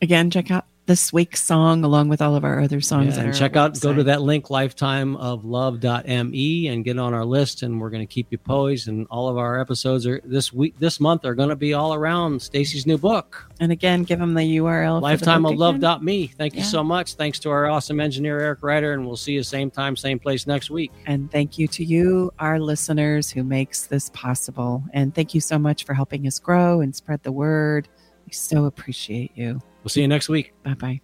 Again, 0.00 0.30
check 0.30 0.50
out 0.50 0.66
this 0.88 1.12
week's 1.12 1.44
song 1.44 1.84
along 1.84 2.08
with 2.08 2.22
all 2.22 2.34
of 2.34 2.44
our 2.44 2.60
other 2.60 2.80
songs. 2.80 3.18
Yeah, 3.18 3.24
and 3.24 3.34
check 3.34 3.56
out, 3.56 3.78
go 3.78 3.92
to 3.92 4.02
that 4.04 4.22
link, 4.22 4.46
lifetimeoflove.me, 4.46 6.68
and 6.68 6.82
get 6.82 6.98
on 6.98 7.12
our 7.12 7.26
list. 7.26 7.62
And 7.62 7.78
we're 7.78 7.90
going 7.90 8.04
to 8.04 8.12
keep 8.12 8.28
you 8.30 8.38
poised. 8.38 8.88
And 8.88 9.06
all 9.10 9.28
of 9.28 9.36
our 9.36 9.60
episodes 9.60 10.06
are 10.06 10.22
this 10.24 10.50
week, 10.50 10.78
this 10.78 10.98
month 10.98 11.26
are 11.26 11.34
going 11.34 11.50
to 11.50 11.56
be 11.56 11.74
all 11.74 11.92
around 11.92 12.40
Stacy's 12.40 12.86
new 12.86 12.96
book. 12.96 13.50
And 13.60 13.70
again, 13.70 14.02
give 14.02 14.18
them 14.18 14.32
the 14.32 14.56
URL. 14.56 15.02
Lifetimeoflove.me. 15.02 16.28
Thank 16.28 16.54
you 16.54 16.60
yeah. 16.60 16.66
so 16.66 16.82
much. 16.82 17.12
Thanks 17.14 17.38
to 17.40 17.50
our 17.50 17.66
awesome 17.66 18.00
engineer, 18.00 18.40
Eric 18.40 18.62
Ryder. 18.62 18.94
And 18.94 19.06
we'll 19.06 19.16
see 19.16 19.34
you 19.34 19.42
same 19.42 19.70
time, 19.70 19.94
same 19.94 20.18
place 20.18 20.46
next 20.46 20.70
week. 20.70 20.90
And 21.04 21.30
thank 21.30 21.58
you 21.58 21.68
to 21.68 21.84
you, 21.84 22.32
our 22.38 22.58
listeners, 22.58 23.30
who 23.30 23.44
makes 23.44 23.86
this 23.86 24.10
possible. 24.14 24.82
And 24.94 25.14
thank 25.14 25.34
you 25.34 25.42
so 25.42 25.58
much 25.58 25.84
for 25.84 25.92
helping 25.92 26.26
us 26.26 26.38
grow 26.38 26.80
and 26.80 26.96
spread 26.96 27.24
the 27.24 27.32
word. 27.32 27.88
We 28.28 28.34
so 28.34 28.66
appreciate 28.66 29.32
you. 29.36 29.58
We'll 29.82 29.88
see 29.88 30.02
you 30.02 30.08
next 30.08 30.28
week. 30.28 30.52
Bye 30.62 30.74
bye. 30.74 31.00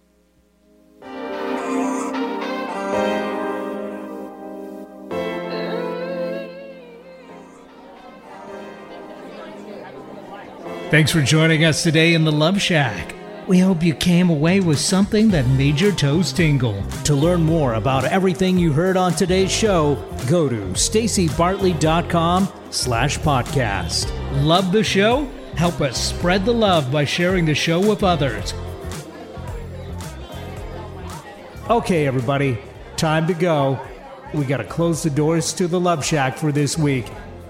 Thanks 10.91 11.11
for 11.11 11.21
joining 11.23 11.65
us 11.65 11.81
today 11.81 12.13
in 12.13 12.25
the 12.25 12.31
Love 12.31 12.61
Shack. 12.61 13.15
We 13.47 13.57
hope 13.57 13.81
you 13.81 13.95
came 13.95 14.29
away 14.29 14.59
with 14.59 14.77
something 14.77 15.29
that 15.29 15.47
made 15.47 15.81
your 15.81 15.93
toes 15.93 16.31
tingle. 16.31 16.83
To 17.05 17.15
learn 17.15 17.41
more 17.41 17.73
about 17.73 18.05
everything 18.05 18.59
you 18.59 18.71
heard 18.71 18.97
on 18.97 19.13
today's 19.13 19.51
show, 19.51 19.95
go 20.29 20.47
to 20.47 20.57
stacybartley.com 20.73 22.47
slash 22.69 23.17
podcast. 23.17 24.43
Love 24.43 24.71
the 24.71 24.83
show? 24.83 25.27
Help 25.55 25.79
us 25.79 25.97
spread 25.97 26.43
the 26.43 26.53
love 26.53 26.91
by 26.91 27.05
sharing 27.05 27.45
the 27.45 27.55
show 27.55 27.79
with 27.79 28.03
others. 28.03 28.53
Okay, 31.69 32.05
everybody, 32.05 32.57
time 32.97 33.25
to 33.27 33.33
go. 33.33 33.79
We 34.33 34.45
got 34.45 34.57
to 34.57 34.65
close 34.65 35.01
the 35.01 35.09
doors 35.09 35.53
to 35.53 35.67
the 35.67 35.79
Love 35.79 36.03
Shack 36.05 36.37
for 36.37 36.51
this 36.51 36.77
week. 36.77 37.05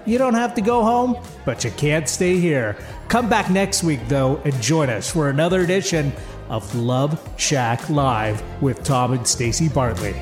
You 0.06 0.18
don't 0.18 0.34
have 0.34 0.54
to 0.54 0.60
go 0.60 0.84
home, 0.84 1.20
but 1.44 1.64
you 1.64 1.72
can't 1.72 2.08
stay 2.08 2.38
here. 2.38 2.76
Come 3.08 3.28
back 3.28 3.50
next 3.50 3.82
week, 3.82 4.06
though, 4.06 4.36
and 4.44 4.54
join 4.62 4.88
us 4.88 5.10
for 5.10 5.28
another 5.28 5.62
edition 5.62 6.12
of 6.48 6.72
Love 6.76 7.20
Shack 7.36 7.90
Live 7.90 8.40
with 8.62 8.84
Tom 8.84 9.14
and 9.14 9.26
Stacy 9.26 9.68
Bartley. 9.68 10.14